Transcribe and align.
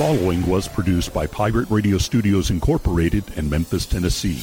following 0.00 0.46
was 0.46 0.66
produced 0.66 1.12
by 1.12 1.26
Pirate 1.26 1.68
Radio 1.68 1.98
Studios 1.98 2.48
Incorporated 2.48 3.22
in 3.36 3.50
Memphis, 3.50 3.84
Tennessee. 3.84 4.38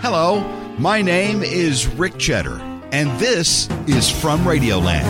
Hello, 0.00 0.40
my 0.78 1.02
name 1.02 1.42
is 1.42 1.86
Rick 1.86 2.16
Cheddar, 2.16 2.58
and 2.92 3.10
this 3.20 3.68
is 3.86 4.10
From 4.10 4.40
Radioland. 4.40 5.04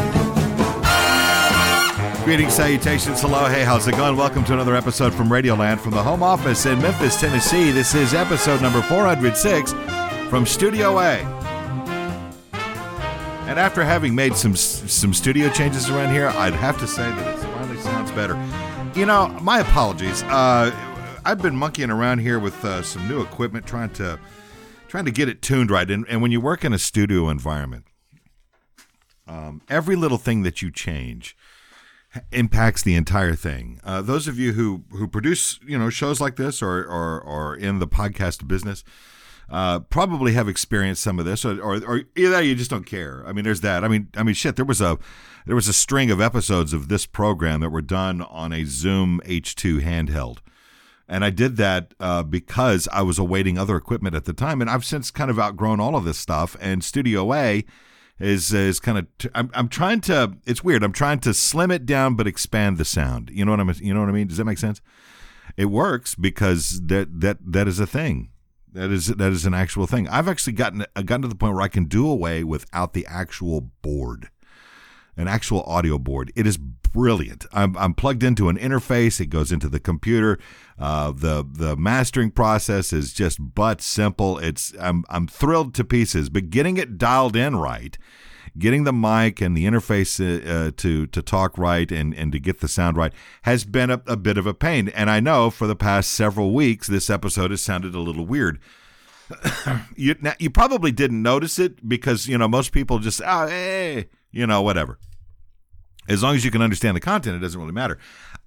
Greetings, 2.25 2.55
salutations, 2.55 3.21
hello, 3.21 3.45
hey, 3.47 3.63
how's 3.63 3.87
it 3.87 3.93
going? 3.93 4.17
Welcome 4.17 4.45
to 4.47 4.55
another 4.55 4.75
episode 4.75 5.15
from 5.15 5.29
Radioland 5.29 5.79
from 5.79 5.93
the 5.93 6.03
home 6.03 6.25
office 6.25 6.67
in 6.67 6.83
Memphis, 6.83 7.21
Tennessee. 7.21 7.71
This 7.71 7.95
is 7.95 8.13
episode 8.13 8.61
number 8.61 8.83
406 8.83 9.73
from 10.29 10.47
Studio 10.47 10.99
A. 10.99 11.44
And 13.55 13.61
after 13.61 13.85
having 13.85 14.17
made 14.17 14.35
some 14.35 14.57
some 14.57 15.15
studio 15.15 15.49
changes 15.49 15.89
around 15.89 16.13
here, 16.13 16.27
I'd 16.27 16.55
have 16.55 16.77
to 16.81 16.89
say 16.89 17.09
that 17.09 17.39
it 17.39 17.41
finally 17.41 17.81
sounds 17.83 18.11
better. 18.11 18.35
You 18.99 19.07
know, 19.07 19.29
my 19.43 19.61
apologies. 19.61 20.25
Uh, 20.25 20.75
I've 21.25 21.41
been 21.41 21.55
monkeying 21.55 21.91
around 21.91 22.19
here 22.19 22.41
with 22.41 22.65
uh, 22.65 22.83
some 22.83 23.07
new 23.07 23.23
equipment, 23.23 23.65
trying 23.65 23.91
to 23.91 24.19
trying 24.89 25.05
to 25.05 25.13
get 25.13 25.29
it 25.29 25.41
tuned 25.41 25.71
right. 25.71 25.89
And, 25.89 26.05
and 26.09 26.21
when 26.21 26.33
you 26.33 26.41
work 26.41 26.65
in 26.65 26.73
a 26.73 26.81
studio 26.81 27.29
environment, 27.29 27.85
um, 29.29 29.63
every 29.69 29.95
little 29.95 30.19
thing 30.19 30.43
that 30.43 30.61
you 30.61 30.73
change 30.73 31.37
impacts 32.33 32.83
the 32.83 32.97
entire 32.97 33.37
thing. 33.37 33.81
Uh, 33.85 34.03
those 34.03 34.27
of 34.27 34.37
you 34.37 34.55
who 34.55 34.83
who 34.91 35.07
produce 35.07 35.61
you 35.65 35.79
know 35.79 35.91
shows 35.91 36.21
like 36.21 36.35
this 36.35 36.61
or 36.61 36.79
or, 36.79 37.21
or 37.21 37.55
in 37.55 37.79
the 37.79 37.87
podcast 37.87 38.49
business. 38.49 38.83
Uh, 39.51 39.81
probably 39.81 40.33
have 40.33 40.49
experienced 40.49 41.03
some 41.03 41.19
of 41.19 41.25
this, 41.25 41.45
or, 41.45 41.61
or, 41.61 41.77
or 41.85 42.03
either 42.17 42.43
you 42.43 42.55
just 42.55 42.71
don't 42.71 42.87
care. 42.87 43.23
I 43.27 43.33
mean, 43.33 43.45
there's 43.45 43.61
that. 43.61 43.85
I 43.85 43.89
mean, 43.89 44.09
I 44.17 44.23
mean, 44.23 44.35
shit. 44.35 44.57
There 44.57 44.65
was 44.65 44.81
a 44.81 44.99
there 45.47 45.55
was 45.55 45.69
a 45.69 45.73
string 45.73 46.11
of 46.11 46.21
episodes 46.21 46.73
of 46.73 46.89
this 46.89 47.07
program 47.07 47.61
that 47.61 47.71
were 47.71 47.83
done 47.83 48.23
on 48.23 48.53
a 48.53 48.65
Zoom 48.65 49.21
H2 49.27 49.83
handheld, 49.83 50.39
and 51.07 51.25
I 51.25 51.31
did 51.31 51.57
that 51.59 51.93
uh, 52.01 52.23
because 52.23 52.89
I 52.93 53.03
was 53.03 53.19
awaiting 53.19 53.59
other 53.59 53.77
equipment 53.77 54.15
at 54.15 54.25
the 54.25 54.33
time, 54.33 54.61
and 54.61 54.71
I've 54.71 54.85
since 54.85 55.11
kind 55.11 55.31
of 55.31 55.39
outgrown 55.39 55.81
all 55.81 55.95
of 55.95 56.05
this 56.05 56.19
stuff. 56.19 56.57
And 56.61 56.83
Studio 56.83 57.33
A 57.35 57.65
is 58.19 58.53
is 58.55 58.81
kind 58.81 58.99
of 58.99 59.19
t- 59.19 59.29
I'm 59.35 59.51
I'm 59.55 59.69
trying 59.69 60.01
to. 60.03 60.37
It's 60.47 60.65
weird. 60.65 60.83
I'm 60.83 60.93
trying 60.93 61.21
to 61.21 61.35
slim 61.35 61.71
it 61.71 61.85
down 61.85 62.15
but 62.15 62.27
expand 62.27 62.79
the 62.79 62.85
sound. 62.85 63.31
You 63.31 63.45
know 63.45 63.51
what 63.51 63.61
I'm. 63.61 63.73
You 63.81 63.93
know 63.93 64.01
what 64.01 64.09
I 64.09 64.13
mean? 64.13 64.29
Does 64.29 64.39
that 64.39 64.45
make 64.45 64.59
sense? 64.59 64.81
It 65.57 65.67
works 65.67 66.15
because 66.15 66.81
that 66.87 67.21
that 67.21 67.39
that 67.45 67.69
is 67.69 67.79
a 67.79 67.87
thing. 67.87 68.31
That 68.75 68.91
is 68.91 69.07
that 69.07 69.33
is 69.33 69.47
an 69.47 69.55
actual 69.55 69.87
thing. 69.87 70.09
I've 70.09 70.27
actually 70.27 70.55
gotten 70.55 70.85
gotten 70.97 71.23
to 71.23 71.29
the 71.29 71.37
point 71.37 71.55
where 71.55 71.63
I 71.63 71.69
can 71.69 71.85
do 71.85 72.09
away 72.09 72.43
without 72.43 72.93
the 72.93 73.07
actual 73.07 73.61
board, 73.61 74.31
an 75.17 75.29
actual 75.29 75.63
audio 75.63 75.99
board. 75.99 76.33
It 76.35 76.47
is 76.47 76.57
brilliant. 76.57 77.45
I'm, 77.53 77.77
I'm 77.77 77.93
plugged 77.93 78.23
into 78.23 78.49
an 78.49 78.57
interface. 78.57 79.21
It 79.21 79.27
goes 79.27 79.53
into 79.53 79.69
the 79.69 79.81
computer. 79.81 80.39
Uh, 80.79 81.13
the 81.13 81.47
the 81.47 81.77
mastering 81.77 82.31
process 82.31 82.93
is 82.93 83.13
just 83.13 83.39
but 83.55 83.83
simple. 83.83 84.39
It's 84.39 84.73
I'm 84.81 85.05
I'm 85.11 85.27
thrilled 85.27 85.75
to 85.75 85.85
pieces. 85.85 86.31
But 86.31 86.51
getting 86.51 86.77
it 86.77 86.97
dialed 86.97 87.37
in 87.37 87.57
right, 87.57 87.99
getting 88.57 88.85
the 88.85 88.93
mic 88.93 89.41
and 89.41 89.57
the 89.57 89.67
interface 89.67 90.19
uh, 90.21 90.49
uh, 90.51 90.71
to 90.77 91.07
to 91.09 91.23
talk 91.23 91.59
right 91.59 91.91
and 91.91 92.15
and 92.15 92.33
to 92.33 92.39
get 92.39 92.61
the 92.61 92.69
sound 92.69 92.97
right 92.97 93.13
has 93.43 93.65
been 93.65 93.91
a, 93.91 94.03
a 94.07 94.17
bit 94.17 94.39
of 94.39 94.47
a 94.47 94.55
pain. 94.55 94.89
And 94.89 95.11
I 95.11 95.21
know 95.21 95.51
for 95.51 95.67
the 95.67 95.77
past 95.77 96.11
several 96.11 96.53
weeks 96.53 96.87
this 96.87 97.11
episode 97.11 97.51
has 97.51 97.63
sounded 97.63 97.95
a 97.95 98.01
little 98.01 98.27
weird. 98.27 98.59
you 99.97 100.15
now, 100.21 100.35
you 100.39 100.51
probably 100.51 100.93
didn't 100.93 101.23
notice 101.23 101.59
it 101.59 101.89
because 101.89 102.27
you 102.27 102.39
know 102.39 102.49
most 102.49 102.73
people 102.73 102.99
just 102.99 103.21
oh 103.25 103.47
hey 103.47 104.09
you 104.35 104.47
know 104.47 104.61
whatever 104.63 104.99
as 106.09 106.23
long 106.23 106.35
as 106.35 106.45
you 106.45 106.51
can 106.51 106.63
understand 106.63 106.97
the 106.97 107.01
content, 107.01 107.37
it 107.37 107.41
doesn't 107.41 107.61
really 107.61 107.73
matter. 107.73 107.99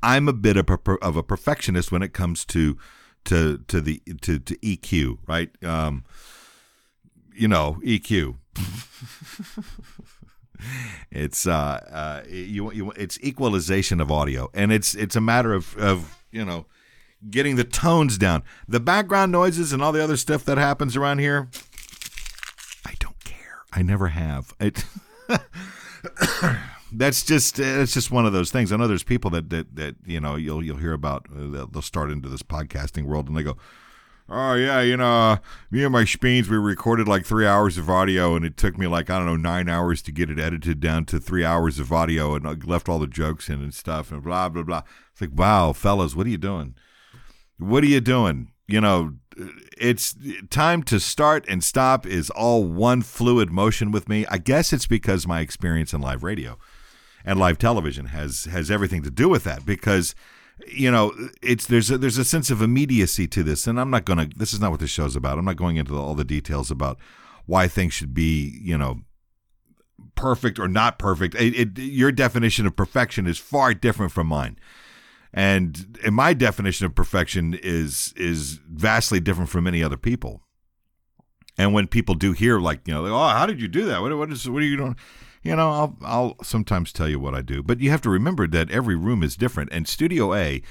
I'm 0.03 0.28
a 0.28 0.34
bit 0.34 0.57
of 0.57 0.69
a, 0.69 1.23
perfectionist 1.23 1.91
when 1.91 2.03
it 2.03 2.13
comes 2.13 2.45
to 2.45 2.78
to 3.25 3.57
to 3.67 3.81
the 3.81 4.01
to, 4.22 4.39
to 4.39 4.56
EQ, 4.57 5.17
right? 5.28 5.50
Um, 5.63 6.06
you 7.34 7.47
know, 7.47 7.79
EQ. 7.84 8.35
it's 11.12 11.47
uh, 11.47 11.51
uh, 11.91 12.23
you, 12.29 12.72
you 12.72 12.91
it's 12.91 13.19
equalization 13.23 14.00
of 14.00 14.12
audio, 14.12 14.50
and 14.53 14.72
it's 14.72 14.94
it's 14.94 15.16
a 15.16 15.22
matter 15.22 15.53
of 15.53 15.75
of 15.78 16.19
you 16.31 16.45
know 16.45 16.67
getting 17.31 17.56
the 17.56 17.63
tones 17.63 18.19
down, 18.19 18.44
the 18.67 18.79
background 18.79 19.31
noises, 19.31 19.73
and 19.73 19.81
all 19.81 19.91
the 19.91 20.03
other 20.03 20.17
stuff 20.17 20.45
that 20.45 20.59
happens 20.59 20.95
around 20.95 21.17
here. 21.17 21.50
I 22.85 22.94
don't 23.00 23.23
care. 23.23 23.63
I 23.73 23.81
never 23.81 24.09
have. 24.09 24.53
It. 24.59 24.85
that's 26.91 27.23
just 27.23 27.59
it's 27.59 27.94
just 27.94 28.12
one 28.12 28.25
of 28.25 28.34
those 28.34 28.51
things. 28.51 28.72
I 28.72 28.78
know 28.78 28.88
there's 28.88 29.03
people 29.03 29.31
that 29.31 29.50
that, 29.50 29.75
that 29.75 29.95
you 30.06 30.19
know 30.19 30.35
you'll 30.35 30.63
you'll 30.63 30.78
hear 30.78 30.94
about. 30.94 31.28
Uh, 31.34 31.66
they'll 31.72 31.81
start 31.81 32.12
into 32.12 32.29
this 32.29 32.44
podcasting 32.44 33.06
world 33.06 33.28
and 33.28 33.38
they 33.38 33.44
go, 33.44 33.57
"Oh 34.29 34.53
yeah, 34.53 34.81
you 34.81 34.97
know, 34.97 35.38
me 35.72 35.84
and 35.84 35.91
my 35.91 36.06
Speens, 36.06 36.50
we 36.50 36.57
recorded 36.57 37.07
like 37.07 37.25
three 37.25 37.45
hours 37.45 37.78
of 37.78 37.90
audio, 37.90 38.35
and 38.35 38.45
it 38.45 38.57
took 38.57 38.78
me 38.78 38.88
like 38.88 39.09
I 39.09 39.18
don't 39.18 39.28
know 39.28 39.38
nine 39.38 39.69
hours 39.69 40.01
to 40.03 40.12
get 40.12 40.29
it 40.29 40.40
edited 40.40 40.79
down 40.79 41.06
to 41.06 41.19
three 41.19 41.44
hours 41.44 41.79
of 41.79 41.91
audio, 41.91 42.35
and 42.35 42.47
I 42.47 42.53
left 42.53 42.89
all 42.89 43.00
the 43.00 43.07
jokes 43.07 43.50
in 43.50 43.62
and 43.62 43.74
stuff, 43.74 44.12
and 44.12 44.24
blah 44.24 44.50
blah 44.50 44.63
blah." 44.63 44.84
It's 45.12 45.22
like, 45.22 45.38
wow, 45.38 45.74
fellas, 45.74 46.16
what 46.16 46.28
are 46.28 46.29
you 46.29 46.38
doing? 46.38 46.75
What 47.57 47.84
are 47.84 47.88
you 47.88 48.01
doing? 48.01 48.51
You 48.68 48.81
know, 48.81 49.13
it's 49.79 50.15
time 50.49 50.83
to 50.83 50.99
start 50.99 51.45
and 51.47 51.63
stop 51.63 52.05
is 52.05 52.29
all 52.31 52.63
one 52.63 53.01
fluid 53.01 53.51
motion 53.51 53.91
with 53.91 54.09
me. 54.09 54.25
I 54.29 54.38
guess 54.38 54.73
it's 54.73 54.88
because 54.88 55.27
my 55.27 55.41
experience 55.41 55.93
in 55.93 56.01
live 56.01 56.23
radio 56.23 56.57
and 57.25 57.39
live 57.39 57.57
television 57.57 58.07
has 58.07 58.45
has 58.45 58.71
everything 58.71 59.03
to 59.03 59.11
do 59.11 59.29
with 59.29 59.43
that 59.43 59.65
because 59.65 60.15
you 60.67 60.89
know 60.89 61.13
it's 61.41 61.65
there's 61.67 61.91
a, 61.91 61.97
there's 61.97 62.17
a 62.17 62.25
sense 62.25 62.49
of 62.49 62.61
immediacy 62.61 63.27
to 63.27 63.43
this 63.43 63.67
and 63.67 63.79
I'm 63.79 63.89
not 63.89 64.05
going 64.05 64.29
to 64.29 64.38
this 64.38 64.53
is 64.53 64.59
not 64.59 64.71
what 64.71 64.79
this 64.79 64.89
show's 64.89 65.15
about. 65.15 65.38
I'm 65.38 65.45
not 65.45 65.57
going 65.57 65.77
into 65.77 65.97
all 65.97 66.15
the 66.15 66.23
details 66.23 66.71
about 66.71 66.97
why 67.45 67.67
things 67.67 67.94
should 67.94 68.13
be, 68.13 68.59
you 68.61 68.77
know, 68.77 69.01
perfect 70.15 70.59
or 70.59 70.67
not 70.67 70.99
perfect. 70.99 71.35
It, 71.35 71.55
it, 71.55 71.79
your 71.79 72.11
definition 72.11 72.65
of 72.65 72.75
perfection 72.75 73.25
is 73.25 73.38
far 73.38 73.73
different 73.73 74.11
from 74.11 74.27
mine. 74.27 74.57
And, 75.33 75.99
and 76.03 76.15
my 76.15 76.33
definition 76.33 76.85
of 76.85 76.95
perfection 76.95 77.53
is 77.61 78.13
is 78.15 78.59
vastly 78.69 79.19
different 79.19 79.49
from 79.49 79.65
many 79.65 79.83
other 79.83 79.97
people. 79.97 80.41
And 81.57 81.73
when 81.73 81.88
people 81.88 82.15
do 82.15 82.31
hear 82.31 82.59
like, 82.59 82.88
you 82.88 82.93
know, 82.93 83.05
oh, 83.05 83.27
how 83.29 83.45
did 83.45 83.61
you 83.61 83.67
do 83.67 83.85
that? 83.85 84.01
What, 84.01 84.15
what 84.17 84.31
is 84.31 84.49
what 84.49 84.61
are 84.61 84.65
you 84.65 84.77
doing? 84.77 84.95
you 85.47 85.55
know, 85.55 85.71
I'll 85.71 85.97
I'll 86.01 86.35
sometimes 86.43 86.91
tell 86.91 87.07
you 87.07 87.19
what 87.19 87.33
I 87.33 87.41
do, 87.41 87.63
but 87.63 87.79
you 87.79 87.89
have 87.89 88.01
to 88.01 88.09
remember 88.09 88.47
that 88.47 88.69
every 88.69 88.95
room 88.95 89.23
is 89.23 89.38
different. 89.38 89.71
And 89.71 89.88
Studio 89.88 90.33
A 90.33 90.61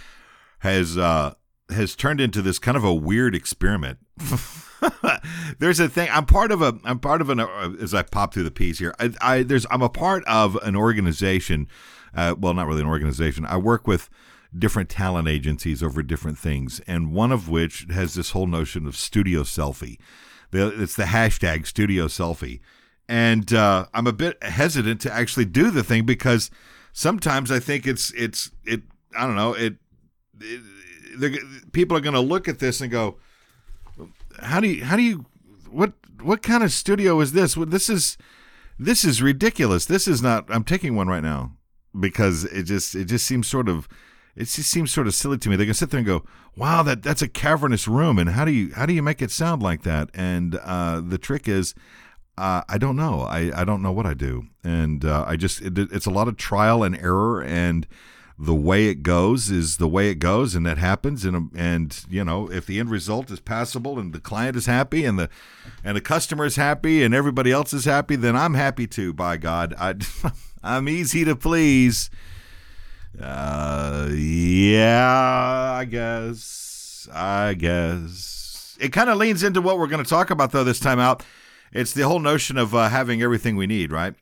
has 0.58 0.98
uh, 0.98 1.34
has 1.70 1.96
turned 1.96 2.20
into 2.20 2.42
this 2.42 2.58
kind 2.58 2.76
of 2.76 2.84
a 2.84 2.94
weird 2.94 3.34
experiment. 3.34 3.98
there's 5.58 5.80
a 5.80 5.88
thing. 5.88 6.10
I'm 6.12 6.26
part 6.26 6.52
of 6.52 6.60
a. 6.60 6.78
I'm 6.84 6.98
part 6.98 7.22
of 7.22 7.30
an. 7.30 7.40
Uh, 7.40 7.72
as 7.80 7.94
I 7.94 8.02
pop 8.02 8.34
through 8.34 8.42
the 8.42 8.50
piece 8.50 8.78
here, 8.78 8.94
I, 8.98 9.12
I 9.20 9.42
there's. 9.42 9.66
I'm 9.70 9.82
a 9.82 9.88
part 9.88 10.24
of 10.26 10.56
an 10.56 10.76
organization. 10.76 11.68
Uh, 12.14 12.34
well, 12.38 12.52
not 12.52 12.66
really 12.66 12.82
an 12.82 12.88
organization. 12.88 13.46
I 13.46 13.56
work 13.56 13.86
with 13.86 14.10
different 14.58 14.88
talent 14.88 15.28
agencies 15.28 15.82
over 15.82 16.02
different 16.02 16.38
things, 16.38 16.80
and 16.86 17.12
one 17.12 17.32
of 17.32 17.48
which 17.48 17.86
has 17.90 18.14
this 18.14 18.30
whole 18.30 18.46
notion 18.46 18.86
of 18.86 18.96
studio 18.96 19.42
selfie. 19.42 19.98
It's 20.52 20.96
the 20.96 21.04
hashtag 21.04 21.66
studio 21.66 22.06
selfie. 22.06 22.60
And 23.08 23.52
uh, 23.52 23.86
I'm 23.94 24.06
a 24.06 24.12
bit 24.12 24.42
hesitant 24.42 25.00
to 25.02 25.12
actually 25.12 25.44
do 25.44 25.70
the 25.70 25.84
thing 25.84 26.04
because 26.04 26.50
sometimes 26.92 27.50
I 27.50 27.60
think 27.60 27.86
it's 27.86 28.12
it's 28.14 28.50
it 28.64 28.82
I 29.16 29.26
don't 29.26 29.36
know 29.36 29.52
it, 29.52 29.76
it 30.40 31.72
people 31.72 31.96
are 31.96 32.00
going 32.00 32.14
to 32.14 32.20
look 32.20 32.48
at 32.48 32.58
this 32.58 32.80
and 32.80 32.90
go 32.90 33.18
how 34.40 34.60
do 34.60 34.68
you 34.68 34.84
how 34.84 34.96
do 34.96 35.02
you 35.02 35.26
what 35.70 35.92
what 36.22 36.42
kind 36.42 36.64
of 36.64 36.72
studio 36.72 37.20
is 37.20 37.32
this? 37.32 37.54
This 37.54 37.88
is 37.88 38.16
this 38.78 39.04
is 39.04 39.22
ridiculous. 39.22 39.86
This 39.86 40.08
is 40.08 40.22
not 40.22 40.46
I'm 40.48 40.64
taking 40.64 40.96
one 40.96 41.08
right 41.08 41.22
now 41.22 41.52
because 41.98 42.44
it 42.44 42.64
just 42.64 42.94
it 42.94 43.04
just 43.04 43.26
seems 43.26 43.46
sort 43.46 43.68
of 43.68 43.88
it 44.36 44.44
just 44.44 44.70
seems 44.70 44.92
sort 44.92 45.06
of 45.06 45.14
silly 45.14 45.38
to 45.38 45.48
me. 45.48 45.56
They 45.56 45.64
can 45.64 45.74
sit 45.74 45.90
there 45.90 45.98
and 45.98 46.06
go, 46.06 46.24
"Wow, 46.56 46.82
that 46.82 47.02
that's 47.02 47.22
a 47.22 47.28
cavernous 47.28 47.88
room," 47.88 48.18
and 48.18 48.30
how 48.30 48.44
do 48.44 48.52
you 48.52 48.72
how 48.74 48.84
do 48.84 48.92
you 48.92 49.02
make 49.02 49.22
it 49.22 49.30
sound 49.30 49.62
like 49.62 49.82
that? 49.82 50.10
And 50.12 50.56
uh, 50.56 51.00
the 51.00 51.18
trick 51.18 51.48
is, 51.48 51.74
uh, 52.36 52.62
I 52.68 52.76
don't 52.76 52.96
know. 52.96 53.22
I, 53.22 53.50
I 53.54 53.64
don't 53.64 53.82
know 53.82 53.92
what 53.92 54.04
I 54.04 54.12
do, 54.12 54.44
and 54.62 55.04
uh, 55.04 55.24
I 55.26 55.36
just 55.36 55.62
it, 55.62 55.78
it's 55.78 56.06
a 56.06 56.10
lot 56.10 56.28
of 56.28 56.36
trial 56.36 56.82
and 56.82 56.94
error, 56.96 57.42
and 57.42 57.86
the 58.38 58.54
way 58.54 58.88
it 58.88 59.02
goes 59.02 59.50
is 59.50 59.78
the 59.78 59.88
way 59.88 60.10
it 60.10 60.18
goes, 60.18 60.54
and 60.54 60.66
that 60.66 60.76
happens. 60.76 61.24
And 61.24 61.50
and 61.56 62.04
you 62.10 62.22
know, 62.22 62.50
if 62.50 62.66
the 62.66 62.78
end 62.78 62.90
result 62.90 63.30
is 63.30 63.40
passable, 63.40 63.98
and 63.98 64.12
the 64.12 64.20
client 64.20 64.54
is 64.54 64.66
happy, 64.66 65.06
and 65.06 65.18
the 65.18 65.30
and 65.82 65.96
the 65.96 66.02
customer 66.02 66.44
is 66.44 66.56
happy, 66.56 67.02
and 67.02 67.14
everybody 67.14 67.50
else 67.50 67.72
is 67.72 67.86
happy, 67.86 68.16
then 68.16 68.36
I'm 68.36 68.54
happy 68.54 68.86
too. 68.86 69.14
By 69.14 69.38
God, 69.38 69.74
I 69.78 69.94
I'm 70.62 70.90
easy 70.90 71.24
to 71.24 71.34
please. 71.34 72.10
Uh, 73.20 74.08
yeah, 74.12 75.76
I 75.78 75.84
guess. 75.84 77.08
I 77.12 77.54
guess 77.54 78.76
it 78.80 78.92
kind 78.92 79.08
of 79.08 79.16
leans 79.16 79.42
into 79.42 79.62
what 79.62 79.78
we're 79.78 79.86
going 79.86 80.02
to 80.02 80.08
talk 80.08 80.30
about 80.30 80.52
though 80.52 80.64
this 80.64 80.80
time 80.80 80.98
out 80.98 81.22
It's 81.72 81.92
the 81.92 82.02
whole 82.02 82.18
notion 82.18 82.56
of 82.58 82.74
uh, 82.74 82.88
having 82.88 83.22
everything 83.22 83.56
we 83.56 83.66
need, 83.66 83.92
right? 83.92 84.14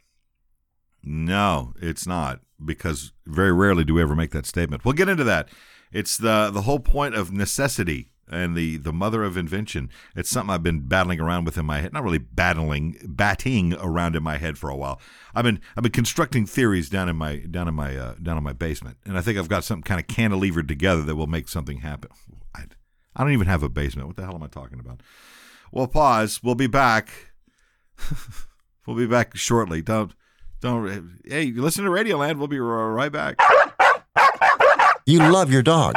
No, 1.03 1.75
it's 1.81 2.07
not 2.07 2.41
because 2.65 3.13
very 3.27 3.53
rarely 3.53 3.85
do 3.85 3.95
we 3.95 4.03
ever 4.03 4.17
make 4.17 4.31
that 4.31 4.47
statement. 4.47 4.85
We'll 4.85 4.95
get 4.95 5.09
into 5.09 5.25
that. 5.25 5.49
It's 5.93 6.17
the 6.17 6.51
the 6.53 6.63
whole 6.63 6.81
point 6.81 7.15
of 7.15 7.33
necessity 7.33 8.11
and 8.29 8.57
the 8.57 8.77
the 8.79 8.93
mother 8.93 9.25
of 9.25 9.37
invention. 9.37 9.91
It's 10.17 10.31
something 10.31 10.53
I've 10.53 10.63
been 10.63 10.81
battling 10.89 11.21
around 11.21 11.45
with 11.45 11.59
in 11.59 11.67
my 11.67 11.81
head. 11.81 11.93
Not 11.93 12.05
really 12.05 12.19
battling, 12.19 12.97
batting 13.05 13.75
around 13.75 14.17
in 14.17 14.23
my 14.23 14.39
head 14.39 14.59
for 14.59 14.71
a 14.71 14.77
while. 14.77 15.01
I've 15.35 15.45
been 15.45 15.61
I've 15.77 15.83
been 15.83 15.93
constructing 15.93 16.47
theories 16.47 16.89
down 16.89 17.09
in 17.09 17.17
my 17.17 17.37
down 17.37 17.69
in 17.69 17.75
my 17.75 17.97
uh, 17.97 18.15
down 18.23 18.37
in 18.37 18.45
my 18.45 18.53
basement, 18.53 18.99
and 19.05 19.19
I 19.19 19.21
think 19.21 19.39
I've 19.39 19.49
got 19.49 19.65
some 19.65 19.83
kind 19.83 20.01
of 20.01 20.07
cantilevered 20.07 20.69
together 20.69 21.03
that 21.03 21.17
will 21.17 21.27
make 21.27 21.49
something 21.49 21.79
happen. 21.79 22.11
I, 22.55 22.65
I 23.17 23.25
don't 23.25 23.33
even 23.33 23.47
have 23.47 23.63
a 23.63 23.69
basement. 23.69 24.09
What 24.09 24.17
the 24.17 24.25
hell 24.25 24.35
am 24.35 24.43
I 24.43 24.49
talking 24.49 24.81
about? 24.81 25.01
Well, 25.71 25.87
pause. 25.87 26.41
We'll 26.43 26.55
be 26.55 26.67
back. 26.67 27.11
we'll 28.87 28.97
be 28.97 29.07
back 29.07 29.37
shortly. 29.37 29.83
Don't 29.83 30.13
don't. 30.61 31.21
Hey, 31.25 31.51
listen 31.51 31.85
to 31.85 31.91
Radioland. 31.91 32.39
We'll 32.39 32.49
be 32.49 32.59
right 32.59 33.13
back. 33.13 33.39
You 35.07 35.19
love 35.19 35.53
your 35.53 35.63
dog. 35.63 35.97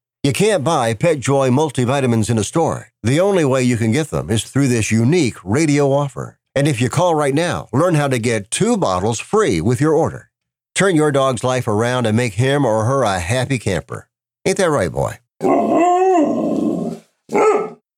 You 0.23 0.33
can't 0.33 0.63
buy 0.63 0.93
PetJoy 0.93 1.49
multivitamins 1.49 2.29
in 2.29 2.37
a 2.37 2.43
store. 2.43 2.91
The 3.01 3.19
only 3.19 3.43
way 3.43 3.63
you 3.63 3.75
can 3.75 3.91
get 3.91 4.11
them 4.11 4.29
is 4.29 4.43
through 4.43 4.67
this 4.67 4.91
unique 4.91 5.37
radio 5.43 5.91
offer. 5.91 6.37
And 6.53 6.67
if 6.67 6.79
you 6.79 6.89
call 6.89 7.15
right 7.15 7.33
now, 7.33 7.69
learn 7.73 7.95
how 7.95 8.07
to 8.07 8.19
get 8.19 8.51
two 8.51 8.77
bottles 8.77 9.19
free 9.19 9.61
with 9.61 9.81
your 9.81 9.95
order. 9.95 10.29
Turn 10.75 10.95
your 10.95 11.11
dog's 11.11 11.43
life 11.43 11.67
around 11.67 12.05
and 12.05 12.15
make 12.15 12.33
him 12.33 12.65
or 12.65 12.85
her 12.85 13.01
a 13.01 13.19
happy 13.19 13.57
camper. 13.57 14.09
Ain't 14.45 14.57
that 14.57 14.69
right, 14.69 14.91
boy? 14.91 15.17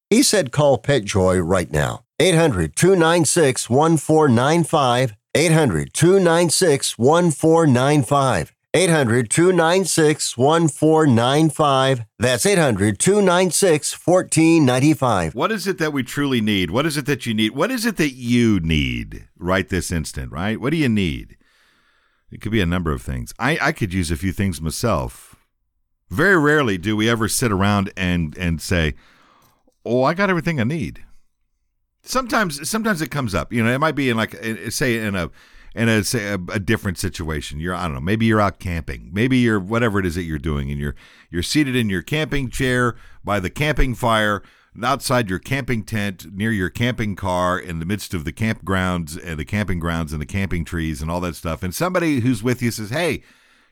He 0.10 0.24
said 0.24 0.54
call 0.54 0.78
PetJoy 0.78 1.46
right 1.46 1.72
now. 1.74 2.06
800 2.22 2.74
296 2.78 3.70
1495. 3.70 5.18
800 5.36 5.94
296 5.94 6.98
1495. 6.98 8.52
800 8.75 9.30
296 9.30 10.36
1495. 10.36 12.06
That's 12.18 12.44
800 12.44 12.98
296 12.98 13.94
1495. 14.08 15.36
What 15.36 15.52
is 15.52 15.68
it 15.68 15.78
that 15.78 15.94
we 15.94 16.02
truly 16.02 16.42
need? 16.42 16.72
What 16.72 16.88
is 16.88 16.98
it 16.98 17.06
that 17.06 17.28
you 17.28 17.36
need? 17.36 17.52
What 17.52 17.70
is 17.70 17.86
it 17.86 17.98
that 17.98 18.14
you 18.14 18.60
need 18.60 19.28
right 19.38 19.70
this 19.70 19.92
instant, 19.92 20.31
right? 20.31 20.60
What 20.60 20.72
do 20.72 20.78
you 20.78 20.90
need? 20.90 21.38
It 22.31 22.42
could 22.42 22.52
be 22.52 22.62
a 22.62 22.66
number 22.66 22.92
of 22.92 23.04
things. 23.04 23.31
I, 23.38 23.60
I 23.62 23.72
could 23.74 23.94
use 23.94 24.10
a 24.10 24.18
few 24.18 24.34
things 24.34 24.60
myself. 24.60 25.36
Very 26.10 26.38
rarely 26.38 26.80
do 26.80 26.96
we 26.96 27.08
ever 27.08 27.28
sit 27.28 27.52
around 27.52 27.92
and, 27.96 28.36
and 28.40 28.60
say, 28.60 28.96
Oh, 29.86 30.04
I 30.04 30.16
got 30.16 30.31
everything 30.31 30.60
I 30.60 30.64
need. 30.64 31.04
Sometimes 32.02 32.68
sometimes 32.68 33.02
it 33.02 33.12
comes 33.12 33.36
up. 33.36 33.54
You 33.54 33.64
know, 33.64 33.72
it 33.72 33.80
might 33.80 33.96
be 33.96 34.10
in 34.10 34.18
like 34.18 34.36
say 34.70 34.98
in 34.98 35.16
a 35.16 35.30
in 35.75 35.90
a 35.90 36.04
say 36.04 36.28
a, 36.28 36.36
a, 36.36 36.60
different 36.60 36.98
situation. 36.98 37.60
You're 37.60 37.75
I 37.75 37.84
don't 37.84 37.96
know, 37.96 38.02
maybe 38.02 38.25
you're 38.25 38.42
out 38.42 38.60
camping. 38.60 39.10
Maybe 39.12 39.38
you're 39.38 39.60
whatever 39.60 40.00
it 40.00 40.06
is 40.06 40.16
that 40.16 40.24
you're 40.24 40.40
doing 40.40 40.72
and 40.72 40.80
you're 40.80 40.96
you're 41.30 41.44
seated 41.44 41.75
in 41.75 41.90
your 41.90 42.02
camping 42.02 42.50
chair 42.50 42.96
by 43.24 43.40
the 43.40 43.50
camping 43.50 43.96
fire 43.96 44.44
outside 44.84 45.30
your 45.30 45.40
camping 45.40 45.84
tent 45.84 46.34
near 46.34 46.52
your 46.52 46.70
camping 46.70 47.16
car 47.16 47.60
in 47.60 47.80
the 47.80 47.86
midst 47.86 48.14
of 48.14 48.25
the 48.25 48.34
campgrounds 48.34 49.24
and 49.24 49.40
the 49.40 49.46
camping 49.46 49.80
grounds 49.80 50.12
and 50.12 50.22
the 50.22 50.25
camping 50.25 50.66
trees 50.66 51.00
and 51.00 51.12
all 51.12 51.20
that 51.20 51.36
stuff 51.36 51.62
and 51.62 51.75
somebody 51.75 52.22
who's 52.22 52.42
with 52.42 52.62
you 52.62 52.72
says, 52.72 52.90
"Hey, 52.90 53.24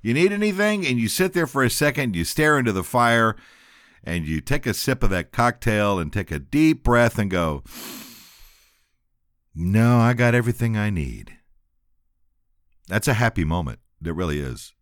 you 0.02 0.14
need 0.14 0.32
anything?" 0.32 0.86
and 0.86 1.00
you 1.00 1.08
sit 1.08 1.34
there 1.34 1.48
for 1.48 1.64
a 1.64 1.70
second, 1.70 2.16
you 2.16 2.24
stare 2.24 2.58
into 2.58 2.72
the 2.72 2.84
fire 2.84 3.36
and 4.04 4.28
you 4.28 4.42
take 4.42 4.66
a 4.66 4.74
sip 4.74 5.04
of 5.04 5.12
that 5.12 5.32
cocktail 5.32 6.00
and 6.00 6.12
take 6.12 6.32
a 6.32 6.40
deep 6.40 6.84
breath 6.84 7.20
and 7.20 7.30
go, 7.30 7.64
"No, 9.54 10.00
I 10.00 10.14
got 10.14 10.34
everything 10.34 10.76
I 10.76 10.90
need." 10.90 11.38
That's 12.92 13.08
a 13.08 13.14
happy 13.14 13.46
moment. 13.46 13.80
It 14.06 14.14
really 14.14 14.42
is. 14.42 14.74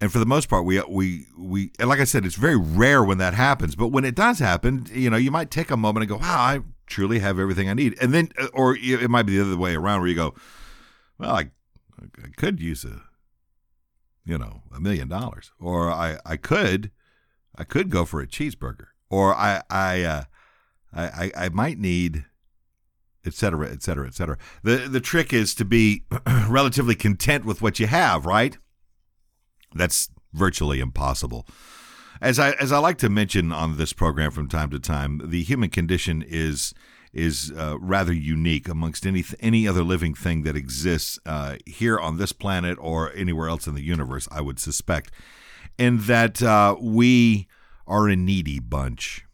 And 0.00 0.12
for 0.12 0.20
the 0.20 0.26
most 0.26 0.48
part, 0.48 0.64
we 0.64 0.80
we 0.82 1.26
we 1.36 1.72
and 1.80 1.88
like 1.88 1.98
I 1.98 2.04
said, 2.04 2.24
it's 2.24 2.36
very 2.36 2.56
rare 2.56 3.02
when 3.02 3.18
that 3.18 3.34
happens. 3.34 3.74
But 3.74 3.88
when 3.88 4.04
it 4.04 4.14
does 4.14 4.38
happen, 4.38 4.86
you 4.92 5.10
know, 5.10 5.16
you 5.16 5.32
might 5.32 5.50
take 5.50 5.72
a 5.72 5.76
moment 5.76 6.04
and 6.04 6.08
go, 6.08 6.18
"Wow, 6.18 6.38
I 6.38 6.60
truly 6.86 7.18
have 7.18 7.40
everything 7.40 7.68
I 7.68 7.74
need." 7.74 7.98
And 8.00 8.14
then, 8.14 8.28
uh, 8.38 8.46
or 8.52 8.76
it 8.76 9.10
might 9.10 9.24
be 9.24 9.36
the 9.36 9.44
other 9.44 9.56
way 9.56 9.74
around, 9.74 10.02
where 10.02 10.08
you 10.08 10.14
go, 10.14 10.34
"Well, 11.18 11.34
I, 11.34 11.50
I 12.22 12.28
could 12.36 12.60
use 12.60 12.84
a, 12.84 13.02
you 14.24 14.38
know, 14.38 14.62
a 14.72 14.78
million 14.78 15.08
dollars, 15.08 15.50
or 15.58 15.90
I 15.90 16.18
I 16.24 16.36
could, 16.36 16.92
I 17.56 17.64
could 17.64 17.90
go 17.90 18.04
for 18.04 18.20
a 18.20 18.26
cheeseburger, 18.28 18.88
or 19.10 19.34
I 19.34 19.62
I 19.68 20.02
uh, 20.04 20.24
I 20.92 21.32
I 21.36 21.48
might 21.48 21.78
need." 21.80 22.24
Et 23.26 23.34
cetera, 23.34 23.70
et 23.70 23.82
cetera, 23.82 24.06
et 24.06 24.14
cetera. 24.14 24.38
The, 24.62 24.76
the 24.88 25.00
trick 25.00 25.32
is 25.32 25.54
to 25.56 25.64
be 25.64 26.04
relatively 26.48 26.94
content 26.94 27.44
with 27.44 27.60
what 27.62 27.80
you 27.80 27.86
have, 27.86 28.26
right? 28.26 28.56
That's 29.74 30.10
virtually 30.32 30.80
impossible. 30.80 31.46
As 32.20 32.38
I 32.38 32.52
as 32.52 32.72
I 32.72 32.78
like 32.78 32.96
to 32.98 33.10
mention 33.10 33.52
on 33.52 33.76
this 33.76 33.92
program 33.92 34.30
from 34.30 34.48
time 34.48 34.70
to 34.70 34.78
time, 34.78 35.20
the 35.24 35.42
human 35.42 35.68
condition 35.68 36.24
is 36.26 36.72
is 37.12 37.52
uh, 37.56 37.76
rather 37.78 38.12
unique 38.12 38.68
amongst 38.68 39.06
any 39.06 39.22
any 39.40 39.68
other 39.68 39.82
living 39.82 40.14
thing 40.14 40.42
that 40.42 40.56
exists 40.56 41.18
uh, 41.26 41.56
here 41.66 41.98
on 41.98 42.16
this 42.16 42.32
planet 42.32 42.78
or 42.80 43.12
anywhere 43.14 43.48
else 43.48 43.66
in 43.66 43.74
the 43.74 43.82
universe. 43.82 44.28
I 44.30 44.40
would 44.40 44.58
suspect, 44.58 45.10
in 45.78 45.98
that 46.02 46.42
uh, 46.42 46.76
we 46.80 47.48
are 47.86 48.08
a 48.08 48.16
needy 48.16 48.60
bunch. 48.60 49.25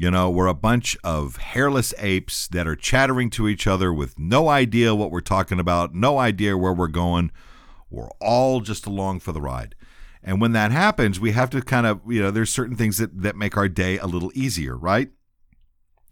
You 0.00 0.10
know, 0.10 0.30
we're 0.30 0.46
a 0.46 0.54
bunch 0.54 0.96
of 1.04 1.36
hairless 1.36 1.92
apes 1.98 2.48
that 2.48 2.66
are 2.66 2.74
chattering 2.74 3.28
to 3.32 3.46
each 3.46 3.66
other 3.66 3.92
with 3.92 4.18
no 4.18 4.48
idea 4.48 4.94
what 4.94 5.10
we're 5.10 5.20
talking 5.20 5.60
about, 5.60 5.94
no 5.94 6.16
idea 6.16 6.56
where 6.56 6.72
we're 6.72 6.88
going. 6.88 7.30
We're 7.90 8.08
all 8.18 8.62
just 8.62 8.86
along 8.86 9.20
for 9.20 9.32
the 9.32 9.42
ride. 9.42 9.74
And 10.22 10.40
when 10.40 10.52
that 10.52 10.72
happens, 10.72 11.20
we 11.20 11.32
have 11.32 11.50
to 11.50 11.60
kind 11.60 11.86
of, 11.86 12.00
you 12.08 12.22
know, 12.22 12.30
there's 12.30 12.48
certain 12.48 12.76
things 12.76 12.96
that, 12.96 13.20
that 13.20 13.36
make 13.36 13.58
our 13.58 13.68
day 13.68 13.98
a 13.98 14.06
little 14.06 14.32
easier, 14.34 14.74
right? 14.74 15.10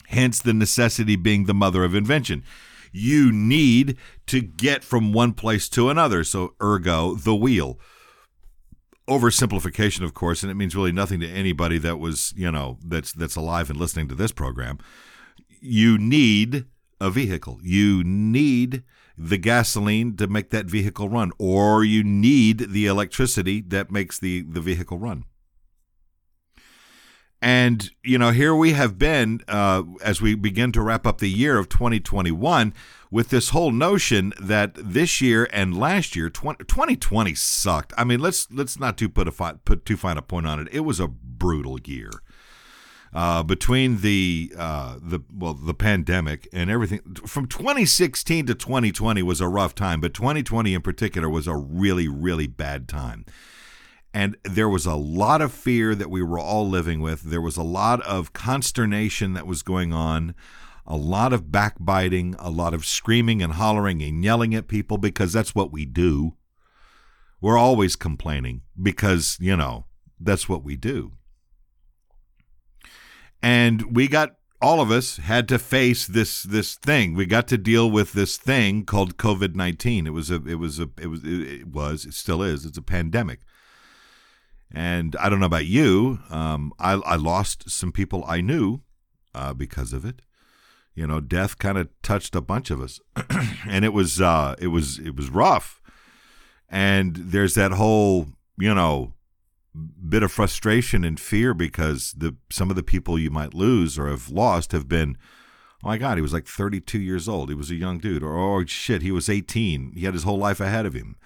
Hence 0.09 0.43
the 0.43 0.53
necessity 0.53 1.17
being 1.17 1.47
the 1.47 1.55
mother 1.55 1.83
of 1.83 1.95
invention. 1.95 2.45
You 2.93 3.33
need 3.33 3.97
to 4.27 4.43
get 4.43 4.85
from 4.85 5.15
one 5.15 5.33
place 5.33 5.67
to 5.71 5.89
another. 5.89 6.25
So, 6.25 6.53
ergo, 6.61 7.15
the 7.15 7.35
wheel 7.35 7.81
oversimplification, 9.09 10.05
of 10.05 10.15
course, 10.15 10.43
and 10.43 10.51
it 10.51 10.55
means 10.55 10.77
really 10.77 10.93
nothing 10.93 11.21
to 11.21 11.29
anybody 11.29 11.79
that 11.79 11.99
was, 11.99 12.33
you 12.37 12.51
know, 12.51 12.79
that's 12.85 13.13
that's 13.13 13.37
alive 13.37 13.71
and 13.71 13.79
listening 13.79 14.09
to 14.09 14.15
this 14.15 14.33
program. 14.33 14.79
You 15.61 15.99
need 15.99 16.67
a 17.01 17.11
vehicle. 17.11 17.59
You 17.63 18.05
need 18.05 18.83
the 19.17 19.39
gasoline 19.39 20.17
to 20.17 20.29
make 20.29 20.51
that 20.51 20.67
vehicle 20.67 21.09
run, 21.09 21.33
or 21.39 21.85
you 21.85 22.05
need 22.05 22.71
the 22.71 22.87
electricity 22.87 23.61
that 23.63 23.91
makes 23.91 24.19
the, 24.19 24.43
the 24.43 24.61
vehicle 24.61 24.99
run. 24.99 25.25
And, 27.41 27.91
you 28.03 28.19
know, 28.19 28.31
here 28.31 28.55
we 28.55 28.73
have 28.73 28.99
been 28.99 29.43
uh, 29.47 29.85
as 30.03 30.21
we 30.21 30.35
begin 30.35 30.73
to 30.73 30.83
wrap 30.83 31.07
up 31.07 31.19
the 31.19 31.31
year 31.31 31.57
of 31.57 31.69
2021 31.69 32.75
with 33.11 33.29
this 33.29 33.51
whole 33.51 33.71
notion 33.71 34.33
that 34.41 34.75
this 34.75 35.21
year 35.21 35.49
and 35.53 35.79
last 35.79 36.17
year 36.17 36.31
20, 36.31 36.65
2020 36.65 37.35
sucked. 37.35 37.93
I 37.97 38.05
mean, 38.05 38.19
let's 38.19 38.51
let's 38.51 38.79
not 38.79 38.99
too 38.99 39.09
put 39.09 39.29
a 39.29 39.33
fi- 39.33 39.55
put 39.65 39.85
too 39.85 39.97
fine 39.97 40.19
a 40.19 40.23
point 40.23 40.47
on 40.47 40.59
it. 40.59 40.69
It 40.73 40.81
was 40.81 40.99
a 40.99 41.09
brutal 41.09 41.79
year. 41.81 42.11
Uh, 43.15 43.43
between 43.43 44.03
the 44.03 44.53
uh, 44.59 44.97
the 45.01 45.21
well 45.35 45.55
the 45.55 45.73
pandemic 45.73 46.47
and 46.53 46.71
everything 46.71 47.01
from 47.27 47.47
2016 47.47 48.45
to 48.47 48.55
2020 48.55 49.23
was 49.23 49.41
a 49.41 49.49
rough 49.49 49.75
time, 49.75 50.01
but 50.01 50.13
2020 50.13 50.75
in 50.75 50.83
particular 50.83 51.29
was 51.29 51.47
a 51.47 51.57
really 51.57 52.07
really 52.07 52.47
bad 52.47 52.87
time. 52.87 53.25
And 54.15 54.37
there 54.43 54.69
was 54.69 54.87
a 54.87 54.95
lot 54.95 55.41
of 55.43 55.53
fear 55.53 55.95
that 55.95 56.11
we 56.11 56.23
were 56.23 56.39
all 56.39 56.69
living 56.69 57.01
with. 57.01 57.23
There 57.23 57.43
was 57.43 57.57
a 57.57 57.63
lot 57.63 58.01
of 58.03 58.33
consternation 58.33 59.35
that 59.35 59.47
was 59.47 59.63
going 59.63 59.93
on 59.93 60.35
a 60.89 60.97
lot 60.97 61.35
of 61.35 61.53
backbiting, 61.53 62.35
a 62.39 62.49
lot 62.49 62.73
of 62.73 62.87
screaming 62.87 63.43
and 63.43 63.53
hollering 63.53 64.03
and 64.03 64.25
yelling 64.25 64.55
at 64.55 64.69
people 64.69 64.97
because 64.97 65.35
that's 65.35 65.55
what 65.55 65.71
we 65.71 65.85
do. 65.85 66.35
We're 67.43 67.59
always 67.59 67.95
complaining 67.95 68.63
because, 68.83 69.37
you 69.39 69.55
know, 69.55 69.85
that's 70.19 70.49
what 70.49 70.65
we 70.65 70.77
do. 70.77 71.13
And 73.43 73.95
we 73.95 74.09
got 74.09 74.37
all 74.61 74.81
of 74.81 74.91
us 74.91 75.19
had 75.19 75.47
to 75.51 75.59
face 75.59 76.07
this 76.07 76.43
this 76.43 76.75
thing. 76.75 77.15
We 77.15 77.27
got 77.27 77.47
to 77.49 77.59
deal 77.59 77.89
with 77.89 78.15
this 78.15 78.37
thing 78.37 78.85
called 78.85 79.19
COVID 79.19 79.55
nineteen. 79.55 80.07
It 80.07 80.13
was 80.13 80.31
a 80.31 80.43
it 80.47 80.57
was 80.57 80.81
a 80.81 80.89
it 81.01 81.07
was 81.07 81.21
it 81.23 81.69
was 81.69 82.07
it 82.07 82.15
still 82.15 82.43
is. 82.43 82.65
It's 82.65 82.79
a 82.79 82.83
pandemic. 82.83 83.41
And 84.73 85.17
I 85.17 85.29
don't 85.29 85.41
know 85.41 85.47
about 85.47 85.67
you. 85.67 86.21
Um, 86.31 86.73
I 86.79 86.93
I 86.93 87.17
lost 87.17 87.71
some 87.71 87.93
people 87.93 88.25
I 88.27 88.41
knew 88.41 88.81
uh, 89.35 89.55
because 89.55 89.93
of 89.93 90.05
it. 90.05 90.23
You 90.95 91.07
know, 91.07 91.21
death 91.21 91.59
kind 91.59 91.79
of 91.79 91.89
touched 92.03 92.35
a 92.35 92.41
bunch 92.41 92.71
of 92.71 92.81
us, 92.81 93.01
and 93.69 93.85
it 93.85 93.93
was 93.93 94.21
uh, 94.21 94.57
it 94.59 94.69
was 94.69 94.99
it 94.99 95.17
was 95.17 95.31
rough. 95.31 95.81
And 96.69 97.17
there's 97.17 97.55
that 97.55 97.73
whole 97.73 98.29
you 98.59 98.75
know 98.75 99.15
bit 100.09 100.23
of 100.23 100.33
frustration 100.33 101.05
and 101.05 101.21
fear 101.21 101.55
because 101.55 102.15
the 102.17 102.37
some 102.51 102.71
of 102.71 102.77
the 102.77 102.83
people 102.83 103.19
you 103.19 103.31
might 103.31 103.55
lose 103.55 103.99
or 103.99 104.09
have 104.09 104.29
lost 104.29 104.73
have 104.73 104.89
been 104.89 105.17
oh 105.85 105.89
my 105.89 105.99
god 105.99 106.17
he 106.17 106.23
was 106.23 106.33
like 106.33 106.47
32 106.47 106.99
years 106.99 107.29
old 107.29 107.49
he 107.49 107.55
was 107.55 107.71
a 107.71 107.77
young 107.77 107.99
dude 107.99 108.23
or 108.23 108.37
oh 108.37 108.65
shit 108.65 109.03
he 109.03 109.13
was 109.13 109.29
18 109.29 109.93
he 109.95 110.05
had 110.05 110.15
his 110.15 110.25
whole 110.25 110.39
life 110.39 110.59
ahead 110.59 110.87
of 110.87 110.95
him 110.95 111.17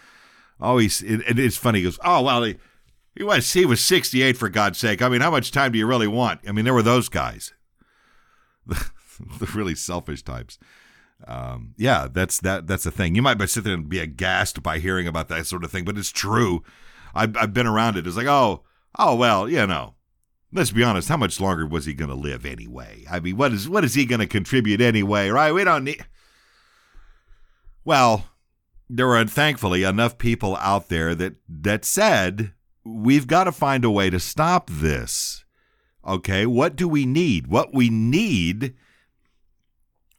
oh 0.61 0.79
he's 0.79 1.03
it, 1.03 1.39
it's 1.39 1.57
funny 1.57 1.79
he 1.79 1.85
goes 1.85 1.99
oh 2.05 2.23
well 2.23 2.53
he, 3.15 3.23
was 3.23 3.53
he 3.53 3.65
was 3.65 3.85
68 3.85 4.37
for 4.37 4.49
god's 4.49 4.79
sake 4.79 5.03
i 5.03 5.09
mean 5.09 5.21
how 5.21 5.31
much 5.31 5.51
time 5.51 5.73
do 5.73 5.79
you 5.79 5.87
really 5.87 6.09
want 6.09 6.41
i 6.47 6.53
mean 6.53 6.65
there 6.65 6.75
were 6.75 6.83
those 6.83 7.09
guys 7.09 7.53
the 8.67 9.51
really 9.55 9.75
selfish 9.75 10.23
types 10.23 10.59
um, 11.27 11.75
yeah 11.77 12.09
that's 12.11 12.41
that 12.41 12.67
that's 12.67 12.85
the 12.85 12.91
thing 12.91 13.15
you 13.15 13.23
might 13.23 13.41
sit 13.49 13.63
there 13.63 13.75
and 13.75 13.89
be 13.89 14.01
aghast 14.01 14.63
by 14.63 14.79
hearing 14.79 15.07
about 15.07 15.29
that 15.29 15.47
sort 15.47 15.63
of 15.63 15.71
thing 15.71 15.85
but 15.85 15.97
it's 15.97 16.11
true 16.11 16.63
I've, 17.15 17.37
I've 17.37 17.55
been 17.55 17.67
around 17.67 17.97
it. 17.97 18.07
It's 18.07 18.17
like, 18.17 18.27
oh, 18.27 18.63
oh, 18.99 19.15
well, 19.15 19.49
you 19.49 19.67
know, 19.67 19.95
let's 20.53 20.71
be 20.71 20.83
honest. 20.83 21.09
How 21.09 21.17
much 21.17 21.41
longer 21.41 21.67
was 21.67 21.85
he 21.85 21.95
going 21.95 22.11
to 22.11 22.17
live 22.17 22.47
anyway? 22.47 23.05
I 23.11 23.21
mean, 23.21 23.37
what 23.37 23.53
is 23.53 23.69
what 23.69 23.85
is 23.85 23.95
he 23.95 24.05
going 24.05 24.21
to 24.21 24.27
contribute 24.27 24.81
anyway? 24.81 25.29
Right? 25.29 25.53
We 25.53 25.65
don't 25.65 25.85
need. 25.85 26.07
Well, 27.85 28.27
there 28.89 29.07
were 29.07 29.25
thankfully 29.25 29.83
enough 29.83 30.19
people 30.19 30.57
out 30.57 30.89
there 30.89 31.15
that 31.15 31.35
that 31.49 31.85
said 31.85 32.53
we've 32.85 33.27
got 33.27 33.45
to 33.45 33.53
find 33.53 33.85
a 33.85 33.91
way 33.91 34.11
to 34.11 34.21
stop 34.21 34.69
this. 34.71 35.45
Okay, 36.07 36.47
what 36.47 36.77
do 36.77 36.89
we 36.89 37.07
need? 37.07 37.47
What 37.47 37.73
we 37.73 37.89
need. 37.91 38.75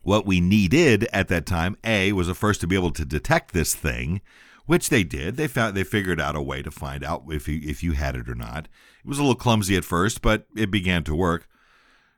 What 0.01 0.25
we 0.25 0.41
needed 0.41 1.07
at 1.13 1.29
that 1.29 1.45
time, 1.45 1.77
A, 1.85 2.11
was 2.11 2.27
the 2.27 2.35
first 2.35 2.59
to 2.61 2.67
be 2.67 2.75
able 2.75 2.91
to 2.91 3.05
detect 3.05 3.53
this 3.53 3.73
thing 3.73 4.21
which 4.65 4.89
they 4.89 5.03
did. 5.03 5.37
They 5.37 5.47
found 5.47 5.75
they 5.75 5.83
figured 5.83 6.21
out 6.21 6.35
a 6.35 6.41
way 6.41 6.61
to 6.61 6.71
find 6.71 7.03
out 7.03 7.23
if 7.29 7.47
you 7.47 7.59
if 7.63 7.83
you 7.83 7.93
had 7.93 8.15
it 8.15 8.29
or 8.29 8.35
not. 8.35 8.67
It 9.03 9.07
was 9.07 9.17
a 9.17 9.21
little 9.21 9.35
clumsy 9.35 9.75
at 9.75 9.85
first, 9.85 10.21
but 10.21 10.45
it 10.55 10.71
began 10.71 11.03
to 11.05 11.15
work 11.15 11.47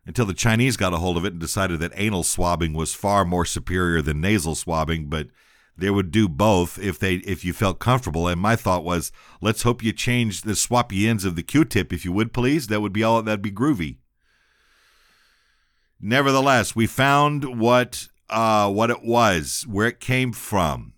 until 0.06 0.26
the 0.26 0.34
Chinese 0.34 0.78
got 0.78 0.94
a 0.94 0.98
hold 0.98 1.18
of 1.18 1.26
it 1.26 1.34
and 1.34 1.42
decided 1.42 1.80
that 1.80 1.94
anal 1.96 2.24
swabbing 2.24 2.74
was 2.74 2.94
far 2.94 3.26
more 3.26 3.46
superior 3.46 4.02
than 4.02 4.22
nasal 4.22 4.54
swabbing, 4.54 5.08
but 5.08 5.28
they 5.78 5.90
would 5.90 6.12
do 6.12 6.28
both 6.28 6.80
if 6.80 6.98
they 7.00 7.16
if 7.16 7.44
you 7.44 7.54
felt 7.54 7.80
comfortable. 7.80 8.28
And 8.28 8.40
my 8.40 8.56
thought 8.56 8.84
was, 8.84 9.12
let's 9.42 9.64
hope 9.64 9.84
you 9.84 9.92
change 9.92 10.42
the 10.42 10.56
swappy 10.56 11.08
ends 11.08 11.26
of 11.26 11.36
the 11.36 11.44
Q-tip, 11.44 11.92
if 11.92 12.06
you 12.06 12.12
would 12.12 12.34
please. 12.34 12.68
That 12.68 12.82
would 12.82 12.94
be 12.94 13.04
all. 13.04 13.22
That'd 13.22 13.42
be 13.42 13.52
groovy. 13.52 13.98
Nevertheless, 16.00 16.76
we 16.76 16.88
found 16.88 17.60
what 17.60 18.08
uh, 18.30 18.70
what 18.72 18.90
it 18.90 19.04
was, 19.04 19.66
where 19.68 19.88
it 19.88 20.00
came 20.00 20.32
from 20.32 20.94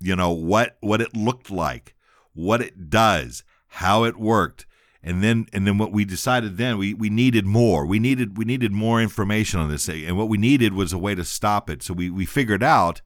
you 0.00 0.14
know 0.14 0.30
what 0.30 0.76
what 0.80 1.00
it 1.00 1.16
looked 1.16 1.50
like, 1.50 1.94
what 2.34 2.60
it 2.60 2.90
does, 2.90 3.42
how 3.68 4.04
it 4.04 4.16
worked, 4.16 4.66
and 5.02 5.22
then 5.22 5.46
and 5.52 5.66
then 5.66 5.78
what 5.78 5.92
we 5.92 6.04
decided 6.04 6.56
then 6.56 6.78
we 6.78 6.94
we 6.94 7.10
needed 7.10 7.44
more. 7.44 7.84
We 7.84 7.98
needed 7.98 8.36
we 8.36 8.44
needed 8.44 8.72
more 8.72 9.00
information 9.00 9.60
on 9.60 9.68
this, 9.68 9.88
and 9.88 10.16
what 10.16 10.28
we 10.28 10.38
needed 10.38 10.72
was 10.72 10.92
a 10.92 10.98
way 10.98 11.14
to 11.14 11.24
stop 11.24 11.68
it. 11.68 11.82
So 11.82 11.94
we 11.94 12.10
we 12.10 12.26
figured 12.26 12.62
out, 12.62 13.02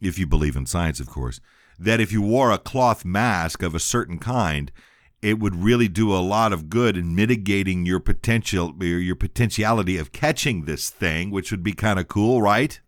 if 0.00 0.18
you 0.18 0.26
believe 0.26 0.56
in 0.56 0.66
science, 0.66 1.00
of 1.00 1.08
course, 1.08 1.40
that 1.78 2.00
if 2.00 2.12
you 2.12 2.22
wore 2.22 2.50
a 2.50 2.58
cloth 2.58 3.04
mask 3.04 3.62
of 3.62 3.74
a 3.74 3.80
certain 3.80 4.18
kind, 4.18 4.72
it 5.20 5.38
would 5.38 5.56
really 5.56 5.88
do 5.88 6.12
a 6.12 6.18
lot 6.18 6.52
of 6.52 6.68
good 6.68 6.96
in 6.96 7.14
mitigating 7.14 7.84
your 7.84 8.00
potential 8.00 8.74
your 8.80 9.16
potentiality 9.16 9.98
of 9.98 10.12
catching 10.12 10.64
this 10.64 10.90
thing, 10.90 11.30
which 11.30 11.50
would 11.50 11.62
be 11.62 11.72
kind 11.72 11.98
of 11.98 12.08
cool, 12.08 12.40
right? 12.40 12.80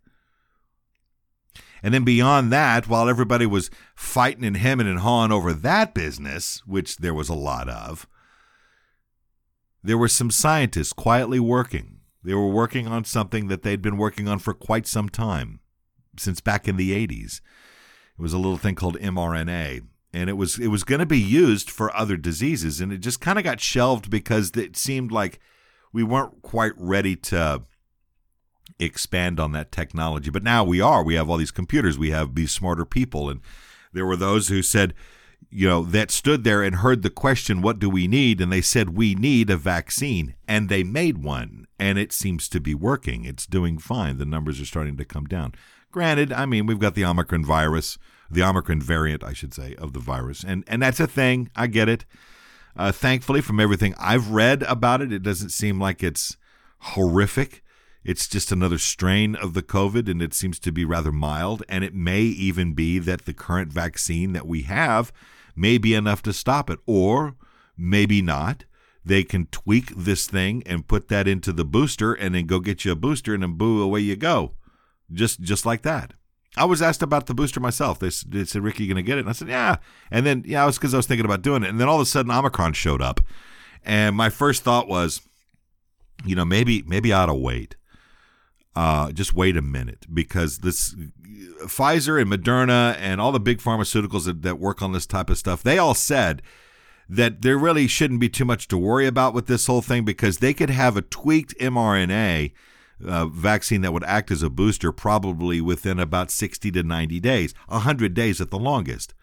And 1.83 1.93
then 1.93 2.03
beyond 2.03 2.51
that, 2.51 2.87
while 2.87 3.09
everybody 3.09 3.45
was 3.45 3.71
fighting 3.95 4.45
and 4.45 4.57
hemming 4.57 4.87
and 4.87 4.99
hawing 4.99 5.31
over 5.31 5.51
that 5.51 5.93
business, 5.93 6.61
which 6.65 6.97
there 6.97 7.13
was 7.13 7.27
a 7.27 7.33
lot 7.33 7.67
of, 7.67 8.07
there 9.83 9.97
were 9.97 10.07
some 10.07 10.29
scientists 10.29 10.93
quietly 10.93 11.39
working. 11.39 11.97
They 12.23 12.35
were 12.35 12.49
working 12.49 12.87
on 12.87 13.03
something 13.03 13.47
that 13.47 13.63
they'd 13.63 13.81
been 13.81 13.97
working 13.97 14.27
on 14.27 14.37
for 14.37 14.53
quite 14.53 14.85
some 14.85 15.09
time, 15.09 15.59
since 16.21 16.39
back 16.39 16.67
in 16.67 16.77
the 16.77 16.91
80s. 17.07 17.41
It 18.17 18.21
was 18.21 18.33
a 18.33 18.37
little 18.37 18.57
thing 18.57 18.75
called 18.75 18.99
mRNA, 18.99 19.81
and 20.13 20.29
it 20.29 20.33
was 20.33 20.59
it 20.59 20.67
was 20.67 20.83
going 20.83 20.99
to 20.99 21.05
be 21.05 21.19
used 21.19 21.69
for 21.69 21.95
other 21.95 22.17
diseases, 22.17 22.79
and 22.79 22.93
it 22.93 22.99
just 22.99 23.21
kind 23.21 23.37
of 23.37 23.43
got 23.43 23.59
shelved 23.59 24.09
because 24.09 24.51
it 24.55 24.77
seemed 24.77 25.11
like 25.11 25.39
we 25.93 26.03
weren't 26.03 26.41
quite 26.41 26.73
ready 26.77 27.15
to 27.15 27.63
expand 28.79 29.39
on 29.39 29.51
that 29.51 29.71
technology. 29.71 30.29
But 30.29 30.43
now 30.43 30.63
we 30.63 30.81
are. 30.81 31.03
We 31.03 31.15
have 31.15 31.29
all 31.29 31.37
these 31.37 31.51
computers. 31.51 31.97
We 31.97 32.11
have 32.11 32.35
these 32.35 32.51
smarter 32.51 32.85
people. 32.85 33.29
And 33.29 33.41
there 33.93 34.05
were 34.05 34.15
those 34.15 34.47
who 34.47 34.61
said, 34.61 34.93
you 35.49 35.67
know, 35.67 35.83
that 35.83 36.11
stood 36.11 36.43
there 36.43 36.63
and 36.63 36.77
heard 36.77 37.01
the 37.01 37.09
question, 37.09 37.61
what 37.61 37.79
do 37.79 37.89
we 37.89 38.07
need? 38.07 38.39
And 38.41 38.51
they 38.51 38.61
said, 38.61 38.95
we 38.95 39.15
need 39.15 39.49
a 39.49 39.57
vaccine. 39.57 40.35
And 40.47 40.69
they 40.69 40.83
made 40.83 41.23
one. 41.23 41.67
And 41.79 41.97
it 41.97 42.13
seems 42.13 42.47
to 42.49 42.59
be 42.59 42.75
working. 42.75 43.25
It's 43.25 43.45
doing 43.45 43.77
fine. 43.77 44.17
The 44.17 44.25
numbers 44.25 44.61
are 44.61 44.65
starting 44.65 44.97
to 44.97 45.05
come 45.05 45.25
down. 45.25 45.53
Granted, 45.91 46.31
I 46.31 46.45
mean, 46.45 46.65
we've 46.65 46.79
got 46.79 46.95
the 46.95 47.05
Omicron 47.05 47.43
virus, 47.43 47.97
the 48.29 48.43
Omicron 48.43 48.81
variant, 48.81 49.23
I 49.23 49.33
should 49.33 49.53
say, 49.53 49.75
of 49.75 49.93
the 49.93 49.99
virus. 49.99 50.43
And, 50.43 50.63
and 50.67 50.81
that's 50.81 50.99
a 50.99 51.07
thing. 51.07 51.49
I 51.55 51.67
get 51.67 51.89
it. 51.89 52.05
Uh, 52.75 52.91
thankfully, 52.91 53.41
from 53.41 53.59
everything 53.59 53.93
I've 53.99 54.31
read 54.31 54.63
about 54.63 55.01
it, 55.01 55.11
it 55.11 55.23
doesn't 55.23 55.49
seem 55.49 55.79
like 55.79 56.01
it's 56.01 56.37
horrific. 56.79 57.61
It's 58.03 58.27
just 58.27 58.51
another 58.51 58.77
strain 58.77 59.35
of 59.35 59.53
the 59.53 59.61
COVID, 59.61 60.09
and 60.09 60.21
it 60.21 60.33
seems 60.33 60.59
to 60.59 60.71
be 60.71 60.85
rather 60.85 61.11
mild. 61.11 61.63
And 61.67 61.83
it 61.83 61.93
may 61.93 62.21
even 62.21 62.73
be 62.73 62.97
that 62.99 63.25
the 63.25 63.33
current 63.33 63.71
vaccine 63.71 64.33
that 64.33 64.47
we 64.47 64.63
have 64.63 65.11
may 65.55 65.77
be 65.77 65.93
enough 65.93 66.23
to 66.23 66.33
stop 66.33 66.69
it, 66.69 66.79
or 66.85 67.35
maybe 67.77 68.21
not. 68.21 68.63
They 69.03 69.23
can 69.23 69.47
tweak 69.47 69.93
this 69.95 70.25
thing 70.27 70.63
and 70.65 70.87
put 70.87 71.09
that 71.09 71.27
into 71.27 71.51
the 71.51 71.65
booster, 71.65 72.13
and 72.13 72.33
then 72.33 72.45
go 72.45 72.59
get 72.59 72.85
you 72.85 72.93
a 72.93 72.95
booster, 72.95 73.33
and 73.33 73.43
then 73.43 73.53
boo, 73.53 73.81
away 73.81 73.99
you 73.99 74.15
go, 74.15 74.53
just 75.13 75.41
just 75.41 75.65
like 75.65 75.81
that. 75.83 76.13
I 76.57 76.65
was 76.65 76.81
asked 76.81 77.01
about 77.01 77.27
the 77.27 77.33
booster 77.33 77.61
myself. 77.61 77.99
They, 77.99 78.09
they 78.27 78.45
said, 78.45 78.61
"Ricky, 78.61 78.83
you 78.83 78.89
gonna 78.89 79.01
get 79.01 79.17
it?" 79.17 79.21
And 79.21 79.29
I 79.29 79.33
said, 79.33 79.47
"Yeah." 79.47 79.77
And 80.09 80.25
then, 80.25 80.43
yeah, 80.45 80.63
it 80.63 80.65
was 80.65 80.77
because 80.77 80.93
I 80.93 80.97
was 80.97 81.07
thinking 81.07 81.25
about 81.25 81.41
doing 81.41 81.63
it. 81.63 81.69
And 81.69 81.79
then 81.79 81.87
all 81.87 81.95
of 81.95 82.01
a 82.01 82.05
sudden, 82.05 82.31
Omicron 82.31 82.73
showed 82.73 83.01
up, 83.01 83.21
and 83.85 84.15
my 84.15 84.29
first 84.29 84.63
thought 84.63 84.87
was, 84.87 85.21
you 86.25 86.35
know, 86.35 86.45
maybe 86.45 86.83
maybe 86.85 87.13
I 87.13 87.23
ought 87.23 87.27
to 87.27 87.33
wait 87.33 87.75
uh, 88.75 89.11
just 89.11 89.33
wait 89.33 89.57
a 89.57 89.61
minute 89.61 90.05
because 90.13 90.59
this 90.59 90.95
Pfizer 91.63 92.21
and 92.21 92.31
Moderna 92.31 92.95
and 92.99 93.19
all 93.19 93.31
the 93.31 93.39
big 93.39 93.59
pharmaceuticals 93.59 94.25
that, 94.25 94.41
that 94.43 94.59
work 94.59 94.81
on 94.81 94.93
this 94.93 95.05
type 95.05 95.29
of 95.29 95.37
stuff, 95.37 95.61
they 95.61 95.77
all 95.77 95.93
said 95.93 96.41
that 97.09 97.41
there 97.41 97.57
really 97.57 97.87
shouldn't 97.87 98.21
be 98.21 98.29
too 98.29 98.45
much 98.45 98.67
to 98.69 98.77
worry 98.77 99.05
about 99.05 99.33
with 99.33 99.47
this 99.47 99.67
whole 99.67 99.81
thing 99.81 100.05
because 100.05 100.37
they 100.37 100.53
could 100.53 100.69
have 100.69 100.95
a 100.95 101.01
tweaked 101.01 101.53
mRNA 101.59 102.53
uh, 103.05 103.25
vaccine 103.27 103.81
that 103.81 103.93
would 103.93 104.03
act 104.03 104.31
as 104.31 104.43
a 104.43 104.49
booster 104.49 104.91
probably 104.91 105.61
within 105.61 105.99
about 105.99 106.31
60 106.31 106.71
to 106.71 106.83
90 106.83 107.19
days, 107.19 107.53
100 107.67 108.13
days 108.13 108.41
at 108.41 108.49
the 108.49 108.59
longest. 108.59 109.13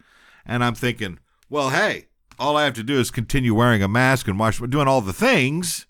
And 0.45 0.65
I'm 0.65 0.75
thinking, 0.75 1.19
well, 1.51 1.71
hey, 1.71 2.07
all 2.39 2.57
I 2.57 2.65
have 2.65 2.75
to 2.75 2.83
do 2.83 2.99
is 2.99 3.11
continue 3.11 3.55
wearing 3.55 3.83
a 3.83 3.89
mask 3.89 4.29
and 4.29 4.39
wash, 4.39 4.59
doing 4.59 4.89
all 4.89 5.01
the 5.01 5.13
things 5.13 5.87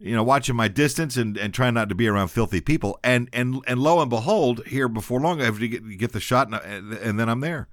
you 0.00 0.16
know, 0.16 0.22
watching 0.22 0.56
my 0.56 0.66
distance 0.66 1.18
and, 1.18 1.36
and 1.36 1.52
trying 1.52 1.74
not 1.74 1.90
to 1.90 1.94
be 1.94 2.08
around 2.08 2.28
filthy 2.28 2.60
people. 2.60 2.98
And 3.04 3.28
and 3.32 3.62
and 3.66 3.78
lo 3.78 4.00
and 4.00 4.08
behold, 4.08 4.66
here 4.66 4.88
before 4.88 5.20
long, 5.20 5.42
I 5.42 5.44
have 5.44 5.58
to 5.58 5.68
get, 5.68 5.98
get 5.98 6.12
the 6.12 6.20
shot, 6.20 6.48
and, 6.64 6.94
and 6.94 7.20
then 7.20 7.28
I'm 7.28 7.40
there. 7.40 7.68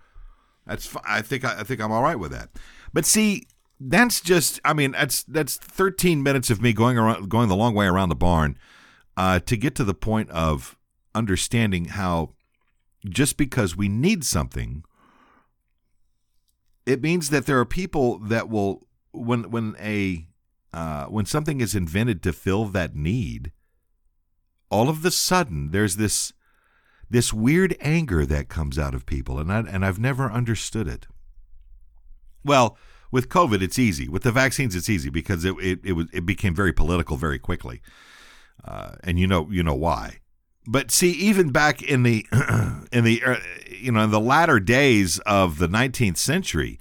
That's 0.66 0.94
I 1.08 1.22
think 1.22 1.46
I, 1.46 1.62
I 1.62 1.64
think 1.64 1.80
I'm 1.80 1.92
all 1.92 2.04
right 2.04 2.20
with 2.20 2.32
that. 2.32 2.50
But 2.94 3.06
see, 3.06 3.48
that's 3.80 4.20
just 4.20 4.60
I 4.66 4.74
mean 4.74 4.92
that's 4.92 5.24
that's 5.24 5.56
13 5.56 6.22
minutes 6.22 6.50
of 6.50 6.62
me 6.62 6.74
going 6.74 6.98
around 6.98 7.30
going 7.30 7.48
the 7.48 7.56
long 7.56 7.74
way 7.74 7.86
around 7.86 8.10
the 8.10 8.16
barn 8.16 8.58
uh, 9.18 9.40
to 9.40 9.58
get 9.58 9.76
to 9.76 9.84
the 9.84 9.96
point 9.96 10.30
of 10.30 10.78
understanding 11.16 11.86
how 11.86 12.34
just 13.10 13.36
because 13.36 13.76
we 13.76 13.90
need 13.90 14.24
something, 14.24 14.84
it 16.86 17.02
means 17.02 17.30
that 17.32 17.48
there 17.48 17.60
are 17.60 17.66
people 17.66 18.20
that 18.20 18.48
will 18.48 18.88
when 19.12 19.50
when 19.50 19.76
a 19.80 20.28
uh, 20.72 21.06
when 21.06 21.26
something 21.26 21.60
is 21.60 21.74
invented 21.74 22.22
to 22.22 22.32
fill 22.32 22.66
that 22.66 22.96
need, 22.96 23.52
all 24.70 24.88
of 24.88 25.02
the 25.02 25.12
sudden 25.12 25.72
there's 25.72 25.96
this 25.96 26.32
this 27.10 27.34
weird 27.34 27.76
anger 27.80 28.26
that 28.26 28.50
comes 28.50 28.78
out 28.78 28.94
of 28.94 29.06
people, 29.06 29.40
and 29.40 29.52
I, 29.52 29.60
and 29.60 29.86
I've 29.86 30.00
never 30.00 30.32
understood 30.32 30.88
it. 30.88 31.08
Well, 32.44 32.78
with 33.12 33.30
COVID, 33.30 33.62
it's 33.62 33.80
easy. 33.80 34.08
With 34.08 34.24
the 34.24 34.32
vaccines, 34.32 34.76
it's 34.76 34.90
easy 34.90 35.10
because 35.10 35.44
it 35.44 35.56
it 35.60 35.80
it, 35.84 35.94
was, 35.94 36.08
it 36.14 36.26
became 36.26 36.54
very 36.54 36.74
political 36.74 37.18
very 37.18 37.40
quickly, 37.40 37.82
uh, 38.64 38.96
and 39.04 39.20
you 39.20 39.28
know 39.28 39.48
you 39.50 39.64
know 39.64 39.76
why. 39.76 40.20
But 40.68 40.92
see, 40.92 41.12
even 41.12 41.52
back 41.52 41.82
in 41.82 42.04
the 42.04 42.26
in 42.92 43.04
the 43.04 43.22
uh, 43.26 43.38
you 43.70 43.92
know 43.92 44.02
in 44.02 44.12
the 44.12 44.20
latter 44.20 44.60
days 44.60 45.20
of 45.20 45.60
the 45.60 45.68
19th 45.68 46.18
century, 46.18 46.78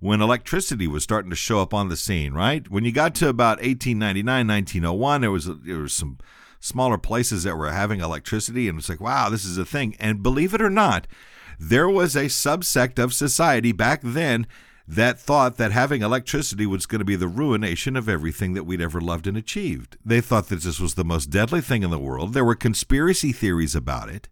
when 0.00 0.20
electricity 0.20 0.86
was 0.86 1.02
starting 1.02 1.30
to 1.30 1.36
show 1.36 1.60
up 1.60 1.74
on 1.74 1.88
the 1.88 1.96
scene, 1.96 2.32
right? 2.32 2.68
When 2.70 2.84
you 2.84 2.92
got 2.92 3.14
to 3.16 3.28
about 3.28 3.58
1899, 3.58 4.46
1901, 4.46 5.20
there 5.20 5.30
was 5.30 5.46
there 5.46 5.78
was 5.78 5.92
some 5.92 6.18
smaller 6.60 6.98
places 6.98 7.44
that 7.44 7.56
were 7.56 7.70
having 7.70 8.00
electricity, 8.00 8.68
and 8.68 8.78
it's 8.78 8.88
like, 8.88 9.00
wow, 9.00 9.28
this 9.28 9.44
is 9.44 9.58
a 9.58 9.64
thing. 9.64 9.96
And 9.98 10.22
believe 10.22 10.54
it 10.54 10.62
or 10.62 10.70
not, 10.70 11.06
there 11.58 11.88
was 11.88 12.16
a 12.16 12.26
subsect 12.26 12.98
of 12.98 13.14
society 13.14 13.72
back 13.72 14.00
then 14.02 14.46
that 14.90 15.20
thought 15.20 15.58
that 15.58 15.70
having 15.70 16.00
electricity 16.00 16.64
was 16.64 16.86
going 16.86 17.00
to 17.00 17.04
be 17.04 17.14
the 17.14 17.28
ruination 17.28 17.94
of 17.94 18.08
everything 18.08 18.54
that 18.54 18.64
we'd 18.64 18.80
ever 18.80 19.02
loved 19.02 19.26
and 19.26 19.36
achieved. 19.36 19.98
They 20.02 20.22
thought 20.22 20.48
that 20.48 20.62
this 20.62 20.80
was 20.80 20.94
the 20.94 21.04
most 21.04 21.26
deadly 21.26 21.60
thing 21.60 21.82
in 21.82 21.90
the 21.90 21.98
world. 21.98 22.32
There 22.32 22.44
were 22.44 22.54
conspiracy 22.54 23.30
theories 23.30 23.74
about 23.74 24.08
it. 24.08 24.28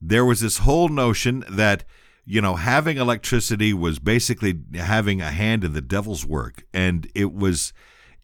There 0.00 0.26
was 0.26 0.40
this 0.40 0.58
whole 0.58 0.90
notion 0.90 1.42
that, 1.48 1.84
you 2.26 2.42
know, 2.42 2.56
having 2.56 2.98
electricity 2.98 3.72
was 3.72 3.98
basically 3.98 4.60
having 4.74 5.22
a 5.22 5.30
hand 5.30 5.64
in 5.64 5.72
the 5.72 5.80
devil's 5.80 6.26
work. 6.26 6.64
And 6.74 7.10
it 7.14 7.32
was 7.32 7.72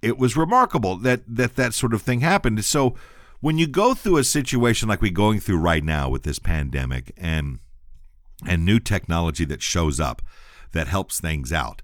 it 0.02 0.18
was 0.18 0.36
remarkable 0.36 0.96
that 0.96 1.22
that 1.26 1.56
that 1.56 1.72
sort 1.72 1.94
of 1.94 2.02
thing 2.02 2.20
happened. 2.20 2.62
So 2.62 2.94
when 3.40 3.56
you 3.56 3.66
go 3.66 3.94
through 3.94 4.18
a 4.18 4.24
situation 4.24 4.86
like 4.86 5.00
we're 5.00 5.10
going 5.10 5.40
through 5.40 5.58
right 5.58 5.82
now 5.82 6.10
with 6.10 6.24
this 6.24 6.38
pandemic 6.38 7.14
and 7.16 7.60
and 8.46 8.66
new 8.66 8.78
technology 8.78 9.46
that 9.46 9.62
shows 9.62 9.98
up 9.98 10.20
that 10.72 10.88
helps 10.88 11.20
things 11.20 11.52
out, 11.52 11.82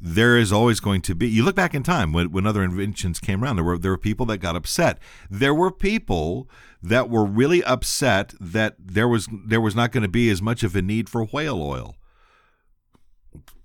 there 0.00 0.36
is 0.36 0.52
always 0.52 0.80
going 0.80 1.00
to 1.02 1.14
be. 1.14 1.28
You 1.28 1.44
look 1.44 1.56
back 1.56 1.74
in 1.74 1.82
time 1.82 2.12
when, 2.12 2.30
when 2.30 2.46
other 2.46 2.62
inventions 2.62 3.20
came 3.20 3.42
around, 3.42 3.56
there 3.56 3.64
were 3.64 3.78
there 3.78 3.92
were 3.92 3.98
people 3.98 4.26
that 4.26 4.38
got 4.38 4.56
upset. 4.56 4.98
There 5.30 5.54
were 5.54 5.70
people 5.70 6.48
that 6.82 7.08
were 7.08 7.24
really 7.24 7.64
upset 7.64 8.34
that 8.40 8.76
there 8.78 9.08
was 9.08 9.28
there 9.46 9.60
was 9.60 9.74
not 9.74 9.92
going 9.92 10.02
to 10.02 10.08
be 10.08 10.28
as 10.30 10.42
much 10.42 10.62
of 10.62 10.76
a 10.76 10.82
need 10.82 11.08
for 11.08 11.24
whale 11.24 11.62
oil 11.62 11.96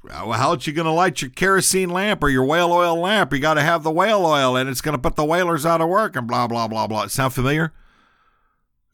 how 0.07 0.49
are 0.49 0.57
you 0.59 0.73
going 0.73 0.85
to 0.85 0.91
light 0.91 1.21
your 1.21 1.31
kerosene 1.31 1.89
lamp 1.89 2.23
or 2.23 2.29
your 2.29 2.45
whale 2.45 2.71
oil 2.71 2.97
lamp? 2.97 3.33
You 3.33 3.39
got 3.39 3.55
to 3.55 3.61
have 3.61 3.83
the 3.83 3.91
whale 3.91 4.25
oil, 4.25 4.55
and 4.55 4.69
it's 4.69 4.81
going 4.81 4.95
to 4.95 5.01
put 5.01 5.15
the 5.15 5.25
whalers 5.25 5.65
out 5.65 5.81
of 5.81 5.89
work, 5.89 6.15
and 6.15 6.27
blah 6.27 6.47
blah 6.47 6.67
blah 6.67 6.87
blah. 6.87 7.07
Sound 7.07 7.33
familiar? 7.33 7.73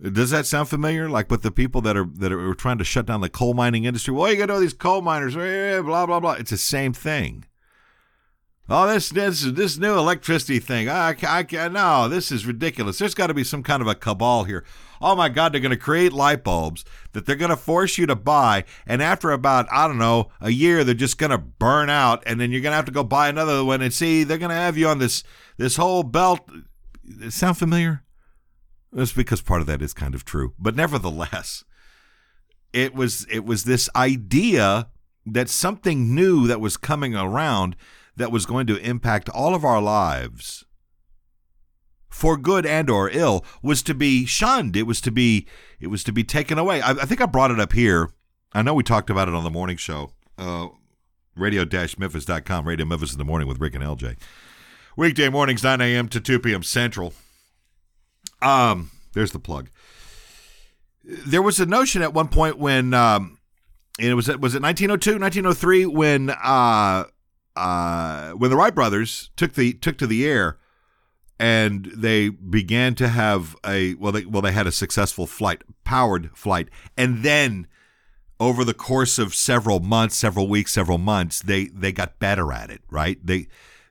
Does 0.02 0.30
that 0.32 0.46
sound 0.46 0.68
familiar? 0.68 1.10
Like 1.10 1.32
with 1.32 1.42
the 1.42 1.52
people 1.52 1.82
that 1.82 1.96
are 1.96 2.06
that 2.16 2.32
are 2.32 2.54
trying 2.54 2.78
to 2.80 2.84
shut 2.84 3.06
down 3.06 3.22
the 3.22 3.30
coal 3.30 3.54
mining 3.54 3.86
industry? 3.86 4.14
Well, 4.14 4.32
you 4.32 4.38
got 4.38 4.50
all 4.50 4.60
these 4.60 4.74
coal 4.74 5.02
miners, 5.02 5.38
eh, 5.38 5.78
eh, 5.78 5.82
blah 5.82 6.06
blah 6.06 6.20
blah. 6.20 6.34
It's 6.34 6.52
the 6.52 6.58
same 6.58 6.92
thing. 6.92 7.46
Oh, 8.68 8.88
this 8.88 9.10
this 9.10 9.44
this 9.44 9.78
new 9.78 9.96
electricity 9.98 10.60
thing. 10.60 10.90
I, 10.90 11.16
I, 11.22 11.46
I 11.50 11.68
no, 11.70 12.10
this 12.10 12.32
is 12.32 12.46
ridiculous. 12.46 12.98
There's 12.98 13.14
got 13.14 13.28
to 13.28 13.34
be 13.34 13.44
some 13.44 13.64
kind 13.64 13.82
of 13.82 13.88
a 13.88 13.96
cabal 13.96 14.44
here. 14.44 14.66
Oh 15.00 15.16
my 15.16 15.30
God, 15.30 15.54
they're 15.54 15.62
going 15.62 15.70
to 15.70 15.78
create 15.78 16.12
light 16.12 16.44
bulbs 16.44 16.84
that 17.14 17.26
they're 17.26 17.36
going 17.36 17.52
to 17.52 17.58
force 17.58 17.98
you 17.98 18.06
to 18.08 18.16
buy, 18.16 18.66
and 18.88 19.04
after 19.04 19.32
about 19.32 19.68
I 19.72 19.88
don't 19.88 20.00
know 20.00 20.30
a 20.42 20.50
year, 20.50 20.84
they're 20.84 20.96
just 20.96 21.20
going 21.20 21.32
to 21.32 21.38
burn 21.38 21.90
out, 21.90 22.24
and 22.26 22.42
then 22.42 22.52
you're 22.52 22.62
going 22.62 22.72
to 22.72 22.78
have 22.78 22.86
to 22.86 22.92
go 22.92 23.04
buy 23.04 23.30
another 23.30 23.64
one. 23.64 23.82
And 23.82 23.94
see, 23.94 24.24
they're 24.24 24.40
going 24.40 24.50
to 24.50 24.56
have 24.56 24.78
you 24.78 24.88
on 24.88 24.98
this 24.98 25.24
this 25.58 25.78
whole 25.78 26.04
belt. 26.04 26.50
Sound 27.30 27.58
familiar? 27.58 28.05
That's 28.96 29.12
because 29.12 29.42
part 29.42 29.60
of 29.60 29.68
that 29.68 29.82
is 29.82 29.94
kind 29.94 30.16
of 30.16 30.24
true, 30.24 30.54
but 30.58 30.76
nevertheless, 30.76 31.66
it 32.72 32.96
was 32.96 33.28
it 33.30 33.44
was 33.44 33.66
this 33.66 33.90
idea 33.94 34.88
that 35.26 35.50
something 35.50 36.16
new 36.16 36.48
that 36.48 36.62
was 36.62 36.78
coming 36.78 37.14
around 37.14 37.76
that 38.16 38.32
was 38.32 38.46
going 38.46 38.68
to 38.68 38.78
impact 38.78 39.28
all 39.28 39.54
of 39.54 39.66
our 39.66 39.82
lives 39.82 40.64
for 42.08 42.38
good 42.38 42.66
and 42.66 42.90
or 42.90 43.10
ill 43.10 43.44
was 43.62 43.84
to 43.84 43.94
be 43.94 44.26
shunned. 44.26 44.78
It 44.78 44.84
was 44.84 45.02
to 45.02 45.12
be 45.12 45.46
it 45.82 45.88
was 45.88 46.02
to 46.06 46.14
be 46.14 46.24
taken 46.24 46.58
away. 46.58 46.80
I, 46.82 46.92
I 46.92 47.06
think 47.06 47.20
i 47.20 47.26
brought 47.26 47.52
it 47.52 47.60
up 47.60 47.74
here. 47.74 48.12
I 48.54 48.62
know 48.62 48.74
we 48.74 48.84
talked 48.84 49.10
about 49.10 49.28
it 49.28 49.36
on 49.36 49.44
the 49.44 49.50
morning 49.50 49.76
show 49.76 50.12
uh, 50.38 50.70
radio-memphis.com 51.36 52.66
radio 52.66 52.86
memphis 52.86 53.12
in 53.12 53.18
the 53.18 53.26
morning 53.26 53.48
with 53.48 53.60
rick 53.60 53.76
and 53.76 53.84
lj 53.84 54.18
weekday 54.96 55.28
mornings 55.28 55.64
9 55.64 55.82
a.m 55.82 56.08
to 56.08 56.22
2 56.22 56.40
p.m 56.40 56.64
central 56.64 57.14
um 58.46 58.92
there's 59.14 59.32
the 59.32 59.40
plug. 59.40 59.70
There 61.04 61.42
was 61.42 61.60
a 61.60 61.66
notion 61.66 62.02
at 62.02 62.14
one 62.14 62.28
point 62.28 62.58
when 62.58 62.94
um 62.94 63.40
and 64.00 64.10
it 64.10 64.16
was 64.16 64.28
was 64.28 64.56
it 64.56 64.62
1902 64.62 65.20
1903 65.20 65.86
when 65.86 66.30
uh 66.30 67.06
uh, 67.56 68.32
when 68.32 68.50
the 68.50 68.58
Wright 68.58 68.76
brothers 68.76 69.30
took 69.36 69.54
the 69.54 69.74
took 69.74 69.98
to 69.98 70.08
the 70.08 70.28
air 70.28 70.58
and 71.40 71.86
they 71.96 72.30
began 72.30 72.96
to 72.96 73.08
have 73.08 73.56
a 73.66 73.94
well 73.96 74.12
they 74.12 74.26
well 74.26 74.42
they 74.42 74.52
had 74.52 74.68
a 74.68 74.72
successful 74.72 75.26
flight 75.26 75.64
powered 75.84 76.36
flight. 76.36 76.70
And 76.98 77.24
then 77.24 77.68
over 78.40 78.64
the 78.66 78.74
course 78.74 79.18
of 79.18 79.34
several 79.34 79.80
months 79.80 80.18
several 80.18 80.50
weeks 80.50 80.74
several 80.74 80.98
months 80.98 81.42
they 81.42 81.66
they 81.68 81.94
got 81.94 82.20
better 82.20 82.52
at 82.52 82.70
it 82.70 82.82
right? 82.90 83.26
They 83.26 83.48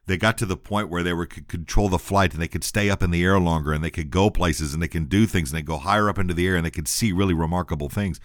they 0.06 0.16
got 0.16 0.36
to 0.38 0.46
the 0.46 0.56
point 0.56 0.90
where 0.90 1.02
they 1.02 1.12
were 1.12 1.26
could 1.26 1.48
control 1.48 1.88
the 1.88 1.98
flight 1.98 2.32
and 2.32 2.42
they 2.42 2.48
could 2.48 2.64
stay 2.64 2.90
up 2.90 3.02
in 3.02 3.10
the 3.10 3.24
air 3.24 3.38
longer 3.38 3.72
and 3.72 3.82
they 3.82 3.90
could 3.90 4.10
go 4.10 4.30
places 4.30 4.74
and 4.74 4.82
they 4.82 4.88
can 4.88 5.06
do 5.06 5.26
things 5.26 5.50
and 5.50 5.58
they 5.58 5.62
go 5.62 5.78
higher 5.78 6.08
up 6.08 6.18
into 6.18 6.34
the 6.34 6.46
air 6.46 6.56
and 6.56 6.66
they 6.66 6.70
could 6.70 6.88
see 6.88 7.12
really 7.12 7.34
remarkable 7.34 7.88
things 7.88 8.20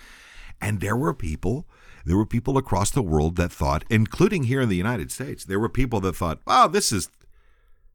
and 0.61 0.81
there 0.81 0.95
were 0.95 1.13
people 1.13 1.67
there 2.05 2.17
were 2.17 2.25
people 2.25 2.57
across 2.57 2.89
the 2.89 3.01
world 3.01 3.35
that 3.35 3.51
thought, 3.51 3.83
including 3.89 4.43
here 4.43 4.61
in 4.61 4.69
the 4.69 4.75
United 4.75 5.11
States, 5.11 5.43
there 5.43 5.59
were 5.59 5.69
people 5.69 5.99
that 5.99 6.15
thought, 6.15 6.39
"Oh, 6.47 6.67
this 6.67 6.91
is 6.91 7.09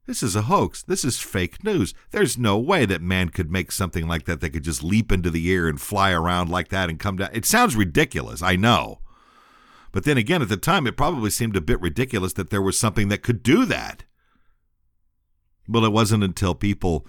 this 0.05 0.21
is 0.21 0.35
a 0.35 0.43
hoax. 0.43 0.83
This 0.83 1.03
is 1.03 1.19
fake 1.19 1.63
news. 1.63 1.95
There's 2.11 2.37
no 2.37 2.59
way 2.59 2.85
that 2.85 3.01
man 3.01 3.29
could 3.29 3.51
make 3.51 3.71
something 3.71 4.07
like 4.07 4.25
that 4.25 4.39
that 4.39 4.51
could 4.51 4.63
just 4.63 4.83
leap 4.83 5.11
into 5.11 5.31
the 5.31 5.51
air 5.51 5.67
and 5.67 5.81
fly 5.81 6.11
around 6.11 6.49
like 6.49 6.69
that 6.69 6.89
and 6.89 6.99
come 6.99 7.17
down. 7.17 7.29
It 7.33 7.45
sounds 7.45 7.75
ridiculous, 7.75 8.43
I 8.43 8.55
know. 8.55 8.99
But 9.95 10.03
then 10.03 10.17
again, 10.17 10.41
at 10.41 10.49
the 10.49 10.57
time, 10.57 10.87
it 10.87 10.97
probably 10.97 11.29
seemed 11.29 11.55
a 11.55 11.61
bit 11.61 11.79
ridiculous 11.79 12.33
that 12.33 12.49
there 12.49 12.61
was 12.61 12.77
something 12.77 13.07
that 13.07 13.23
could 13.23 13.41
do 13.41 13.63
that. 13.63 14.03
Well, 15.69 15.85
it 15.85 15.93
wasn't 15.93 16.25
until 16.25 16.53
people 16.53 17.07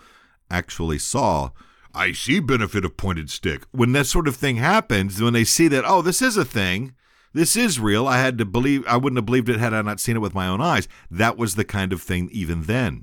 actually 0.53 1.01
saw 1.01 1.51
I 1.93 2.13
see 2.13 2.39
benefit 2.39 2.85
of 2.85 2.97
pointed 2.97 3.29
stick. 3.29 3.65
When 3.73 3.91
that 3.93 4.07
sort 4.07 4.29
of 4.29 4.37
thing 4.37 4.59
happens, 4.59 5.21
when 5.21 5.33
they 5.33 5.43
see 5.43 5.67
that, 5.67 5.83
oh, 5.85 6.01
this 6.01 6.23
is 6.23 6.37
a 6.37 6.45
thing, 6.45 6.95
this 7.33 7.57
is 7.57 7.81
real, 7.81 8.07
I 8.07 8.19
had 8.19 8.39
to 8.39 8.45
believe, 8.45 8.87
I 8.87 8.99
wouldn't 8.99 9.19
have 9.19 9.27
believed 9.27 9.49
it 9.49 9.59
had 9.59 9.75
I 9.75 9.83
not 9.83 9.99
seen 9.99 10.15
it 10.15 10.21
with 10.21 10.35
my 10.37 10.47
own 10.47 10.61
eyes. 10.61 10.87
That 11.11 11.37
was 11.37 11.57
the 11.57 11.65
kind 11.65 11.93
of 11.93 12.01
thing 12.01 12.29
even 12.31 12.63
then. 12.63 13.03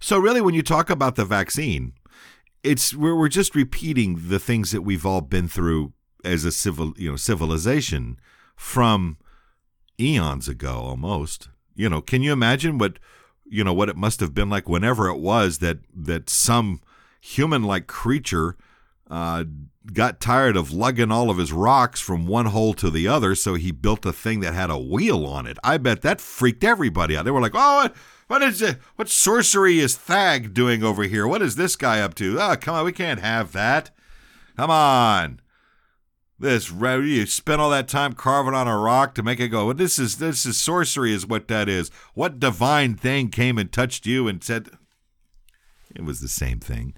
So, 0.00 0.18
really, 0.18 0.40
when 0.40 0.54
you 0.54 0.64
talk 0.64 0.90
about 0.90 1.14
the 1.14 1.24
vaccine, 1.24 1.92
it's 2.64 2.92
we're 2.96 3.28
just 3.28 3.54
repeating 3.54 4.28
the 4.28 4.40
things 4.40 4.72
that 4.72 4.82
we've 4.82 5.06
all 5.06 5.20
been 5.20 5.46
through 5.46 5.92
as 6.24 6.44
a 6.44 6.52
civil, 6.52 6.94
you 6.96 7.10
know, 7.10 7.16
civilization 7.16 8.18
from 8.56 9.16
eons 9.98 10.48
ago 10.48 10.74
almost. 10.74 11.48
You 11.74 11.88
know, 11.88 12.00
can 12.00 12.22
you 12.22 12.32
imagine 12.32 12.78
what 12.78 12.98
you 13.46 13.64
know 13.64 13.72
what 13.72 13.88
it 13.88 13.96
must 13.96 14.20
have 14.20 14.34
been 14.34 14.48
like 14.48 14.68
whenever 14.68 15.08
it 15.08 15.18
was 15.18 15.58
that 15.58 15.78
that 15.94 16.30
some 16.30 16.80
human-like 17.20 17.86
creature 17.86 18.56
uh, 19.10 19.44
got 19.92 20.20
tired 20.20 20.56
of 20.56 20.72
lugging 20.72 21.10
all 21.10 21.30
of 21.30 21.38
his 21.38 21.52
rocks 21.52 22.00
from 22.00 22.26
one 22.26 22.46
hole 22.46 22.74
to 22.74 22.90
the 22.90 23.08
other, 23.08 23.34
so 23.34 23.54
he 23.54 23.72
built 23.72 24.06
a 24.06 24.12
thing 24.12 24.40
that 24.40 24.54
had 24.54 24.70
a 24.70 24.78
wheel 24.78 25.26
on 25.26 25.46
it. 25.46 25.58
I 25.64 25.78
bet 25.78 26.02
that 26.02 26.20
freaked 26.20 26.64
everybody 26.64 27.16
out. 27.16 27.24
They 27.24 27.30
were 27.30 27.40
like, 27.40 27.54
"Oh, 27.54 27.76
what, 27.82 27.96
what 28.28 28.42
is 28.42 28.62
it? 28.62 28.78
What 28.96 29.08
sorcery 29.08 29.80
is 29.80 29.96
Thag 29.96 30.54
doing 30.54 30.84
over 30.84 31.02
here? 31.02 31.26
What 31.26 31.42
is 31.42 31.56
this 31.56 31.76
guy 31.76 32.00
up 32.00 32.14
to? 32.16 32.38
Oh, 32.40 32.56
come 32.56 32.76
on, 32.76 32.84
we 32.84 32.92
can't 32.92 33.20
have 33.20 33.52
that. 33.52 33.90
Come 34.56 34.70
on." 34.70 35.40
This 36.40 36.70
you 36.70 37.26
spent 37.26 37.60
all 37.60 37.68
that 37.68 37.86
time 37.86 38.14
carving 38.14 38.54
on 38.54 38.66
a 38.66 38.78
rock 38.78 39.14
to 39.14 39.22
make 39.22 39.40
it 39.40 39.48
go. 39.48 39.66
Well, 39.66 39.74
this 39.74 39.98
is 39.98 40.16
this 40.16 40.46
is 40.46 40.56
sorcery, 40.56 41.12
is 41.12 41.26
what 41.26 41.48
that 41.48 41.68
is. 41.68 41.90
What 42.14 42.40
divine 42.40 42.94
thing 42.94 43.28
came 43.28 43.58
and 43.58 43.70
touched 43.70 44.06
you 44.06 44.26
and 44.26 44.42
said 44.42 44.70
it 45.94 46.02
was 46.02 46.20
the 46.20 46.28
same 46.28 46.58
thing? 46.58 46.94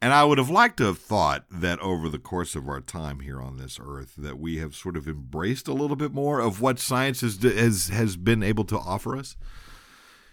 And 0.00 0.12
I 0.12 0.22
would 0.22 0.38
have 0.38 0.50
liked 0.50 0.76
to 0.76 0.84
have 0.84 0.98
thought 0.98 1.44
that 1.50 1.80
over 1.80 2.08
the 2.08 2.20
course 2.20 2.54
of 2.54 2.68
our 2.68 2.80
time 2.80 3.18
here 3.18 3.40
on 3.40 3.56
this 3.56 3.80
earth, 3.82 4.14
that 4.16 4.38
we 4.38 4.58
have 4.58 4.76
sort 4.76 4.96
of 4.96 5.08
embraced 5.08 5.66
a 5.66 5.72
little 5.72 5.96
bit 5.96 6.12
more 6.12 6.38
of 6.38 6.60
what 6.60 6.78
science 6.78 7.20
has 7.22 7.42
has 7.42 7.88
has 7.88 8.16
been 8.16 8.44
able 8.44 8.64
to 8.66 8.78
offer 8.78 9.16
us. 9.16 9.36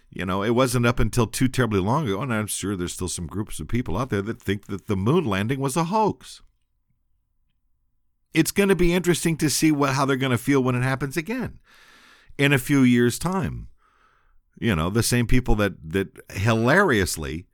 You 0.08 0.24
know, 0.24 0.44
it 0.44 0.50
wasn't 0.50 0.86
up 0.86 1.00
until 1.00 1.26
too 1.26 1.48
terribly 1.48 1.80
long 1.80 2.06
ago, 2.06 2.22
and 2.22 2.32
I'm 2.32 2.46
sure 2.46 2.76
there's 2.76 2.92
still 2.92 3.08
some 3.08 3.26
groups 3.26 3.58
of 3.58 3.66
people 3.66 3.98
out 3.98 4.10
there 4.10 4.22
that 4.22 4.40
think 4.40 4.66
that 4.66 4.86
the 4.86 4.94
moon 4.94 5.24
landing 5.24 5.58
was 5.58 5.76
a 5.76 5.84
hoax 5.84 6.42
it's 8.34 8.50
going 8.50 8.68
to 8.68 8.76
be 8.76 8.94
interesting 8.94 9.36
to 9.36 9.50
see 9.50 9.72
what 9.72 9.94
how 9.94 10.04
they're 10.04 10.16
going 10.16 10.32
to 10.32 10.38
feel 10.38 10.62
when 10.62 10.74
it 10.74 10.82
happens 10.82 11.16
again 11.16 11.58
in 12.38 12.52
a 12.52 12.58
few 12.58 12.80
years 12.80 13.18
time 13.18 13.68
you 14.58 14.74
know 14.74 14.90
the 14.90 15.02
same 15.02 15.26
people 15.26 15.54
that 15.54 15.74
that 15.82 16.08
hilariously 16.30 17.46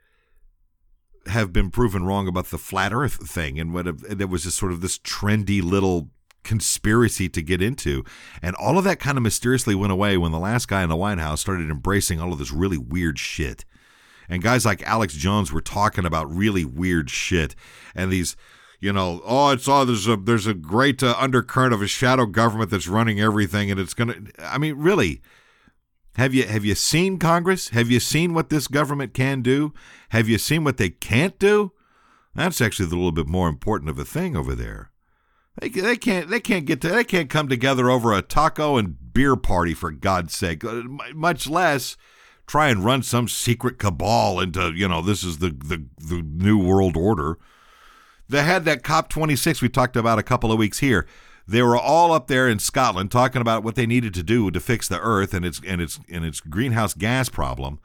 have 1.27 1.53
been 1.53 1.71
proven 1.71 2.05
wrong 2.05 2.27
about 2.27 2.47
the 2.47 2.59
flat 2.59 2.93
earth 2.93 3.29
thing 3.29 3.59
and 3.59 3.73
what 3.73 3.87
there 4.09 4.27
was 4.27 4.45
just 4.45 4.57
sort 4.57 4.73
of 4.73 4.81
this 4.81 4.99
trendy 4.99 5.63
little 5.63 6.11
conspiracy 6.43 7.29
to 7.29 7.43
get 7.43 7.61
into. 7.61 8.05
And 8.41 8.57
all 8.57 8.79
of 8.79 8.85
that 8.85 8.99
kind 8.99 9.19
of 9.19 9.23
mysteriously 9.23 9.75
went 9.75 9.93
away 9.93 10.17
when 10.17 10.33
the 10.33 10.39
last 10.39 10.67
guy 10.67 10.83
in 10.83 10.89
the 10.89 10.97
White 10.97 11.19
House 11.19 11.41
started 11.41 11.71
embracing 11.71 12.21
all 12.21 12.33
of 12.33 12.39
this 12.39 12.53
really 12.53 12.79
weird 12.79 13.19
shit. 13.19 13.65
And 14.31 14.43
guys 14.43 14.65
like 14.65 14.83
Alex 14.83 15.15
Jones 15.15 15.53
were 15.53 15.61
talking 15.61 16.07
about 16.07 16.35
really 16.35 16.65
weird 16.65 17.11
shit. 17.11 17.55
And 17.95 18.11
these, 18.11 18.37
you 18.81 18.93
know, 18.93 19.21
oh, 19.25 19.51
it's 19.51 19.67
all 19.67 19.85
there's 19.85 20.07
a 20.07 20.17
there's 20.17 20.47
a 20.47 20.55
great 20.55 21.03
uh, 21.03 21.15
undercurrent 21.19 21.75
of 21.75 21.83
a 21.83 21.87
shadow 21.89 22.27
government 22.27 22.71
that's 22.71 22.89
running 22.89 23.21
everything, 23.21 23.71
and 23.71 23.81
it's 23.81 23.95
gonna. 23.95 24.17
I 24.39 24.59
mean, 24.59 24.77
really, 24.77 25.21
have 26.17 26.33
you 26.33 26.45
have 26.45 26.65
you 26.65 26.75
seen 26.75 27.19
Congress? 27.19 27.71
Have 27.71 27.91
you 27.91 28.01
seen 28.01 28.35
what 28.35 28.51
this 28.51 28.69
government 28.69 29.15
can 29.15 29.43
do? 29.43 29.73
Have 30.11 30.29
you 30.29 30.39
seen 30.39 30.65
what 30.65 30.77
they 30.77 30.91
can't 30.91 31.39
do? 31.39 31.73
That's 32.35 32.61
actually 32.61 32.87
a 32.87 32.91
little 32.91 33.13
bit 33.13 33.27
more 33.27 33.49
important 33.49 33.91
of 33.91 33.99
a 33.99 34.05
thing 34.05 34.37
over 34.37 34.55
there. 34.55 34.93
They, 35.61 35.69
they 35.69 35.97
can't 35.97 36.31
they 36.31 36.41
can't 36.41 36.65
get 36.65 36.81
to, 36.83 36.89
they 36.89 37.05
can't 37.05 37.31
come 37.31 37.49
together 37.49 37.91
over 37.91 38.13
a 38.13 38.23
taco 38.23 38.77
and 38.77 39.13
beer 39.13 39.35
party 39.35 39.75
for 39.75 39.91
God's 39.91 40.35
sake. 40.35 40.65
Uh, 40.65 40.83
much 41.15 41.49
less 41.49 41.97
try 42.47 42.69
and 42.69 42.85
run 42.85 43.03
some 43.03 43.29
secret 43.29 43.79
cabal 43.79 44.41
into 44.41 44.73
you 44.73 44.87
know 44.87 45.03
this 45.03 45.25
is 45.25 45.39
the 45.39 45.51
the, 45.51 45.85
the 45.99 46.23
new 46.23 46.59
world 46.59 46.97
order. 46.97 47.39
They 48.29 48.43
had 48.43 48.65
that 48.67 48.83
COP 48.83 49.09
26 49.09 49.63
we 49.63 49.69
talked 49.69 49.97
about 49.97 50.19
a 50.19 50.23
couple 50.23 50.53
of 50.53 50.59
weeks 50.59 50.81
here. 50.81 51.07
They 51.47 51.63
were 51.63 51.79
all 51.79 52.13
up 52.13 52.27
there 52.27 52.47
in 52.47 52.59
Scotland 52.59 53.11
talking 53.11 53.41
about 53.41 53.65
what 53.65 53.75
they 53.75 53.87
needed 53.87 54.13
to 54.15 54.23
do 54.23 54.51
to 54.51 54.61
fix 54.61 54.87
the 54.87 55.01
Earth 55.01 55.33
and 55.33 55.47
its 55.47 55.63
and 55.67 55.81
its 55.81 55.99
and 56.11 56.25
its 56.25 56.41
greenhouse 56.41 56.93
gas 56.93 57.31
problem. 57.31 57.81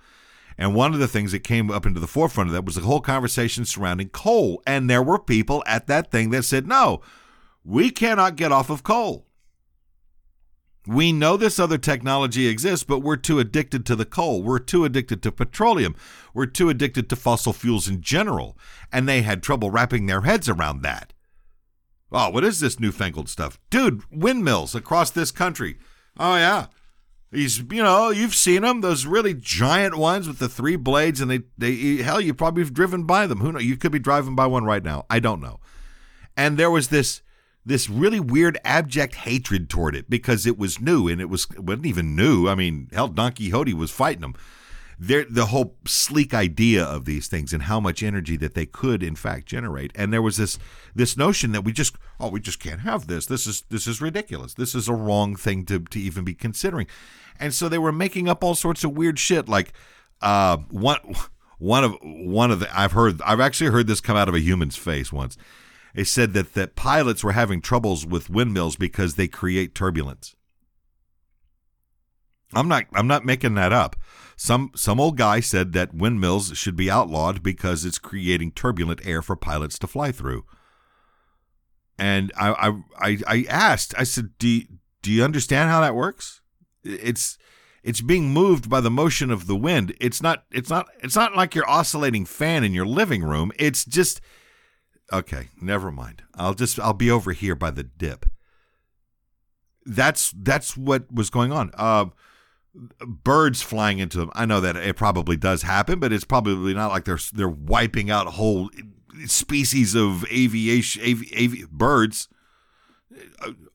And 0.58 0.76
one 0.76 0.94
of 0.94 1.00
the 1.00 1.08
things 1.08 1.32
that 1.32 1.40
came 1.40 1.72
up 1.72 1.86
into 1.86 2.00
the 2.00 2.08
forefront 2.08 2.50
of 2.50 2.54
that 2.54 2.66
was 2.66 2.76
the 2.76 2.82
whole 2.82 3.02
conversation 3.02 3.66
surrounding 3.66 4.10
coal. 4.10 4.62
And 4.68 4.90
there 4.90 5.02
were 5.02 5.18
people 5.18 5.64
at 5.66 5.88
that 5.88 6.12
thing 6.12 6.30
that 6.30 6.44
said, 6.44 6.68
no, 6.68 7.02
we 7.64 7.90
cannot 7.90 8.36
get 8.36 8.52
off 8.52 8.70
of 8.70 8.84
coal. 8.84 9.26
We 10.86 11.14
know 11.14 11.38
this 11.38 11.60
other 11.60 11.78
technology 11.78 12.48
exists, 12.48 12.84
but 12.84 13.00
we're 13.00 13.16
too 13.16 13.40
addicted 13.40 13.86
to 13.86 13.96
the 13.96 14.06
coal. 14.06 14.44
We're 14.44 14.60
too 14.60 14.84
addicted 14.84 15.24
to 15.24 15.32
petroleum. 15.32 15.96
We're 16.34 16.46
too 16.46 16.70
addicted 16.70 17.10
to 17.10 17.16
fossil 17.16 17.54
fuels 17.54 17.88
in 17.88 18.02
general. 18.02 18.58
And 18.92 19.08
they 19.08 19.22
had 19.22 19.42
trouble 19.42 19.72
wrapping 19.72 20.06
their 20.06 20.22
heads 20.22 20.50
around 20.50 20.82
that. 20.82 21.14
Oh, 22.12 22.30
what 22.30 22.44
is 22.44 22.60
this 22.60 22.80
newfangled 22.80 23.30
stuff? 23.30 23.60
Dude, 23.70 24.04
windmills 24.12 24.76
across 24.76 25.10
this 25.10 25.32
country. 25.32 25.78
Oh, 26.20 26.36
yeah. 26.36 26.68
He's, 27.32 27.58
you 27.58 27.82
know, 27.82 28.12
you've 28.12 28.36
seen 28.36 28.62
them, 28.62 28.82
those 28.82 29.08
really 29.08 29.34
giant 29.34 29.96
ones 29.96 30.28
with 30.28 30.38
the 30.38 30.48
three 30.48 30.76
blades, 30.76 31.20
and 31.20 31.32
they, 31.32 31.40
they, 31.58 32.04
hell, 32.04 32.22
you 32.22 32.34
probably 32.36 32.62
have 32.62 32.74
driven 32.74 33.06
by 33.06 33.26
them. 33.26 33.40
Who 33.40 33.54
knows? 33.54 33.64
You 33.64 33.78
could 33.78 33.92
be 33.92 33.98
driving 34.00 34.36
by 34.36 34.46
one 34.46 34.66
right 34.66 34.84
now. 34.84 35.06
I 35.10 35.20
don't 35.20 35.42
know. 35.42 35.60
And 36.38 36.58
there 36.58 36.70
was 36.70 36.90
this, 36.90 37.24
this 37.66 37.90
really 37.90 38.20
weird, 38.20 38.58
abject 38.64 39.16
hatred 39.16 39.70
toward 39.70 39.96
it 39.96 40.10
because 40.10 40.46
it 40.46 40.58
was 40.58 40.82
new, 40.82 41.08
and 41.08 41.22
it 41.22 41.30
was 41.30 41.48
wasn't 41.58 41.86
even 41.86 42.16
new. 42.16 42.48
I 42.48 42.56
mean, 42.56 42.90
hell, 42.92 43.08
Don 43.08 43.32
Quixote 43.32 43.74
was 43.74 43.92
fighting 43.92 44.22
them. 44.22 44.36
There, 45.00 45.26
the 45.28 45.48
whole 45.48 45.76
sleek 45.86 46.34
idea 46.34 46.84
of 46.84 47.06
these 47.06 47.28
things 47.28 47.52
and 47.52 47.64
how 47.64 47.80
much 47.80 48.04
energy 48.04 48.38
that 48.38 48.54
they 48.54 48.68
could, 48.68 49.02
in 49.02 49.16
fact, 49.16 49.48
generate. 49.48 49.92
And 49.96 50.14
there 50.14 50.22
was 50.22 50.38
this, 50.38 50.60
this 50.96 51.18
notion 51.18 51.52
that 51.52 51.64
we 51.64 51.74
just, 51.74 51.96
oh, 52.20 52.30
we 52.30 52.40
just 52.40 52.60
can't 52.60 52.82
have 52.82 53.08
this. 53.08 53.26
This 53.26 53.48
is, 53.48 53.64
this 53.70 53.88
is 53.88 54.00
ridiculous. 54.00 54.54
This 54.54 54.76
is 54.76 54.88
a 54.88 54.94
wrong 54.94 55.36
thing 55.36 55.66
to, 55.66 55.80
to 55.80 56.00
even 56.00 56.24
be 56.24 56.36
considering 56.36 56.88
and 57.40 57.54
so 57.54 57.70
they 57.70 57.78
were 57.78 57.92
making 57.92 58.30
up 58.30 58.44
all 58.44 58.56
sorts 58.56 58.84
of 58.84 58.96
weird 58.96 59.20
shit. 59.20 59.50
Like 59.50 59.74
uh, 60.22 60.58
one 60.70 60.98
one 61.58 61.84
of 61.84 61.98
one 62.02 62.52
of 62.52 62.60
the 62.60 62.78
I've 62.78 62.94
heard 62.94 63.22
I've 63.22 63.40
actually 63.40 63.72
heard 63.72 63.88
this 63.88 64.02
come 64.02 64.18
out 64.18 64.30
of 64.30 64.36
a 64.36 64.40
human's 64.40 64.76
face 64.76 65.12
once. 65.12 65.38
They 65.94 66.04
said 66.04 66.34
that 66.34 66.54
that 66.54 66.76
pilots 66.76 67.24
were 67.24 67.34
having 67.34 67.62
troubles 67.62 68.06
with 68.06 68.30
windmills 68.30 68.76
because 68.76 69.16
they 69.16 69.28
create 69.28 69.76
turbulence. 69.76 70.36
I'm 72.54 72.68
not 72.68 72.86
I'm 72.94 73.08
not 73.08 73.26
making 73.26 73.56
that 73.56 73.74
up. 73.74 73.96
Some 74.36 74.72
some 74.76 75.00
old 75.00 75.18
guy 75.18 75.40
said 75.40 75.74
that 75.74 75.94
windmills 75.94 76.58
should 76.58 76.76
be 76.76 76.90
outlawed 76.90 77.42
because 77.44 77.86
it's 77.86 77.98
creating 77.98 78.52
turbulent 78.52 79.06
air 79.06 79.22
for 79.22 79.36
pilots 79.36 79.80
to 79.80 79.88
fly 79.88 80.12
through. 80.12 80.46
And 81.98 82.32
I 82.38 82.82
I 83.00 83.18
I 83.28 83.46
asked 83.50 83.94
I 83.98 84.04
said 84.04 84.38
do 84.38 84.62
do 85.02 85.12
you 85.12 85.24
understand 85.24 85.70
how 85.70 85.82
that 85.82 85.96
works? 85.96 86.42
it's 86.84 87.38
it's 87.84 88.02
being 88.02 88.30
moved 88.30 88.70
by 88.70 88.80
the 88.80 88.92
motion 88.92 89.30
of 89.30 89.48
the 89.48 89.56
wind. 89.56 89.96
It's 90.00 90.22
not 90.22 90.46
it's 90.52 90.70
not 90.70 90.88
it's 91.02 91.16
not 91.16 91.36
like 91.36 91.56
your 91.56 91.70
oscillating 91.70 92.26
fan 92.26 92.64
in 92.64 92.74
your 92.74 92.86
living 92.86 93.24
room. 93.24 93.52
It's 93.60 93.84
just 93.84 94.22
okay, 95.14 95.50
never 95.62 95.92
mind. 95.92 96.24
I'll 96.36 96.54
just 96.54 96.80
I'll 96.80 96.94
be 96.94 97.12
over 97.12 97.32
here 97.32 97.56
by 97.56 97.72
the 97.72 97.84
dip. 97.84 98.26
That's 99.86 100.34
that's 100.36 100.76
what 100.78 101.12
was 101.12 101.30
going 101.30 101.52
on. 101.52 101.72
Uh, 101.76 102.06
birds 103.06 103.62
flying 103.62 104.00
into 104.00 104.18
them. 104.18 104.32
I 104.34 104.46
know 104.46 104.60
that 104.62 104.76
it 104.76 104.96
probably 104.96 105.38
does 105.38 105.62
happen, 105.62 106.00
but 106.00 106.12
it's 106.12 106.26
probably 106.26 106.74
not 106.74 106.92
like 106.92 107.06
they're 107.06 107.20
they're 107.34 107.50
wiping 107.50 108.10
out 108.10 108.28
whole 108.28 108.70
species 109.26 109.94
of 109.96 110.26
aviation 110.32 111.02
avi, 111.04 111.32
avi, 111.38 111.66
birds 111.72 112.28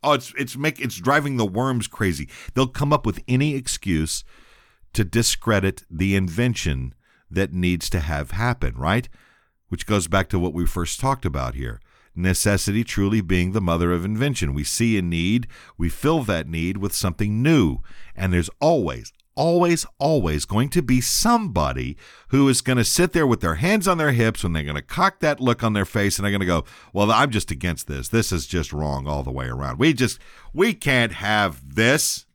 oh, 0.03 0.13
it's 0.13 0.33
it's 0.37 0.57
make 0.57 0.81
it's 0.81 0.97
driving 0.97 1.37
the 1.37 1.47
worms 1.47 1.87
crazy. 1.87 2.29
They'll 2.55 2.69
come 2.69 2.93
up 2.93 3.07
with 3.07 3.23
any 3.29 3.55
excuse 3.55 4.25
to 4.93 5.05
discredit 5.05 5.85
the 5.91 6.17
invention 6.17 6.95
that 7.31 7.53
needs 7.53 7.91
to 7.91 8.01
have 8.01 8.33
happen, 8.33 8.75
right? 8.77 9.09
Which 9.69 9.87
goes 9.87 10.09
back 10.09 10.29
to 10.31 10.39
what 10.39 10.55
we 10.55 10.67
first 10.67 11.01
talked 11.01 11.25
about 11.25 11.55
here. 11.55 11.81
Necessity 12.15 12.83
truly 12.83 13.21
being 13.21 13.53
the 13.53 13.61
mother 13.61 13.93
of 13.93 14.05
invention. 14.05 14.55
We 14.55 14.65
see 14.65 14.99
a 14.99 15.03
need, 15.03 15.47
we 15.77 15.89
fill 15.89 16.23
that 16.25 16.49
need 16.49 16.79
with 16.79 16.93
something 16.93 17.43
new, 17.43 17.79
and 18.17 18.33
there's 18.33 18.51
always, 18.61 19.13
always, 19.39 19.87
always 19.99 20.45
going 20.45 20.69
to 20.71 20.83
be 20.83 21.01
somebody 21.01 21.97
who 22.29 22.49
is 22.49 22.61
going 22.61 22.77
to 22.77 22.85
sit 22.85 23.13
there 23.13 23.27
with 23.27 23.41
their 23.41 23.55
hands 23.55 23.87
on 23.87 23.97
their 23.97 24.11
hips 24.11 24.43
when 24.43 24.53
they're 24.53 24.65
going 24.65 24.75
to 24.75 24.83
cock 24.83 25.21
that 25.21 25.39
look 25.39 25.63
on 25.63 25.75
their 25.75 25.85
face 25.85 26.19
and 26.19 26.25
they're 26.25 26.33
going 26.33 26.41
to 26.41 26.47
go, 26.47 26.65
Well, 26.93 27.13
I'm 27.13 27.31
just 27.31 27.53
against 27.53 27.87
this. 27.87 28.09
This 28.09 28.33
is 28.33 28.49
just 28.49 28.73
wrong 28.73 29.07
all 29.07 29.23
the 29.23 29.31
way 29.31 29.47
around. 29.47 29.79
We 29.79 29.93
just, 29.93 30.19
we 30.53 30.75
can't 30.75 31.13
have 31.13 31.77
this. 31.77 32.27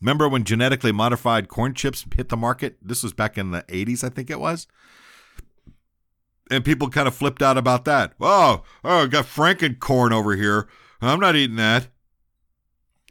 Remember 0.00 0.28
when 0.28 0.44
genetically 0.44 0.92
modified 0.92 1.48
corn 1.48 1.74
chips 1.74 2.06
hit 2.14 2.28
the 2.28 2.36
market? 2.36 2.76
This 2.80 3.02
was 3.02 3.12
back 3.12 3.36
in 3.36 3.50
the 3.50 3.62
80s, 3.64 4.04
I 4.04 4.08
think 4.08 4.30
it 4.30 4.38
was. 4.38 4.68
And 6.50 6.64
people 6.64 6.88
kind 6.88 7.08
of 7.08 7.14
flipped 7.14 7.42
out 7.42 7.58
about 7.58 7.84
that. 7.86 8.12
Oh, 8.20 8.62
oh, 8.84 9.02
I 9.02 9.06
got 9.06 9.24
Franken 9.24 9.78
corn 9.78 10.12
over 10.12 10.36
here. 10.36 10.68
I'm 11.00 11.20
not 11.20 11.36
eating 11.36 11.56
that 11.56 11.88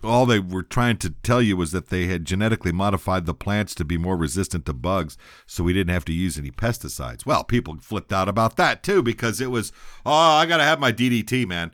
all 0.06 0.26
they 0.26 0.39
were 0.39 0.63
trying 0.63 0.98
to 0.98 1.10
tell 1.10 1.41
you 1.41 1.58
was 1.58 1.71
that 1.71 1.89
they 1.89 2.06
had 2.08 2.26
genetically 2.26 2.71
modified 2.71 3.26
the 3.26 3.34
plants 3.34 3.76
to 3.76 3.86
be 3.86 3.98
more 3.98 4.15
resistant 4.15 4.65
to 4.65 4.74
bugs 4.74 5.17
so 5.45 5.63
we 5.63 5.74
didn't 5.74 5.93
have 5.93 6.06
to 6.06 6.13
use 6.13 6.38
any 6.38 6.52
pesticides. 6.52 7.26
Well, 7.26 7.43
people 7.43 7.78
flipped 7.82 8.13
out 8.13 8.30
about 8.30 8.56
that 8.58 8.84
too 8.84 9.02
because 9.02 9.41
it 9.41 9.52
was, 9.52 9.71
oh, 10.06 10.12
I 10.12 10.45
got 10.45 10.58
to 10.58 10.63
have 10.63 10.80
my 10.80 10.91
DDT, 10.91 11.48
man. 11.48 11.71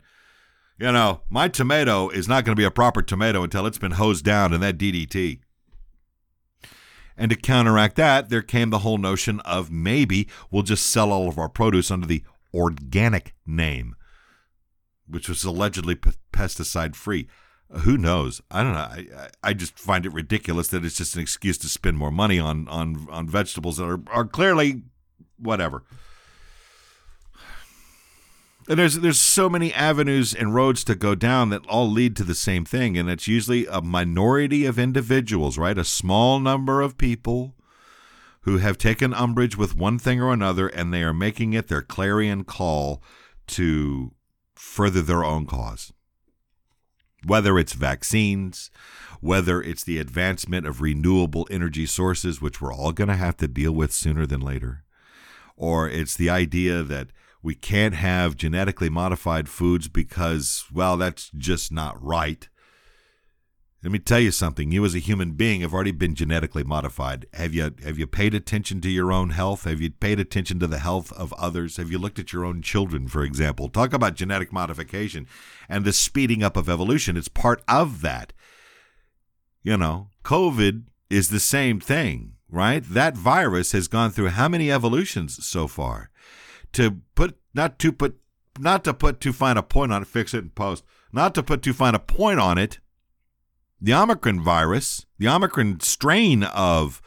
You 0.78 0.90
know, 0.92 1.20
my 1.30 1.48
tomato 1.48 2.08
is 2.08 2.26
not 2.26 2.44
going 2.44 2.56
to 2.56 2.60
be 2.60 2.64
a 2.64 2.70
proper 2.70 3.02
tomato 3.02 3.42
until 3.44 3.66
it's 3.66 3.78
been 3.78 3.92
hosed 3.92 4.24
down 4.24 4.52
in 4.52 4.60
that 4.62 4.78
DDT. 4.78 5.40
And 7.16 7.30
to 7.30 7.36
counteract 7.36 7.96
that, 7.96 8.28
there 8.28 8.42
came 8.42 8.70
the 8.70 8.80
whole 8.80 8.98
notion 8.98 9.40
of 9.40 9.70
maybe 9.70 10.28
we'll 10.50 10.62
just 10.62 10.86
sell 10.86 11.12
all 11.12 11.28
of 11.28 11.38
our 11.38 11.48
produce 11.48 11.90
under 11.90 12.06
the 12.06 12.22
organic 12.54 13.34
name, 13.46 13.94
which 15.06 15.28
was 15.28 15.44
allegedly 15.44 15.96
pesticide 15.96 16.94
free 16.96 17.28
uh, 17.72 17.80
who 17.80 17.96
knows? 17.96 18.40
I 18.50 18.62
don't 18.62 18.74
know. 18.74 18.78
I, 18.78 19.28
I 19.42 19.52
just 19.54 19.78
find 19.78 20.04
it 20.04 20.12
ridiculous 20.12 20.68
that 20.68 20.84
it's 20.84 20.96
just 20.96 21.16
an 21.16 21.22
excuse 21.22 21.58
to 21.58 21.68
spend 21.68 21.96
more 21.96 22.10
money 22.10 22.38
on 22.38 22.68
on 22.68 23.06
on 23.10 23.28
vegetables 23.28 23.78
that 23.78 23.84
are 23.84 24.00
are 24.08 24.26
clearly 24.26 24.82
whatever. 25.38 25.84
And 28.68 28.78
there's 28.78 29.00
there's 29.00 29.20
so 29.20 29.48
many 29.48 29.72
avenues 29.74 30.32
and 30.32 30.54
roads 30.54 30.84
to 30.84 30.94
go 30.94 31.14
down 31.14 31.50
that 31.50 31.66
all 31.66 31.90
lead 31.90 32.16
to 32.16 32.24
the 32.24 32.34
same 32.34 32.64
thing, 32.64 32.96
and 32.96 33.10
it's 33.10 33.26
usually 33.26 33.66
a 33.66 33.82
minority 33.82 34.64
of 34.64 34.78
individuals, 34.78 35.58
right? 35.58 35.76
A 35.76 35.84
small 35.84 36.38
number 36.38 36.80
of 36.80 36.98
people 36.98 37.54
who 38.42 38.58
have 38.58 38.78
taken 38.78 39.12
umbrage 39.14 39.56
with 39.56 39.76
one 39.76 39.98
thing 39.98 40.20
or 40.20 40.32
another, 40.32 40.68
and 40.68 40.92
they 40.92 41.02
are 41.02 41.12
making 41.12 41.52
it 41.52 41.68
their 41.68 41.82
clarion 41.82 42.44
call 42.44 43.02
to 43.48 44.12
further 44.54 45.02
their 45.02 45.24
own 45.24 45.46
cause 45.46 45.92
whether 47.24 47.58
it's 47.58 47.72
vaccines, 47.72 48.70
whether 49.20 49.62
it's 49.62 49.84
the 49.84 49.98
advancement 49.98 50.66
of 50.66 50.80
renewable 50.80 51.46
energy 51.50 51.86
sources, 51.86 52.40
which 52.40 52.60
we're 52.60 52.72
all 52.72 52.92
going 52.92 53.08
to 53.08 53.16
have 53.16 53.36
to 53.38 53.48
deal 53.48 53.72
with 53.72 53.92
sooner 53.92 54.26
than 54.26 54.40
later, 54.40 54.84
or 55.56 55.88
it's 55.88 56.16
the 56.16 56.30
idea 56.30 56.82
that 56.82 57.08
we 57.42 57.54
can't 57.54 57.94
have 57.94 58.36
genetically 58.36 58.88
modified 58.88 59.48
foods 59.48 59.88
because, 59.88 60.64
well, 60.72 60.96
that's 60.96 61.30
just 61.36 61.72
not 61.72 62.00
right. 62.02 62.48
Let 63.82 63.90
me 63.90 63.98
tell 63.98 64.20
you 64.20 64.30
something. 64.30 64.70
You 64.70 64.84
as 64.84 64.94
a 64.94 65.00
human 65.00 65.32
being 65.32 65.62
have 65.62 65.74
already 65.74 65.90
been 65.90 66.14
genetically 66.14 66.62
modified. 66.62 67.26
Have 67.32 67.52
you 67.52 67.74
have 67.82 67.98
you 67.98 68.06
paid 68.06 68.32
attention 68.32 68.80
to 68.82 68.88
your 68.88 69.10
own 69.10 69.30
health? 69.30 69.64
Have 69.64 69.80
you 69.80 69.90
paid 69.90 70.20
attention 70.20 70.60
to 70.60 70.68
the 70.68 70.78
health 70.78 71.12
of 71.14 71.32
others? 71.32 71.78
Have 71.78 71.90
you 71.90 71.98
looked 71.98 72.20
at 72.20 72.32
your 72.32 72.44
own 72.44 72.62
children, 72.62 73.08
for 73.08 73.24
example? 73.24 73.68
Talk 73.68 73.92
about 73.92 74.14
genetic 74.14 74.52
modification 74.52 75.26
and 75.68 75.84
the 75.84 75.92
speeding 75.92 76.44
up 76.44 76.56
of 76.56 76.68
evolution. 76.68 77.16
It's 77.16 77.26
part 77.26 77.60
of 77.66 78.02
that. 78.02 78.32
You 79.64 79.76
know, 79.76 80.10
COVID 80.24 80.84
is 81.10 81.30
the 81.30 81.40
same 81.40 81.80
thing, 81.80 82.34
right? 82.48 82.84
That 82.84 83.16
virus 83.16 83.72
has 83.72 83.88
gone 83.88 84.12
through 84.12 84.28
how 84.28 84.48
many 84.48 84.70
evolutions 84.70 85.44
so 85.44 85.66
far? 85.66 86.11
To 86.72 87.00
put 87.14 87.38
not 87.54 87.78
to 87.80 87.92
put 87.92 88.18
not 88.58 88.84
to 88.84 88.94
put 88.94 89.20
too 89.20 89.32
fine 89.32 89.56
a 89.56 89.62
point 89.62 89.92
on 89.92 90.02
it, 90.02 90.08
fix 90.08 90.34
it 90.34 90.38
in 90.38 90.50
post. 90.50 90.84
Not 91.12 91.34
to 91.34 91.42
put 91.42 91.62
too 91.62 91.72
fine 91.72 91.94
a 91.94 91.98
point 91.98 92.40
on 92.40 92.58
it 92.58 92.78
the 93.82 93.92
Omicron 93.92 94.40
virus, 94.40 95.06
the 95.18 95.26
Omicron 95.26 95.80
strain 95.80 96.44
of 96.44 97.02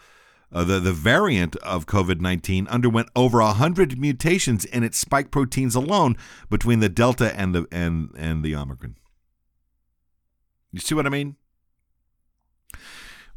uh, 0.51 0.65
the, 0.65 0.81
the 0.81 0.91
variant 0.91 1.55
of 1.57 1.85
COVID 1.85 2.19
19 2.19 2.67
underwent 2.67 3.07
over 3.15 3.39
100 3.39 3.97
mutations 3.97 4.65
in 4.65 4.83
its 4.83 4.97
spike 4.97 5.31
proteins 5.31 5.73
alone 5.73 6.17
between 6.49 6.81
the 6.81 6.89
Delta 6.89 7.33
and 7.39 7.55
the, 7.55 7.65
and, 7.71 8.09
and 8.17 8.43
the 8.43 8.55
Omicron. 8.55 8.97
You 10.73 10.81
see 10.81 10.95
what 10.95 11.05
I 11.05 11.09
mean? 11.09 11.37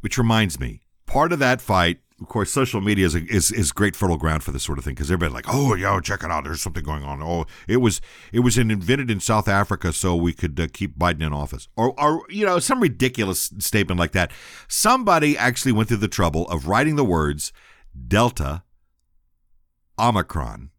Which 0.00 0.18
reminds 0.18 0.58
me, 0.58 0.82
part 1.06 1.32
of 1.32 1.38
that 1.38 1.60
fight 1.60 2.00
of 2.20 2.26
course, 2.26 2.50
social 2.50 2.80
media 2.80 3.06
is, 3.06 3.14
is 3.14 3.52
is 3.52 3.70
great 3.70 3.94
fertile 3.94 4.16
ground 4.16 4.42
for 4.42 4.50
this 4.50 4.64
sort 4.64 4.78
of 4.78 4.84
thing 4.84 4.94
because 4.94 5.10
everybody's 5.10 5.34
like, 5.34 5.54
"Oh, 5.54 5.74
yo, 5.74 6.00
check 6.00 6.24
it 6.24 6.30
out. 6.30 6.44
There's 6.44 6.60
something 6.60 6.82
going 6.82 7.04
on." 7.04 7.22
Oh, 7.22 7.46
it 7.68 7.76
was 7.76 8.00
it 8.32 8.40
was 8.40 8.58
invented 8.58 9.08
in 9.10 9.20
South 9.20 9.46
Africa 9.46 9.92
so 9.92 10.16
we 10.16 10.32
could 10.32 10.58
uh, 10.58 10.66
keep 10.72 10.98
Biden 10.98 11.22
in 11.22 11.32
office, 11.32 11.68
or 11.76 11.98
or 12.00 12.24
you 12.28 12.44
know, 12.44 12.58
some 12.58 12.80
ridiculous 12.80 13.52
statement 13.58 14.00
like 14.00 14.12
that. 14.12 14.32
Somebody 14.66 15.38
actually 15.38 15.72
went 15.72 15.88
through 15.88 15.98
the 15.98 16.08
trouble 16.08 16.48
of 16.48 16.66
writing 16.66 16.96
the 16.96 17.04
words 17.04 17.52
Delta, 18.08 18.64
Omicron, 19.96 20.70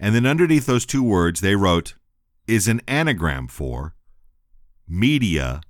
and 0.00 0.14
then 0.14 0.24
underneath 0.24 0.64
those 0.64 0.86
two 0.86 1.02
words 1.02 1.40
they 1.40 1.56
wrote 1.56 1.94
is 2.46 2.66
an 2.66 2.80
anagram 2.88 3.46
for 3.48 3.94
media 4.88 5.60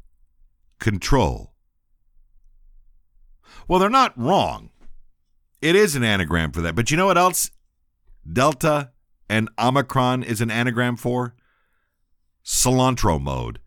control. 0.79 1.53
Well, 3.69 3.79
they're 3.79 3.91
not 3.91 4.19
wrong. 4.19 4.71
It 5.61 5.77
is 5.77 5.95
an 5.95 6.03
anagram 6.03 6.53
for 6.53 6.63
that. 6.63 6.75
But 6.75 6.91
you 6.91 6.97
know 6.97 7.07
what 7.07 7.19
else? 7.19 7.51
Delta 8.31 8.91
and 9.29 9.51
Omicron 9.59 10.23
is 10.23 10.41
an 10.41 10.51
anagram 10.51 10.97
for? 10.97 11.35
Cilantro 12.45 13.21
mode. 13.21 13.61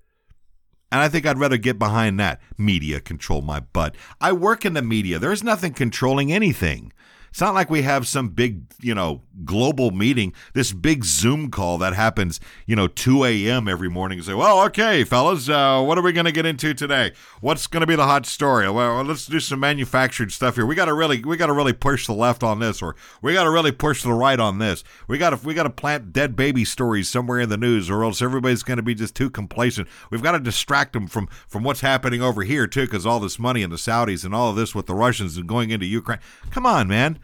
And 0.92 1.00
I 1.00 1.08
think 1.08 1.26
I'd 1.26 1.38
rather 1.38 1.58
get 1.58 1.80
behind 1.80 2.20
that. 2.20 2.42
Media 2.58 3.00
control 3.00 3.42
my 3.42 3.60
butt. 3.62 3.96
I 4.20 4.34
work 4.34 4.66
in 4.66 4.74
the 4.74 4.82
media. 4.82 5.20
There's 5.20 5.44
nothing 5.44 5.74
controlling 5.74 6.34
anything. 6.34 6.92
It's 7.32 7.40
not 7.40 7.54
like 7.54 7.70
we 7.70 7.84
have 7.84 8.10
some 8.10 8.28
big, 8.28 8.64
you 8.82 8.94
know, 8.94 9.22
global 9.46 9.92
meeting, 9.92 10.34
this 10.54 10.74
big 10.74 11.06
Zoom 11.06 11.50
call 11.50 11.78
that 11.78 11.94
happens, 11.94 12.42
you 12.66 12.76
know, 12.76 12.88
2 12.88 13.24
a.m. 13.24 13.70
every 13.70 13.90
morning 13.90 14.20
and 14.20 14.26
say, 14.26 14.34
well, 14.34 14.62
okay, 14.66 15.06
fellas, 15.06 15.48
uh, 15.48 15.82
what 15.82 15.98
are 15.98 16.02
we 16.02 16.12
going 16.12 16.26
to 16.26 16.34
get 16.34 16.46
into 16.46 16.74
today? 16.74 17.14
What's 17.40 17.68
going 17.68 17.82
to 17.82 17.88
be 17.88 17.96
the 17.96 18.06
hot 18.06 18.26
story? 18.26 18.70
Well, 18.70 19.02
let's 19.06 19.28
do 19.28 19.40
some 19.40 19.62
manufactured 19.62 20.34
stuff 20.34 20.56
here. 20.56 20.66
We 20.66 20.76
got 20.76 20.86
to 20.86 20.94
really, 20.94 21.24
we 21.24 21.38
got 21.38 21.46
to 21.46 21.54
really 21.54 21.72
push 21.72 22.06
the 22.06 22.14
left 22.14 22.44
on 22.44 22.60
this, 22.60 22.82
or 22.82 22.98
we 23.22 23.32
got 23.32 23.46
to 23.46 23.50
really 23.50 23.72
push 23.72 24.04
the 24.04 24.12
right 24.12 24.40
on 24.40 24.60
this. 24.60 24.84
We 25.08 25.18
got 25.18 25.30
to, 25.30 25.38
we 25.38 25.54
got 25.54 25.64
to 25.64 25.70
plant 25.70 26.12
dead 26.12 26.36
baby 26.36 26.66
stories 26.66 27.08
somewhere 27.08 27.40
in 27.40 27.48
the 27.48 27.56
news, 27.56 27.90
or 27.90 28.04
else 28.04 28.22
everybody's 28.22 28.64
going 28.64 28.78
to 28.78 28.84
be 28.84 28.94
just 28.94 29.16
too 29.16 29.30
complacent. 29.30 29.88
We've 30.10 30.22
got 30.22 30.34
to 30.34 30.40
distract 30.40 30.92
them 30.92 31.08
from, 31.08 31.28
from 31.48 31.64
what's 31.64 31.80
happening 31.80 32.22
over 32.22 32.44
here 32.44 32.68
too, 32.68 32.82
because 32.82 33.06
all 33.06 33.22
this 33.22 33.40
money 33.40 33.64
and 33.64 33.72
the 33.72 33.78
Saudis 33.78 34.26
and 34.26 34.36
all 34.36 34.50
of 34.50 34.58
this 34.58 34.76
with 34.76 34.88
the 34.88 34.96
Russians 34.96 35.38
and 35.38 35.48
going 35.48 35.70
into 35.70 35.86
Ukraine. 35.86 36.20
Come 36.50 36.66
on, 36.66 36.90
man. 36.90 37.20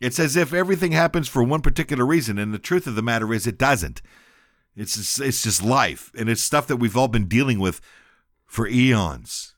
It's 0.00 0.18
as 0.18 0.36
if 0.36 0.52
everything 0.52 0.92
happens 0.92 1.28
for 1.28 1.42
one 1.42 1.60
particular 1.60 2.06
reason, 2.06 2.38
and 2.38 2.54
the 2.54 2.58
truth 2.58 2.86
of 2.86 2.94
the 2.94 3.02
matter 3.02 3.32
is 3.34 3.46
it 3.46 3.58
doesn't. 3.58 4.00
It's 4.76 4.96
just, 4.96 5.20
it's 5.20 5.42
just 5.42 5.62
life, 5.62 6.12
and 6.16 6.28
it's 6.28 6.42
stuff 6.42 6.68
that 6.68 6.76
we've 6.76 6.96
all 6.96 7.08
been 7.08 7.26
dealing 7.26 7.58
with 7.58 7.80
for 8.46 8.68
eons. 8.68 9.56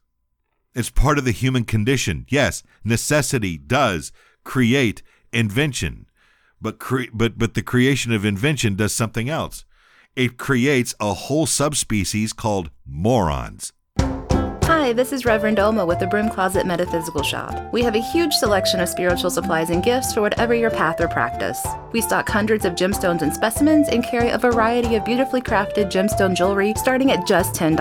It's 0.75 0.89
part 0.89 1.19
of 1.19 1.25
the 1.25 1.33
human 1.33 1.65
condition. 1.65 2.25
Yes, 2.29 2.63
necessity 2.85 3.59
does 3.59 4.13
create 4.45 5.03
invention, 5.33 6.07
but 6.61 6.79
cre- 6.79 7.13
but 7.13 7.39
but 7.39 7.55
the 7.55 7.63
creation 7.63 8.13
of 8.13 8.25
invention 8.25 8.77
does 8.77 8.95
something 8.95 9.29
else. 9.29 9.65
It 10.17 10.39
creates 10.39 10.95
a 11.01 11.13
whole 11.13 11.47
subspecies 11.47 12.33
called 12.33 12.71
morons. 12.87 13.73
Hi, 14.91 14.95
this 14.95 15.13
is 15.13 15.25
Reverend 15.25 15.61
Oma 15.61 15.87
with 15.87 16.01
the 16.01 16.07
Broom 16.09 16.29
Closet 16.29 16.67
Metaphysical 16.67 17.23
Shop. 17.23 17.73
We 17.73 17.81
have 17.83 17.95
a 17.95 18.01
huge 18.01 18.35
selection 18.35 18.81
of 18.81 18.89
spiritual 18.89 19.31
supplies 19.31 19.71
and 19.71 19.85
gifts 19.85 20.13
for 20.13 20.21
whatever 20.21 20.53
your 20.53 20.73
path 20.73 21.01
or 21.01 21.07
practice. 21.07 21.65
We 21.93 22.01
stock 22.01 22.29
hundreds 22.29 22.65
of 22.65 22.75
gemstones 22.75 23.23
and 23.23 23.33
specimens 23.33 23.89
and 23.89 24.03
carry 24.03 24.31
a 24.31 24.39
variety 24.39 24.97
of 24.97 25.05
beautifully 25.05 25.43
crafted 25.43 25.93
gemstone 25.93 26.35
jewelry 26.35 26.75
starting 26.77 27.13
at 27.13 27.25
just 27.25 27.55
$10. 27.55 27.79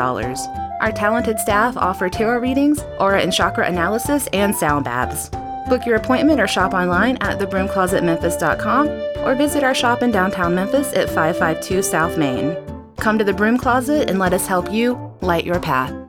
Our 0.81 0.91
talented 0.91 1.39
staff 1.39 1.75
offer 1.77 2.09
tarot 2.09 2.41
readings, 2.41 2.79
aura 2.99 3.21
and 3.21 3.33
chakra 3.33 3.65
analysis, 3.65 4.27
and 4.31 4.55
sound 4.55 4.85
baths. 4.85 5.29
Book 5.67 5.87
your 5.87 5.95
appointment 5.95 6.39
or 6.39 6.45
shop 6.45 6.75
online 6.75 7.17
at 7.21 7.39
thebroomclosetmemphis.com 7.39 8.87
or 9.25 9.33
visit 9.33 9.63
our 9.63 9.73
shop 9.73 10.03
in 10.03 10.11
downtown 10.11 10.53
Memphis 10.53 10.93
at 10.93 11.07
552 11.07 11.81
South 11.81 12.19
Main. 12.19 12.55
Come 12.97 13.17
to 13.17 13.23
the 13.23 13.33
Broom 13.33 13.57
Closet 13.57 14.11
and 14.11 14.19
let 14.19 14.33
us 14.33 14.45
help 14.45 14.71
you 14.71 15.11
light 15.21 15.43
your 15.43 15.59
path. 15.59 16.08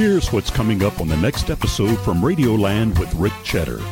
Here's 0.00 0.32
what's 0.32 0.48
coming 0.48 0.82
up 0.82 0.98
on 0.98 1.08
the 1.08 1.16
next 1.18 1.50
episode 1.50 1.98
from 1.98 2.22
Radioland 2.22 2.98
with 2.98 3.12
Rick 3.16 3.34
Cheddar. 3.44 3.82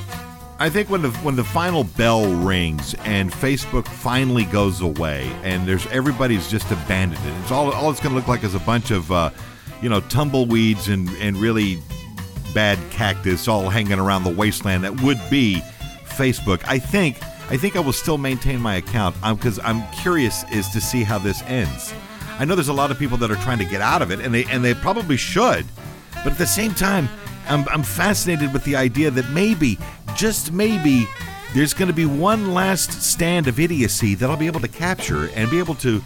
I 0.58 0.70
think 0.70 0.88
when 0.88 1.02
the 1.02 1.10
when 1.18 1.36
the 1.36 1.44
final 1.44 1.84
bell 1.84 2.32
rings 2.32 2.94
and 3.04 3.30
Facebook 3.30 3.86
finally 3.86 4.44
goes 4.44 4.80
away 4.80 5.30
and 5.42 5.68
there's 5.68 5.86
everybody's 5.88 6.50
just 6.50 6.70
abandoned 6.70 7.22
it. 7.26 7.38
It's 7.42 7.50
all 7.50 7.70
all 7.72 7.90
it's 7.90 8.00
going 8.00 8.14
to 8.14 8.16
look 8.16 8.26
like 8.26 8.42
is 8.42 8.54
a 8.54 8.60
bunch 8.60 8.90
of 8.90 9.12
uh, 9.12 9.28
you 9.82 9.90
know 9.90 10.00
tumbleweeds 10.00 10.88
and 10.88 11.10
and 11.20 11.36
really 11.36 11.78
bad 12.54 12.78
cactus 12.90 13.46
all 13.46 13.68
hanging 13.68 13.98
around 13.98 14.24
the 14.24 14.34
wasteland 14.34 14.84
that 14.84 15.02
would 15.02 15.20
be 15.28 15.60
Facebook. 16.04 16.64
I 16.66 16.78
think 16.78 17.22
I 17.50 17.58
think 17.58 17.76
I 17.76 17.80
will 17.80 17.92
still 17.92 18.16
maintain 18.16 18.60
my 18.60 18.76
account 18.76 19.14
because 19.36 19.58
I'm, 19.58 19.82
I'm 19.82 19.92
curious 19.92 20.42
as 20.44 20.70
to 20.70 20.80
see 20.80 21.02
how 21.02 21.18
this 21.18 21.42
ends. 21.42 21.92
I 22.38 22.46
know 22.46 22.54
there's 22.54 22.68
a 22.68 22.72
lot 22.72 22.90
of 22.90 22.98
people 22.98 23.18
that 23.18 23.30
are 23.30 23.42
trying 23.42 23.58
to 23.58 23.66
get 23.66 23.82
out 23.82 24.00
of 24.00 24.10
it, 24.10 24.20
and 24.20 24.32
they 24.32 24.46
and 24.46 24.64
they 24.64 24.72
probably 24.72 25.18
should. 25.18 25.66
But 26.24 26.32
at 26.32 26.38
the 26.38 26.46
same 26.46 26.74
time, 26.74 27.08
I'm, 27.48 27.66
I'm 27.68 27.82
fascinated 27.82 28.52
with 28.52 28.64
the 28.64 28.76
idea 28.76 29.10
that 29.10 29.30
maybe, 29.30 29.78
just 30.14 30.52
maybe, 30.52 31.06
there's 31.54 31.72
going 31.72 31.88
to 31.88 31.94
be 31.94 32.06
one 32.06 32.52
last 32.52 33.02
stand 33.02 33.48
of 33.48 33.58
idiocy 33.58 34.14
that 34.16 34.28
I'll 34.28 34.36
be 34.36 34.46
able 34.46 34.60
to 34.60 34.68
capture 34.68 35.30
and 35.34 35.50
be 35.50 35.58
able 35.58 35.74
to 35.76 36.02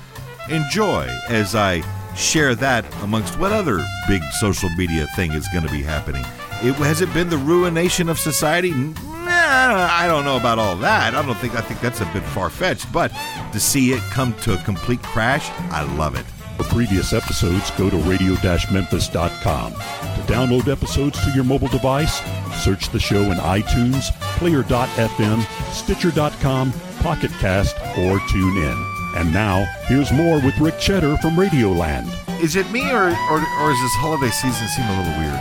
enjoy 0.48 1.07
as 1.29 1.55
I 1.55 1.83
share 2.14 2.55
that 2.57 2.85
amongst 3.03 3.38
what 3.38 3.53
other 3.53 3.85
big 4.07 4.22
social 4.38 4.68
media 4.70 5.07
thing 5.16 5.33
is 5.33 5.48
going 5.48 5.64
to 5.64 5.72
be 5.72 5.83
happening. 5.83 6.25
It, 6.62 6.75
has 6.75 7.01
it 7.01 7.12
been 7.12 7.29
the 7.29 7.38
ruination 7.38 8.09
of 8.09 8.18
society? 8.18 8.70
Nah, 8.72 9.88
I 9.90 10.07
don't 10.07 10.25
know 10.25 10.37
about 10.37 10.59
all 10.59 10.77
that. 10.77 11.14
I 11.14 11.22
don't 11.22 11.35
think 11.37 11.55
I 11.55 11.61
think 11.61 11.81
that's 11.81 12.01
a 12.01 12.07
bit 12.12 12.22
far 12.22 12.51
fetched. 12.51 12.92
But 12.92 13.12
to 13.53 13.59
see 13.59 13.92
it 13.92 14.01
come 14.11 14.35
to 14.42 14.55
a 14.55 14.57
complete 14.59 15.03
crash, 15.03 15.51
I 15.72 15.83
love 15.96 16.14
it. 16.14 16.25
For 16.62 16.75
previous 16.75 17.12
episodes, 17.12 17.70
go 17.72 17.90
to 17.90 17.96
radio-memphis.com. 17.96 19.72
To 19.72 20.33
download 20.33 20.68
episodes 20.68 21.22
to 21.25 21.31
your 21.33 21.44
mobile 21.44 21.68
device, 21.68 22.20
search 22.62 22.90
the 22.90 23.01
show 23.01 23.22
in 23.22 23.38
iTunes, 23.38 24.12
Player.fm, 24.38 25.72
Stitcher.com, 25.72 26.72
Pocket 27.01 27.31
Cast, 27.40 27.77
or 27.98 28.20
tune 28.29 28.57
in. 28.59 28.87
And 29.16 29.33
now, 29.33 29.64
here's 29.87 30.12
more 30.12 30.40
with 30.40 30.57
Rick 30.59 30.79
Cheddar 30.79 31.16
from 31.18 31.37
Radioland. 31.37 32.09
Is 32.40 32.55
it 32.57 32.70
me, 32.70 32.90
or, 32.90 33.09
or, 33.09 33.09
or 33.09 33.70
is 33.72 33.81
this 33.81 33.94
holiday 33.94 34.31
season 34.31 34.68
seem 34.68 34.87
a 34.87 34.98
little 34.98 35.18
weird? 35.18 35.40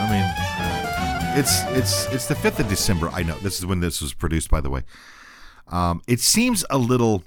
I 0.00 0.10
mean, 0.10 1.38
it's 1.38 1.62
it's 1.76 2.06
it's 2.12 2.26
the 2.26 2.34
fifth 2.34 2.60
of 2.60 2.68
December. 2.68 3.10
I 3.12 3.22
know 3.22 3.36
this 3.40 3.58
is 3.58 3.66
when 3.66 3.80
this 3.80 4.00
was 4.00 4.14
produced, 4.14 4.50
by 4.50 4.60
the 4.60 4.70
way. 4.70 4.84
Um, 5.68 6.02
it 6.06 6.20
seems 6.20 6.64
a 6.70 6.78
little 6.78 7.24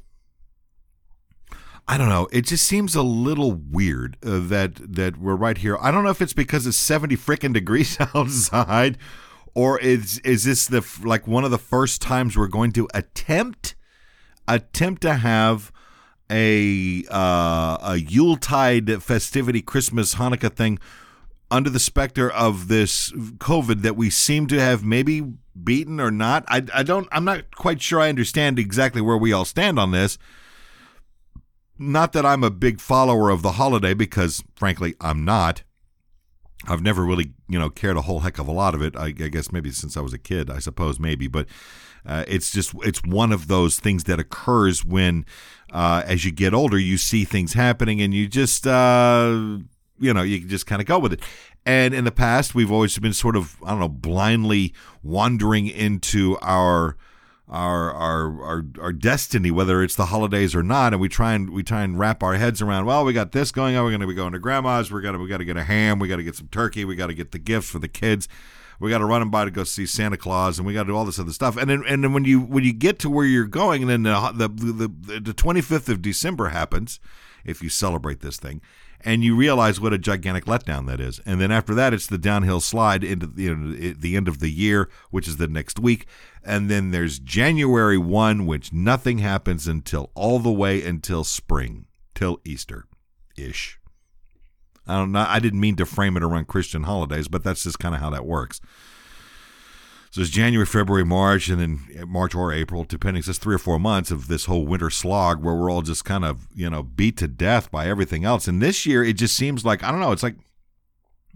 I 1.89 1.97
don't 1.97 2.09
know. 2.09 2.27
It 2.31 2.45
just 2.45 2.67
seems 2.67 2.95
a 2.95 3.01
little 3.01 3.51
weird 3.51 4.15
uh, 4.23 4.41
that 4.43 4.75
that 4.93 5.17
we're 5.17 5.35
right 5.35 5.57
here. 5.57 5.75
I 5.81 5.89
don't 5.89 6.03
know 6.03 6.11
if 6.11 6.21
it's 6.21 6.33
because 6.33 6.67
it's 6.67 6.77
seventy 6.77 7.17
freaking 7.17 7.51
degrees 7.51 7.97
outside, 8.13 8.99
or 9.55 9.79
is 9.79 10.19
is 10.19 10.43
this 10.43 10.67
the 10.67 10.85
like 11.03 11.27
one 11.27 11.43
of 11.43 11.49
the 11.49 11.57
first 11.57 11.99
times 11.99 12.37
we're 12.37 12.45
going 12.45 12.73
to 12.73 12.87
attempt 12.93 13.73
attempt 14.47 15.01
to 15.01 15.15
have 15.15 15.71
a 16.29 17.05
uh, 17.09 17.79
a 17.81 17.95
Yuletide 17.97 19.01
festivity, 19.01 19.63
Christmas, 19.63 20.13
Hanukkah 20.13 20.53
thing 20.53 20.77
under 21.49 21.71
the 21.71 21.79
specter 21.79 22.29
of 22.29 22.67
this 22.67 23.11
COVID 23.11 23.81
that 23.81 23.95
we 23.95 24.11
seem 24.11 24.45
to 24.45 24.59
have 24.59 24.83
maybe 24.83 25.23
beaten 25.63 25.99
or 25.99 26.11
not. 26.11 26.45
I, 26.47 26.61
I 26.71 26.83
don't. 26.83 27.07
I'm 27.11 27.25
not 27.25 27.55
quite 27.55 27.81
sure. 27.81 27.99
I 27.99 28.09
understand 28.09 28.59
exactly 28.59 29.01
where 29.01 29.17
we 29.17 29.33
all 29.33 29.45
stand 29.45 29.79
on 29.79 29.89
this. 29.89 30.19
Not 31.81 32.11
that 32.11 32.25
I'm 32.25 32.43
a 32.43 32.51
big 32.51 32.81
follower 32.81 33.29
of 33.29 33.41
the 33.41 33.53
holiday 33.53 33.93
because, 33.93 34.43
frankly, 34.53 34.95
I'm 34.99 35.23
not. 35.23 35.63
I've 36.67 36.81
never 36.81 37.05
really, 37.05 37.31
you 37.47 37.57
know, 37.57 37.69
cared 37.69 37.95
a 37.95 38.01
whole 38.01 38.19
heck 38.19 38.37
of 38.37 38.49
a 38.49 38.51
lot 38.51 38.75
of 38.75 38.81
it. 38.81 38.97
I, 38.97 39.05
I 39.05 39.11
guess 39.11 39.51
maybe 39.53 39.71
since 39.71 39.95
I 39.95 40.01
was 40.01 40.13
a 40.13 40.17
kid, 40.17 40.49
I 40.49 40.59
suppose 40.59 40.99
maybe, 40.99 41.29
but 41.29 41.47
uh, 42.05 42.25
it's 42.27 42.51
just 42.51 42.73
it's 42.83 43.01
one 43.03 43.31
of 43.31 43.47
those 43.47 43.79
things 43.79 44.03
that 44.05 44.19
occurs 44.19 44.83
when, 44.83 45.25
uh, 45.71 46.03
as 46.05 46.25
you 46.25 46.33
get 46.33 46.53
older, 46.53 46.77
you 46.77 46.97
see 46.97 47.23
things 47.23 47.53
happening 47.53 48.01
and 48.01 48.13
you 48.13 48.27
just, 48.27 48.67
uh, 48.67 49.57
you 49.99 50.13
know, 50.13 50.21
you 50.21 50.41
just 50.41 50.65
kind 50.65 50.81
of 50.81 50.85
go 50.85 50.99
with 50.99 51.13
it. 51.13 51.21
And 51.65 51.93
in 51.93 52.03
the 52.03 52.11
past, 52.11 52.53
we've 52.53 52.71
always 52.71 52.97
been 52.99 53.13
sort 53.13 53.37
of, 53.37 53.55
I 53.63 53.69
don't 53.69 53.79
know, 53.79 53.87
blindly 53.87 54.73
wandering 55.01 55.67
into 55.67 56.37
our 56.41 56.97
our 57.49 57.91
our 57.91 58.43
our 58.43 58.65
our 58.79 58.93
destiny, 58.93 59.49
whether 59.49 59.81
it's 59.81 59.95
the 59.95 60.07
holidays 60.07 60.55
or 60.55 60.61
not, 60.61 60.93
and 60.93 61.01
we 61.01 61.09
try 61.09 61.33
and 61.33 61.49
we 61.49 61.63
try 61.63 61.81
and 61.81 61.97
wrap 61.97 62.21
our 62.21 62.35
heads 62.35 62.61
around. 62.61 62.85
Well, 62.85 63.03
we 63.03 63.13
got 63.13 63.31
this 63.31 63.51
going 63.51 63.75
on. 63.75 63.83
We're 63.83 63.91
going 63.91 64.01
to 64.01 64.07
be 64.07 64.13
going 64.13 64.33
to 64.33 64.39
grandma's. 64.39 64.91
We're 64.91 65.01
gonna 65.01 65.17
we 65.17 65.27
got 65.27 65.37
to 65.37 65.45
get 65.45 65.57
a 65.57 65.63
ham. 65.63 65.99
We 65.99 66.07
got 66.07 66.17
to 66.17 66.23
get 66.23 66.35
some 66.35 66.47
turkey. 66.49 66.85
We 66.85 66.95
got 66.95 67.07
to 67.07 67.13
get 67.13 67.31
the 67.31 67.39
gifts 67.39 67.69
for 67.69 67.79
the 67.79 67.87
kids. 67.87 68.27
We 68.79 68.89
got 68.89 68.99
to 68.99 69.05
run 69.05 69.19
them 69.19 69.31
by 69.31 69.45
to 69.45 69.51
go 69.51 69.63
see 69.65 69.85
Santa 69.85 70.15
Claus, 70.15 70.57
and 70.57 70.65
we 70.65 70.73
got 70.73 70.83
to 70.83 70.89
do 70.89 70.95
all 70.95 71.05
this 71.05 71.19
other 71.19 71.33
stuff. 71.33 71.57
And 71.57 71.69
then 71.69 71.83
and 71.87 72.03
then 72.03 72.13
when 72.13 72.23
you 72.23 72.39
when 72.39 72.63
you 72.63 72.71
get 72.71 72.99
to 72.99 73.09
where 73.09 73.25
you're 73.25 73.45
going, 73.45 73.81
and 73.81 73.89
then 73.89 74.03
the 74.03 74.31
the 74.33 74.47
the, 74.47 75.19
the 75.19 75.33
25th 75.33 75.89
of 75.89 76.01
December 76.01 76.49
happens, 76.49 76.99
if 77.43 77.63
you 77.63 77.69
celebrate 77.69 78.21
this 78.21 78.37
thing, 78.37 78.61
and 79.01 79.23
you 79.23 79.35
realize 79.35 79.79
what 79.79 79.93
a 79.93 79.97
gigantic 79.97 80.45
letdown 80.45 80.87
that 80.87 80.99
is. 80.99 81.19
And 81.25 81.39
then 81.39 81.51
after 81.51 81.73
that, 81.75 81.93
it's 81.93 82.07
the 82.07 82.17
downhill 82.17 82.59
slide 82.59 83.03
into 83.03 83.31
you 83.35 83.55
know, 83.55 83.93
the 83.93 84.15
end 84.15 84.27
of 84.27 84.39
the 84.39 84.49
year, 84.49 84.89
which 85.09 85.27
is 85.27 85.37
the 85.37 85.47
next 85.47 85.79
week. 85.79 86.05
And 86.43 86.69
then 86.69 86.91
there's 86.91 87.19
January 87.19 87.97
1, 87.97 88.45
which 88.45 88.73
nothing 88.73 89.19
happens 89.19 89.67
until 89.67 90.11
all 90.15 90.39
the 90.39 90.51
way 90.51 90.83
until 90.83 91.23
spring, 91.23 91.85
till 92.13 92.39
Easter 92.43 92.85
ish. 93.37 93.79
I 94.87 94.97
don't 94.97 95.11
know. 95.11 95.25
I 95.27 95.39
didn't 95.39 95.59
mean 95.59 95.75
to 95.77 95.85
frame 95.85 96.17
it 96.17 96.23
around 96.23 96.47
Christian 96.47 96.83
holidays, 96.83 97.27
but 97.27 97.43
that's 97.43 97.63
just 97.63 97.79
kind 97.79 97.93
of 97.93 98.01
how 98.01 98.09
that 98.09 98.25
works. 98.25 98.59
So 100.11 100.21
it's 100.21 100.31
January, 100.31 100.65
February, 100.65 101.05
March, 101.05 101.49
and 101.49 101.59
then 101.61 102.07
March 102.07 102.33
or 102.33 102.51
April, 102.51 102.83
depending. 102.83 103.21
So 103.21 103.29
it's 103.29 103.39
three 103.39 103.53
or 103.53 103.59
four 103.59 103.79
months 103.79 104.09
of 104.09 104.27
this 104.27 104.45
whole 104.45 104.65
winter 104.65 104.89
slog 104.89 105.43
where 105.43 105.53
we're 105.53 105.69
all 105.69 105.83
just 105.83 106.03
kind 106.03 106.25
of, 106.25 106.47
you 106.55 106.69
know, 106.69 106.81
beat 106.81 107.17
to 107.17 107.27
death 107.27 107.69
by 107.69 107.87
everything 107.87 108.25
else. 108.25 108.47
And 108.47 108.59
this 108.61 108.87
year, 108.87 109.03
it 109.03 109.13
just 109.13 109.35
seems 109.35 109.63
like, 109.63 109.83
I 109.83 109.91
don't 109.91 109.99
know, 109.99 110.11
it's 110.11 110.23
like, 110.23 110.35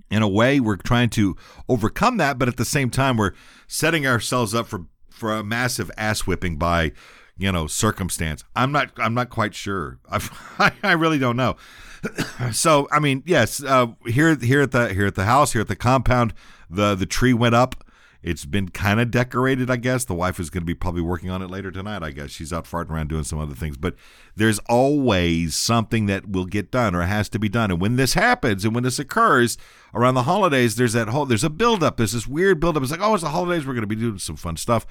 in 0.09 0.23
a 0.23 0.27
way, 0.27 0.59
we're 0.59 0.77
trying 0.77 1.09
to 1.11 1.35
overcome 1.69 2.17
that, 2.17 2.39
but 2.39 2.47
at 2.47 2.57
the 2.57 2.65
same 2.65 2.89
time, 2.89 3.17
we're 3.17 3.33
setting 3.67 4.07
ourselves 4.07 4.55
up 4.55 4.67
for, 4.67 4.85
for 5.09 5.33
a 5.33 5.43
massive 5.43 5.91
ass 5.95 6.21
whipping 6.21 6.57
by, 6.57 6.93
you 7.37 7.51
know, 7.51 7.67
circumstance. 7.67 8.43
I'm 8.55 8.71
not, 8.71 8.91
I'm 8.97 9.13
not 9.13 9.29
quite 9.29 9.53
sure. 9.53 9.99
I, 10.09 10.71
I 10.81 10.91
really 10.93 11.19
don't 11.19 11.37
know. 11.37 11.57
so, 12.51 12.87
I 12.91 12.99
mean, 12.99 13.21
yes, 13.25 13.63
uh, 13.63 13.87
here, 14.07 14.35
here 14.35 14.61
at 14.61 14.71
the, 14.71 14.93
here 14.93 15.05
at 15.05 15.15
the 15.15 15.25
house, 15.25 15.53
here 15.53 15.61
at 15.61 15.67
the 15.67 15.75
compound, 15.75 16.33
the, 16.71 16.95
the 16.95 17.05
tree 17.05 17.33
went 17.33 17.53
up 17.53 17.83
it's 18.23 18.45
been 18.45 18.69
kind 18.69 19.01
of 19.01 19.11
decorated, 19.11 19.69
I 19.69 19.75
guess. 19.75 20.05
The 20.05 20.13
wife 20.13 20.39
is 20.39 20.49
going 20.49 20.61
to 20.61 20.65
be 20.65 20.73
probably 20.73 21.01
working 21.01 21.29
on 21.29 21.41
it 21.41 21.49
later 21.49 21.71
tonight, 21.71 22.03
I 22.03 22.11
guess. 22.11 22.31
She's 22.31 22.53
out 22.53 22.63
farting 22.63 22.91
around 22.91 23.09
doing 23.09 23.25
some 23.25 23.37
other 23.37 23.53
things. 23.53 23.75
But 23.75 23.95
there's 24.35 24.59
always 24.59 25.55
something 25.55 26.05
that 26.05 26.29
will 26.29 26.45
get 26.45 26.71
done 26.71 26.95
or 26.95 27.01
has 27.01 27.27
to 27.29 27.39
be 27.39 27.49
done. 27.49 27.69
And 27.69 27.81
when 27.81 27.97
this 27.97 28.13
happens 28.13 28.63
and 28.63 28.73
when 28.73 28.85
this 28.85 28.97
occurs 28.97 29.57
around 29.93 30.15
the 30.15 30.23
holidays, 30.23 30.77
there's 30.77 30.93
that 30.93 31.09
whole, 31.09 31.25
there's 31.25 31.43
a 31.43 31.49
buildup. 31.49 31.97
There's 31.97 32.13
this 32.13 32.25
weird 32.25 32.61
buildup. 32.61 32.81
It's 32.81 32.91
like, 32.91 33.01
oh, 33.01 33.13
it's 33.13 33.23
the 33.23 33.29
holidays. 33.29 33.67
We're 33.67 33.73
going 33.73 33.81
to 33.81 33.87
be 33.87 33.95
doing 33.95 34.19
some 34.19 34.37
fun 34.37 34.55
stuff. 34.55 34.85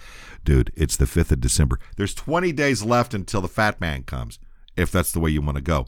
Dude, 0.45 0.71
it's 0.77 0.97
the 0.97 1.07
5th 1.07 1.33
of 1.33 1.41
December. 1.41 1.79
There's 1.97 2.15
20 2.15 2.53
days 2.53 2.83
left 2.83 3.15
until 3.15 3.41
the 3.41 3.49
fat 3.49 3.81
man 3.81 4.03
comes, 4.03 4.39
if 4.77 4.91
that's 4.93 5.11
the 5.11 5.21
way 5.21 5.31
you 5.31 5.41
want 5.41 5.57
to 5.57 5.63
go. 5.63 5.87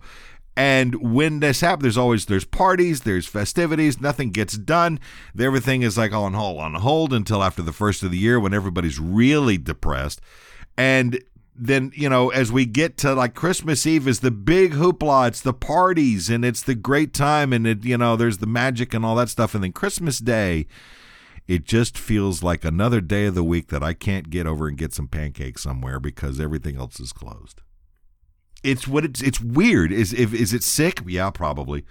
And 0.57 1.15
when 1.15 1.41
this 1.41 1.61
happens, 1.61 1.83
there's 1.83 1.99
always 1.99 2.27
there's 2.27 2.45
parties, 2.45 3.01
there's 3.01 3.27
festivities, 3.27 4.01
nothing 4.01 4.31
gets 4.31 4.57
done. 4.57 5.01
Everything 5.39 5.83
is 5.83 5.99
like 5.99 6.13
on 6.13 6.35
hold 6.35 6.61
on 6.61 6.75
hold 6.75 7.13
until 7.13 7.43
after 7.43 7.63
the 7.63 7.73
first 7.73 8.03
of 8.03 8.11
the 8.13 8.19
year 8.19 8.39
when 8.39 8.55
everybody's 8.55 9.01
really 9.01 9.59
depressed. 9.59 10.21
And 10.77 11.23
then, 11.57 11.93
you 11.95 12.09
know, 12.09 12.31
as 12.31 12.53
we 12.53 12.67
get 12.67 12.97
to 12.99 13.15
like 13.15 13.35
Christmas 13.35 13.87
Eve 13.87 14.07
is 14.07 14.21
the 14.21 14.31
big 14.31 14.73
hoopla, 14.73 15.29
it's 15.29 15.41
the 15.41 15.53
parties 15.53 16.31
and 16.31 16.45
it's 16.45 16.63
the 16.63 16.75
great 16.75 17.13
time 17.13 17.53
and 17.53 17.67
it, 17.67 17.85
you 17.85 17.99
know, 17.99 18.15
there's 18.17 18.39
the 18.39 18.47
magic 18.47 18.95
and 18.95 19.05
all 19.05 19.17
that 19.17 19.29
stuff. 19.29 19.55
And 19.55 19.65
then 19.65 19.73
Christmas 19.73 20.19
Day, 20.19 20.67
it 21.49 21.65
just 21.65 21.99
feels 21.99 22.45
like 22.45 22.65
another 22.65 23.01
day 23.01 23.27
of 23.27 23.35
the 23.35 23.45
week 23.45 23.69
that 23.69 23.83
I 23.83 23.93
can't 23.93 24.31
get 24.31 24.47
over 24.47 24.69
and 24.69 24.79
get 24.79 24.95
some 24.95 25.09
pancakes 25.09 25.63
somewhere 25.63 25.99
because 25.99 26.39
everything 26.41 26.77
else 26.77 27.01
is 27.01 27.13
closed 27.13 27.61
it's 28.65 28.89
what 28.89 29.05
it's 29.05 29.23
it's 29.23 29.41
weird. 29.41 29.93
Is 29.93 30.13
if 30.13 30.35
is 30.35 30.53
it 30.53 30.65
sick? 30.65 31.03
Yeah, 31.07 31.31
probably. 31.31 31.85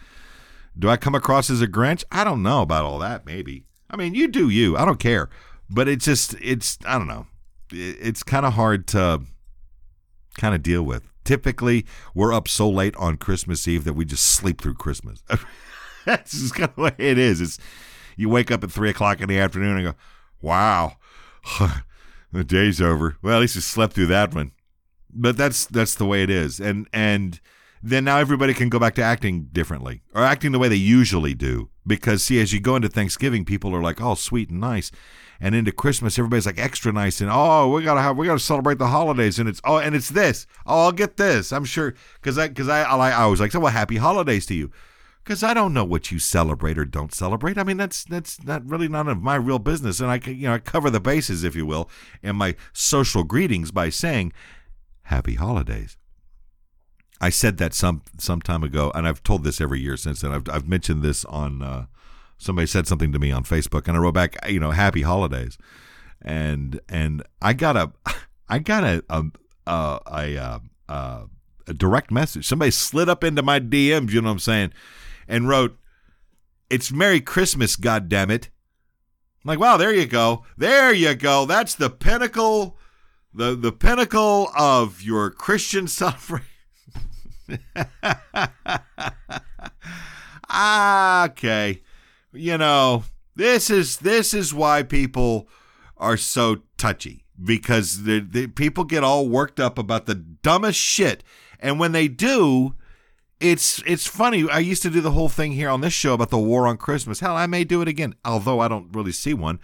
Do 0.77 0.89
I 0.89 0.97
come 0.97 1.13
across 1.13 1.49
as 1.49 1.61
a 1.61 1.67
Grinch? 1.67 2.03
I 2.11 2.23
don't 2.23 2.41
know 2.41 2.63
about 2.63 2.83
all 2.83 2.97
that. 2.99 3.25
Maybe. 3.25 3.63
I 3.89 3.95
mean, 3.95 4.15
you 4.15 4.27
do 4.27 4.49
you. 4.49 4.75
I 4.75 4.83
don't 4.83 4.99
care. 4.99 5.29
But 5.69 5.87
it's 5.87 6.05
just 6.05 6.35
it's 6.41 6.79
I 6.85 6.97
don't 6.97 7.07
know. 7.07 7.27
It's 7.71 8.23
kind 8.23 8.45
of 8.45 8.53
hard 8.53 8.87
to 8.87 9.21
kind 10.37 10.55
of 10.55 10.63
deal 10.63 10.83
with. 10.83 11.07
Typically, 11.23 11.85
we're 12.13 12.33
up 12.33 12.47
so 12.47 12.69
late 12.69 12.95
on 12.97 13.17
Christmas 13.17 13.67
Eve 13.67 13.83
that 13.85 13.93
we 13.93 14.03
just 14.03 14.25
sleep 14.25 14.59
through 14.59 14.73
Christmas. 14.73 15.23
That's 16.05 16.31
just 16.31 16.55
kind 16.55 16.69
of 16.69 16.75
the 16.75 16.81
way 16.81 16.95
it 16.97 17.17
is. 17.17 17.39
It's 17.39 17.59
you 18.17 18.29
wake 18.29 18.51
up 18.51 18.63
at 18.63 18.71
three 18.71 18.89
o'clock 18.89 19.21
in 19.21 19.29
the 19.29 19.39
afternoon 19.39 19.77
and 19.77 19.85
go, 19.85 19.95
"Wow, 20.41 20.97
the 22.31 22.43
day's 22.43 22.81
over." 22.81 23.17
Well, 23.21 23.35
at 23.37 23.41
least 23.41 23.55
you 23.55 23.61
slept 23.61 23.93
through 23.93 24.07
that 24.07 24.33
one 24.33 24.51
but 25.15 25.37
that's 25.37 25.65
that's 25.65 25.95
the 25.95 26.05
way 26.05 26.23
it 26.23 26.29
is. 26.29 26.59
And 26.59 26.87
and 26.93 27.39
then 27.81 28.05
now 28.05 28.17
everybody 28.17 28.53
can 28.53 28.69
go 28.69 28.79
back 28.79 28.95
to 28.95 29.01
acting 29.01 29.49
differently 29.51 30.03
or 30.13 30.23
acting 30.23 30.53
the 30.53 30.59
way 30.59 30.69
they 30.69 30.75
usually 30.75 31.33
do 31.33 31.69
because 31.85 32.23
see 32.23 32.39
as 32.39 32.53
you 32.53 32.61
go 32.61 32.77
into 32.77 32.87
thanksgiving 32.87 33.43
people 33.43 33.75
are 33.75 33.81
like 33.81 34.01
oh 34.01 34.15
sweet 34.15 34.49
and 34.49 34.59
nice. 34.59 34.91
And 35.41 35.55
into 35.55 35.73
christmas 35.73 36.17
everybody's 36.17 36.45
like 36.45 36.59
extra 36.59 36.93
nice 36.93 37.19
and 37.19 37.29
oh 37.31 37.69
we 37.69 37.83
gotta 37.83 38.01
have 38.01 38.17
we 38.17 38.27
gotta 38.27 38.39
celebrate 38.39 38.77
the 38.77 38.87
holidays. 38.87 39.39
And 39.39 39.49
it's 39.49 39.61
oh 39.63 39.79
and 39.79 39.95
it's 39.95 40.09
this. 40.09 40.47
Oh 40.65 40.85
i'll 40.85 40.91
get 40.91 41.17
this. 41.17 41.51
I'm 41.51 41.65
sure. 41.65 41.93
Because 42.15 42.37
i 42.37 42.47
because 42.47 42.69
I, 42.69 42.83
I 42.83 43.11
i 43.11 43.25
was 43.25 43.39
like 43.39 43.51
so 43.51 43.59
well 43.59 43.71
happy 43.71 43.97
holidays 43.97 44.45
to 44.47 44.53
you. 44.53 44.71
Because 45.23 45.41
I 45.41 45.53
don't 45.53 45.73
know 45.73 45.85
what 45.85 46.11
you 46.11 46.19
celebrate 46.19 46.77
or 46.77 46.83
don't 46.83 47.13
celebrate. 47.13 47.57
I 47.57 47.63
mean, 47.63 47.77
that's 47.77 48.03
that's 48.03 48.43
not 48.43 48.65
really 48.65 48.89
none 48.89 49.07
of 49.07 49.21
my 49.21 49.35
real 49.35 49.59
business, 49.59 50.01
and 50.01 50.11
I 50.11 50.19
you 50.25 50.47
know 50.47 50.53
I 50.53 50.59
cover 50.59 50.89
the 50.89 50.99
bases, 50.99 51.45
if 51.45 51.55
you 51.55 51.65
will, 51.65 51.89
in 52.21 52.35
my 52.35 52.55
social 52.73 53.23
greetings 53.23 53.71
by 53.71 53.89
saying, 53.89 54.33
happy 55.03 55.35
holidays. 55.35 55.97
I 57.21 57.29
said 57.29 57.57
that 57.57 57.73
some 57.73 58.01
some 58.17 58.41
time 58.41 58.63
ago, 58.63 58.91
and 58.93 59.07
I've 59.07 59.23
told 59.23 59.43
this 59.43 59.61
every 59.61 59.79
year 59.79 59.95
since 59.95 60.21
then. 60.21 60.33
I've 60.33 60.49
I've 60.49 60.67
mentioned 60.67 61.03
this 61.03 61.23
on 61.25 61.61
uh, 61.61 61.85
somebody 62.37 62.67
said 62.67 62.87
something 62.87 63.11
to 63.13 63.19
me 63.19 63.31
on 63.31 63.43
Facebook, 63.43 63.87
and 63.87 63.95
I 63.95 63.99
wrote 64.01 64.13
back, 64.13 64.35
you 64.49 64.59
know, 64.59 64.71
happy 64.71 65.03
holidays, 65.03 65.57
and 66.21 66.79
and 66.89 67.23
I 67.41 67.53
got 67.53 67.77
a 67.77 67.91
I 68.49 68.59
got 68.59 68.83
a 68.83 69.03
a 69.09 69.23
a, 69.65 70.61
a, 70.89 71.21
a, 71.67 71.73
direct 71.73 72.11
message. 72.11 72.45
Somebody 72.45 72.71
slid 72.71 73.07
up 73.07 73.23
into 73.23 73.41
my 73.41 73.59
DMs, 73.61 74.11
you 74.11 74.21
know 74.21 74.27
what 74.27 74.33
I'm 74.33 74.39
saying, 74.39 74.73
and 75.27 75.47
wrote, 75.47 75.77
"It's 76.69 76.91
Merry 76.91 77.21
Christmas, 77.21 77.77
God 77.77 78.09
damn 78.09 78.31
it." 78.31 78.49
Like, 79.45 79.59
wow, 79.59 79.77
there 79.77 79.93
you 79.93 80.05
go, 80.05 80.45
there 80.57 80.93
you 80.93 81.15
go. 81.15 81.45
That's 81.45 81.75
the 81.75 81.89
pinnacle 81.89 82.77
the 83.33 83.55
the 83.55 83.71
pinnacle 83.71 84.49
of 84.57 85.01
your 85.01 85.29
Christian 85.29 85.87
suffering. 85.99 86.43
okay, 90.49 91.81
you 92.31 92.57
know 92.57 93.03
this 93.35 93.69
is 93.69 93.97
this 93.97 94.33
is 94.33 94.53
why 94.53 94.83
people 94.83 95.47
are 95.97 96.17
so 96.17 96.57
touchy 96.77 97.25
because 97.43 98.03
the, 98.03 98.19
the 98.19 98.47
people 98.47 98.83
get 98.83 99.03
all 99.03 99.27
worked 99.27 99.59
up 99.59 99.77
about 99.77 100.05
the 100.05 100.15
dumbest 100.15 100.79
shit, 100.79 101.23
and 101.59 101.79
when 101.79 101.91
they 101.91 102.07
do, 102.07 102.75
it's 103.39 103.81
it's 103.85 104.07
funny. 104.07 104.47
I 104.49 104.59
used 104.59 104.83
to 104.83 104.89
do 104.89 105.01
the 105.01 105.11
whole 105.11 105.29
thing 105.29 105.53
here 105.53 105.69
on 105.69 105.81
this 105.81 105.93
show 105.93 106.13
about 106.13 106.29
the 106.29 106.37
war 106.37 106.67
on 106.67 106.77
Christmas. 106.77 107.19
Hell, 107.19 107.35
I 107.35 107.47
may 107.47 107.63
do 107.63 107.81
it 107.81 107.87
again, 107.87 108.15
although 108.23 108.59
I 108.59 108.67
don't 108.67 108.93
really 108.93 109.11
see 109.11 109.33
one 109.33 109.59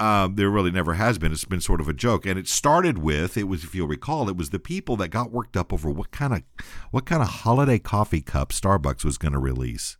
Uh, 0.00 0.30
there 0.32 0.48
really 0.48 0.70
never 0.70 0.94
has 0.94 1.18
been. 1.18 1.30
It's 1.30 1.44
been 1.44 1.60
sort 1.60 1.78
of 1.78 1.86
a 1.86 1.92
joke, 1.92 2.24
and 2.24 2.38
it 2.38 2.48
started 2.48 2.96
with 2.96 3.36
it 3.36 3.44
was, 3.44 3.64
if 3.64 3.74
you'll 3.74 3.86
recall, 3.86 4.30
it 4.30 4.36
was 4.36 4.48
the 4.48 4.58
people 4.58 4.96
that 4.96 5.08
got 5.08 5.30
worked 5.30 5.58
up 5.58 5.74
over 5.74 5.90
what 5.90 6.10
kind 6.10 6.32
of 6.32 6.42
what 6.90 7.04
kind 7.04 7.20
of 7.20 7.28
holiday 7.28 7.78
coffee 7.78 8.22
cup 8.22 8.50
Starbucks 8.50 9.04
was 9.04 9.18
going 9.18 9.34
to 9.34 9.38
release. 9.38 9.98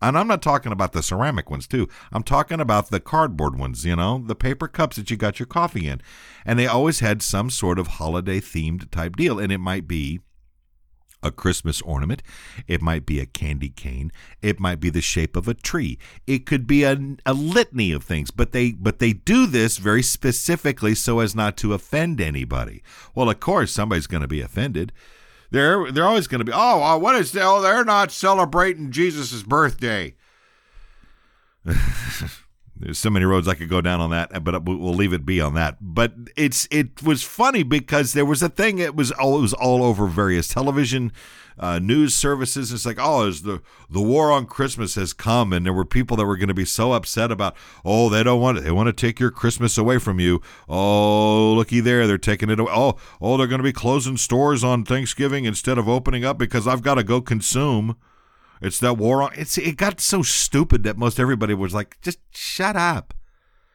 And 0.00 0.18
I'm 0.18 0.26
not 0.26 0.40
talking 0.40 0.72
about 0.72 0.92
the 0.92 1.02
ceramic 1.02 1.50
ones 1.50 1.66
too. 1.66 1.86
I'm 2.10 2.22
talking 2.24 2.60
about 2.60 2.90
the 2.90 2.98
cardboard 2.98 3.58
ones, 3.58 3.84
you 3.84 3.94
know, 3.94 4.24
the 4.26 4.34
paper 4.34 4.68
cups 4.68 4.96
that 4.96 5.10
you 5.10 5.16
got 5.18 5.38
your 5.38 5.46
coffee 5.46 5.86
in. 5.86 6.00
And 6.44 6.58
they 6.58 6.66
always 6.66 7.00
had 7.00 7.22
some 7.22 7.50
sort 7.50 7.78
of 7.78 7.86
holiday 7.86 8.40
themed 8.40 8.90
type 8.90 9.16
deal. 9.16 9.38
And 9.38 9.52
it 9.52 9.58
might 9.58 9.86
be 9.86 10.20
a 11.22 11.30
Christmas 11.30 11.80
ornament. 11.82 12.22
It 12.66 12.82
might 12.82 13.06
be 13.06 13.20
a 13.20 13.26
candy 13.26 13.68
cane. 13.68 14.12
It 14.40 14.58
might 14.60 14.80
be 14.80 14.90
the 14.90 15.00
shape 15.00 15.36
of 15.36 15.48
a 15.48 15.54
tree. 15.54 15.98
It 16.26 16.46
could 16.46 16.66
be 16.66 16.84
a, 16.84 16.98
a 17.24 17.32
litany 17.32 17.92
of 17.92 18.04
things, 18.04 18.30
but 18.30 18.52
they 18.52 18.72
but 18.72 18.98
they 18.98 19.12
do 19.12 19.46
this 19.46 19.78
very 19.78 20.02
specifically 20.02 20.94
so 20.94 21.20
as 21.20 21.34
not 21.34 21.56
to 21.58 21.74
offend 21.74 22.20
anybody. 22.20 22.82
Well, 23.14 23.30
of 23.30 23.40
course, 23.40 23.72
somebody's 23.72 24.06
going 24.06 24.22
to 24.22 24.28
be 24.28 24.40
offended. 24.40 24.92
They're 25.50 25.92
they're 25.92 26.06
always 26.06 26.26
going 26.26 26.40
to 26.40 26.44
be 26.44 26.52
oh 26.52 26.82
uh, 26.82 26.98
what 26.98 27.16
is 27.16 27.36
oh 27.36 27.60
they're 27.60 27.84
not 27.84 28.10
celebrating 28.10 28.90
Jesus' 28.90 29.42
birthday. 29.42 30.14
There's 32.82 32.98
so 32.98 33.10
many 33.10 33.24
roads 33.24 33.46
I 33.46 33.54
could 33.54 33.68
go 33.68 33.80
down 33.80 34.00
on 34.00 34.10
that, 34.10 34.42
but 34.42 34.64
we'll 34.64 34.92
leave 34.92 35.12
it 35.12 35.24
be 35.24 35.40
on 35.40 35.54
that. 35.54 35.76
But 35.80 36.14
it's 36.36 36.66
it 36.72 37.00
was 37.00 37.22
funny 37.22 37.62
because 37.62 38.12
there 38.12 38.26
was 38.26 38.42
a 38.42 38.48
thing. 38.48 38.78
It 38.78 38.96
was 38.96 39.12
all 39.12 39.38
it 39.38 39.42
was 39.42 39.54
all 39.54 39.84
over 39.84 40.08
various 40.08 40.48
television, 40.48 41.12
uh, 41.56 41.78
news 41.78 42.12
services. 42.12 42.72
It's 42.72 42.84
like 42.84 42.98
oh, 43.00 43.28
is 43.28 43.42
the 43.42 43.62
the 43.88 44.02
war 44.02 44.32
on 44.32 44.46
Christmas 44.46 44.96
has 44.96 45.12
come, 45.12 45.52
and 45.52 45.64
there 45.64 45.72
were 45.72 45.84
people 45.84 46.16
that 46.16 46.26
were 46.26 46.36
going 46.36 46.48
to 46.48 46.54
be 46.54 46.64
so 46.64 46.92
upset 46.92 47.30
about 47.30 47.54
oh 47.84 48.08
they 48.08 48.24
don't 48.24 48.40
want 48.40 48.58
it. 48.58 48.62
They 48.62 48.72
want 48.72 48.88
to 48.88 48.92
take 48.92 49.20
your 49.20 49.30
Christmas 49.30 49.78
away 49.78 49.98
from 49.98 50.18
you. 50.18 50.42
Oh 50.68 51.52
looky 51.52 51.78
there, 51.78 52.08
they're 52.08 52.18
taking 52.18 52.50
it 52.50 52.58
away. 52.58 52.72
Oh 52.74 52.96
oh 53.20 53.36
they're 53.36 53.46
going 53.46 53.60
to 53.60 53.64
be 53.64 53.72
closing 53.72 54.16
stores 54.16 54.64
on 54.64 54.84
Thanksgiving 54.84 55.44
instead 55.44 55.78
of 55.78 55.88
opening 55.88 56.24
up 56.24 56.36
because 56.36 56.66
I've 56.66 56.82
got 56.82 56.96
to 56.96 57.04
go 57.04 57.20
consume. 57.20 57.96
It's 58.62 58.78
that 58.78 58.94
war 58.94 59.22
on. 59.22 59.32
It's 59.34 59.58
it 59.58 59.76
got 59.76 60.00
so 60.00 60.22
stupid 60.22 60.84
that 60.84 60.96
most 60.96 61.18
everybody 61.18 61.52
was 61.52 61.74
like, 61.74 62.00
just 62.00 62.18
shut 62.30 62.76
up, 62.76 63.12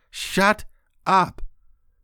shut 0.10 0.64
up. 1.06 1.42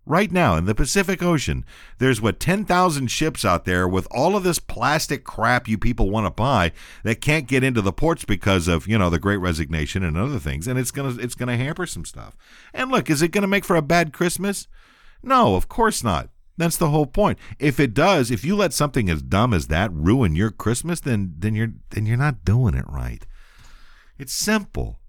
Right 0.05 0.33
now 0.33 0.57
in 0.57 0.65
the 0.65 0.75
Pacific 0.75 1.23
Ocean, 1.23 1.63
there's 1.97 2.21
what 2.21 2.37
10,000 2.37 3.07
ships 3.07 3.45
out 3.45 3.63
there 3.63 3.87
with 3.87 4.05
all 4.11 4.35
of 4.35 4.43
this 4.43 4.59
plastic 4.59 5.23
crap 5.23 5.65
you 5.65 5.77
people 5.77 6.09
want 6.09 6.25
to 6.25 6.29
buy 6.29 6.73
that 7.05 7.21
can't 7.21 7.47
get 7.47 7.63
into 7.63 7.81
the 7.81 7.93
ports 7.93 8.25
because 8.25 8.67
of, 8.67 8.85
you 8.85 8.97
know, 8.97 9.09
the 9.09 9.17
great 9.17 9.37
resignation 9.37 10.03
and 10.03 10.17
other 10.17 10.39
things 10.39 10.67
and 10.67 10.77
it's 10.77 10.91
going 10.91 11.15
to 11.15 11.23
it's 11.23 11.35
going 11.35 11.47
to 11.47 11.55
hamper 11.55 11.85
some 11.85 12.03
stuff. 12.03 12.35
And 12.73 12.91
look, 12.91 13.09
is 13.09 13.21
it 13.21 13.29
going 13.29 13.43
to 13.43 13.47
make 13.47 13.63
for 13.63 13.77
a 13.77 13.81
bad 13.81 14.11
Christmas? 14.11 14.67
No, 15.23 15.55
of 15.55 15.69
course 15.69 16.03
not. 16.03 16.27
That's 16.57 16.77
the 16.77 16.89
whole 16.89 17.07
point. 17.07 17.39
If 17.57 17.79
it 17.79 17.93
does, 17.93 18.29
if 18.29 18.43
you 18.45 18.55
let 18.55 18.73
something 18.73 19.09
as 19.09 19.21
dumb 19.21 19.53
as 19.53 19.67
that 19.67 19.91
ruin 19.91 20.35
your 20.35 20.51
Christmas, 20.51 20.99
then 20.99 21.33
then 21.37 21.55
you're 21.55 21.73
then 21.89 22.05
you're 22.05 22.17
not 22.17 22.45
doing 22.45 22.75
it 22.75 22.85
right. 22.87 23.25
It's 24.17 24.33
simple. 24.33 24.99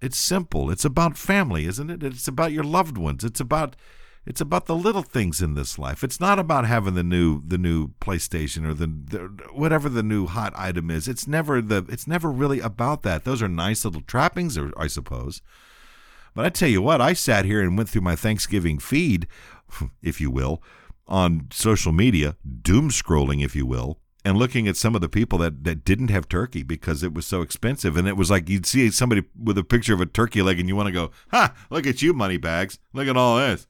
It's 0.00 0.18
simple. 0.18 0.70
It's 0.70 0.84
about 0.84 1.18
family, 1.18 1.66
isn't 1.66 1.90
it? 1.90 2.02
It's 2.02 2.26
about 2.26 2.52
your 2.52 2.64
loved 2.64 2.96
ones. 2.96 3.22
It's 3.22 3.40
about 3.40 3.76
it's 4.24 4.40
about 4.40 4.66
the 4.66 4.76
little 4.76 5.02
things 5.02 5.42
in 5.42 5.54
this 5.54 5.78
life. 5.78 6.04
It's 6.04 6.20
not 6.20 6.38
about 6.38 6.66
having 6.66 6.94
the 6.94 7.02
new 7.02 7.42
the 7.46 7.58
new 7.58 7.88
PlayStation 8.00 8.66
or 8.66 8.72
the, 8.72 8.86
the 8.86 9.18
whatever 9.52 9.88
the 9.88 10.02
new 10.02 10.26
hot 10.26 10.52
item 10.56 10.90
is. 10.90 11.06
It's 11.06 11.26
never 11.26 11.60
the 11.60 11.84
it's 11.88 12.06
never 12.06 12.30
really 12.30 12.60
about 12.60 13.02
that. 13.02 13.24
Those 13.24 13.42
are 13.42 13.48
nice 13.48 13.84
little 13.84 14.00
trappings, 14.00 14.58
I 14.76 14.86
suppose. 14.86 15.42
But 16.34 16.46
I 16.46 16.48
tell 16.48 16.68
you 16.68 16.80
what, 16.80 17.00
I 17.00 17.12
sat 17.12 17.44
here 17.44 17.60
and 17.60 17.76
went 17.76 17.90
through 17.90 18.02
my 18.02 18.16
Thanksgiving 18.16 18.78
feed 18.78 19.26
if 20.02 20.20
you 20.20 20.30
will, 20.30 20.62
on 21.06 21.48
social 21.52 21.92
media, 21.92 22.36
doom 22.62 22.90
scrolling, 22.90 23.44
if 23.44 23.56
you 23.56 23.66
will, 23.66 23.98
and 24.24 24.38
looking 24.38 24.68
at 24.68 24.76
some 24.76 24.94
of 24.94 25.00
the 25.00 25.08
people 25.08 25.38
that, 25.38 25.64
that 25.64 25.84
didn't 25.84 26.10
have 26.10 26.28
turkey 26.28 26.62
because 26.62 27.02
it 27.02 27.12
was 27.12 27.26
so 27.26 27.42
expensive. 27.42 27.96
And 27.96 28.06
it 28.06 28.16
was 28.16 28.30
like 28.30 28.48
you'd 28.48 28.66
see 28.66 28.90
somebody 28.90 29.24
with 29.36 29.58
a 29.58 29.64
picture 29.64 29.94
of 29.94 30.00
a 30.00 30.06
turkey 30.06 30.42
leg 30.42 30.60
and 30.60 30.68
you 30.68 30.76
want 30.76 30.86
to 30.86 30.92
go, 30.92 31.10
ha, 31.30 31.54
look 31.70 31.86
at 31.86 32.02
you, 32.02 32.12
money 32.12 32.36
bags. 32.36 32.78
Look 32.92 33.08
at 33.08 33.16
all 33.16 33.36
this. 33.38 33.66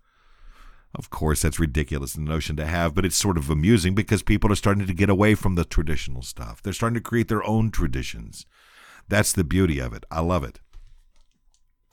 Of 0.94 1.08
course, 1.08 1.40
that's 1.40 1.58
ridiculous 1.58 2.12
the 2.12 2.20
notion 2.20 2.54
to 2.56 2.66
have, 2.66 2.94
but 2.94 3.06
it's 3.06 3.16
sort 3.16 3.38
of 3.38 3.48
amusing 3.48 3.94
because 3.94 4.22
people 4.22 4.52
are 4.52 4.56
starting 4.56 4.86
to 4.86 4.92
get 4.92 5.08
away 5.08 5.34
from 5.34 5.54
the 5.54 5.64
traditional 5.64 6.20
stuff. 6.20 6.60
They're 6.62 6.74
starting 6.74 6.96
to 6.96 7.00
create 7.00 7.28
their 7.28 7.42
own 7.44 7.70
traditions. 7.70 8.44
That's 9.08 9.32
the 9.32 9.44
beauty 9.44 9.78
of 9.78 9.94
it. 9.94 10.04
I 10.10 10.20
love 10.20 10.44
it. 10.44 10.60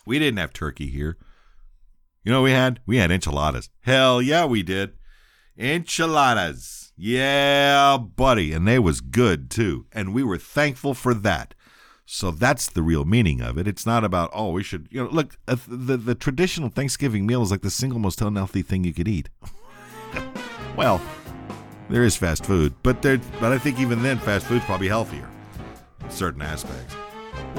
We 0.06 0.20
didn't 0.20 0.40
have 0.40 0.52
turkey 0.52 0.88
here. 0.88 1.18
You 2.24 2.32
know 2.32 2.42
we 2.42 2.52
had? 2.52 2.82
We 2.86 2.98
had 2.98 3.12
enchiladas. 3.12 3.70
Hell 3.82 4.22
yeah, 4.22 4.46
we 4.46 4.62
did. 4.64 4.94
Enchiladas. 5.58 6.92
Yeah, 6.98 7.98
buddy. 7.98 8.52
And 8.52 8.68
they 8.68 8.80
was 8.80 9.02
good 9.02 9.50
too. 9.50 9.86
And 9.92 10.14
we 10.14 10.24
were 10.24 10.38
thankful 10.38 10.94
for 10.94 11.14
that. 11.14 11.54
So 12.06 12.32
that's 12.32 12.70
the 12.70 12.82
real 12.82 13.06
meaning 13.06 13.40
of 13.40 13.58
it. 13.58 13.68
It's 13.68 13.86
not 13.86 14.04
about, 14.04 14.32
oh, 14.34 14.52
we 14.52 14.64
should, 14.64 14.88
you 14.90 15.04
know, 15.04 15.10
look, 15.10 15.38
uh, 15.48 15.58
the, 15.68 15.96
the 15.96 16.16
traditional 16.16 16.70
Thanksgiving 16.70 17.26
meal 17.26 17.44
is 17.44 17.52
like 17.52 17.62
the 17.62 17.70
single 17.70 18.00
most 18.00 18.20
unhealthy 18.22 18.64
thing 18.64 18.84
you 18.84 18.94
could 18.94 19.08
eat. 19.08 19.30
well, 20.76 21.00
there 21.88 22.04
is 22.04 22.16
fast 22.16 22.46
food, 22.46 22.74
but 22.82 23.04
there, 23.04 23.20
but 23.40 23.52
I 23.52 23.60
think 23.60 23.80
even 23.80 24.02
then, 24.02 24.18
fast 24.18 24.48
food's 24.48 24.66
probably 24.66 24.88
healthier 24.88 25.30
in 26.02 26.10
certain 26.10 26.42
aspects 26.42 26.96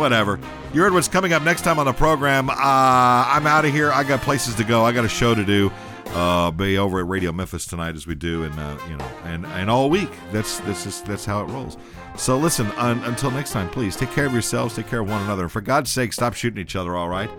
whatever. 0.01 0.41
You 0.75 0.81
heard 0.81 0.93
what's 0.93 1.07
coming 1.07 1.33
up 1.33 1.45
next 1.45 1.63
time 1.63 1.79
on 1.79 1.87
the 1.87 1.93
program. 1.93 2.51
Uh, 2.51 2.55
I'm 2.57 3.47
out 3.47 3.65
of 3.65 3.73
here. 3.73 3.93
I 3.93 4.03
got 4.03 4.21
places 4.23 4.57
to 4.57 4.65
go. 4.65 4.85
I 4.85 4.91
got 4.93 5.05
a 5.05 5.09
show 5.09 5.35
to 5.35 5.45
do. 5.45 5.71
Uh, 6.07 6.51
be 6.51 6.77
over 6.77 6.99
at 6.99 7.07
Radio 7.07 7.31
Memphis 7.31 7.67
tonight 7.67 7.95
as 7.95 8.05
we 8.05 8.17
do, 8.17 8.43
and 8.43 8.59
uh, 8.59 8.77
you 8.89 8.97
know, 8.97 9.05
and 9.25 9.47
and 9.47 9.71
all 9.71 9.89
week. 9.89 10.11
That's 10.33 10.59
that's 10.61 11.03
that's 11.03 11.25
how 11.25 11.45
it 11.45 11.45
rolls. 11.45 11.77
So 12.17 12.37
listen, 12.37 12.67
un, 12.73 12.99
until 13.05 13.31
next 13.31 13.53
time, 13.53 13.71
please 13.71 13.95
take 13.95 14.11
care 14.11 14.27
of 14.27 14.33
yourselves, 14.33 14.75
take 14.75 14.89
care 14.89 15.03
of 15.03 15.09
one 15.09 15.23
another, 15.23 15.45
and 15.45 15.53
for 15.53 15.61
God's 15.61 15.93
sake, 15.93 16.13
stop 16.13 16.35
shooting 16.35 16.61
each 16.61 16.75
other. 16.75 16.97
All 16.97 17.09
right. 17.09 17.31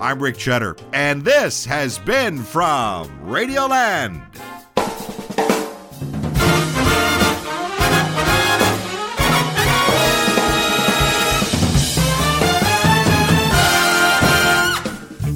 I'm 0.00 0.22
Rick 0.22 0.36
Cheddar, 0.36 0.76
and 0.92 1.22
this 1.22 1.64
has 1.66 1.98
been 1.98 2.38
from 2.38 3.08
Radioland. 3.26 4.22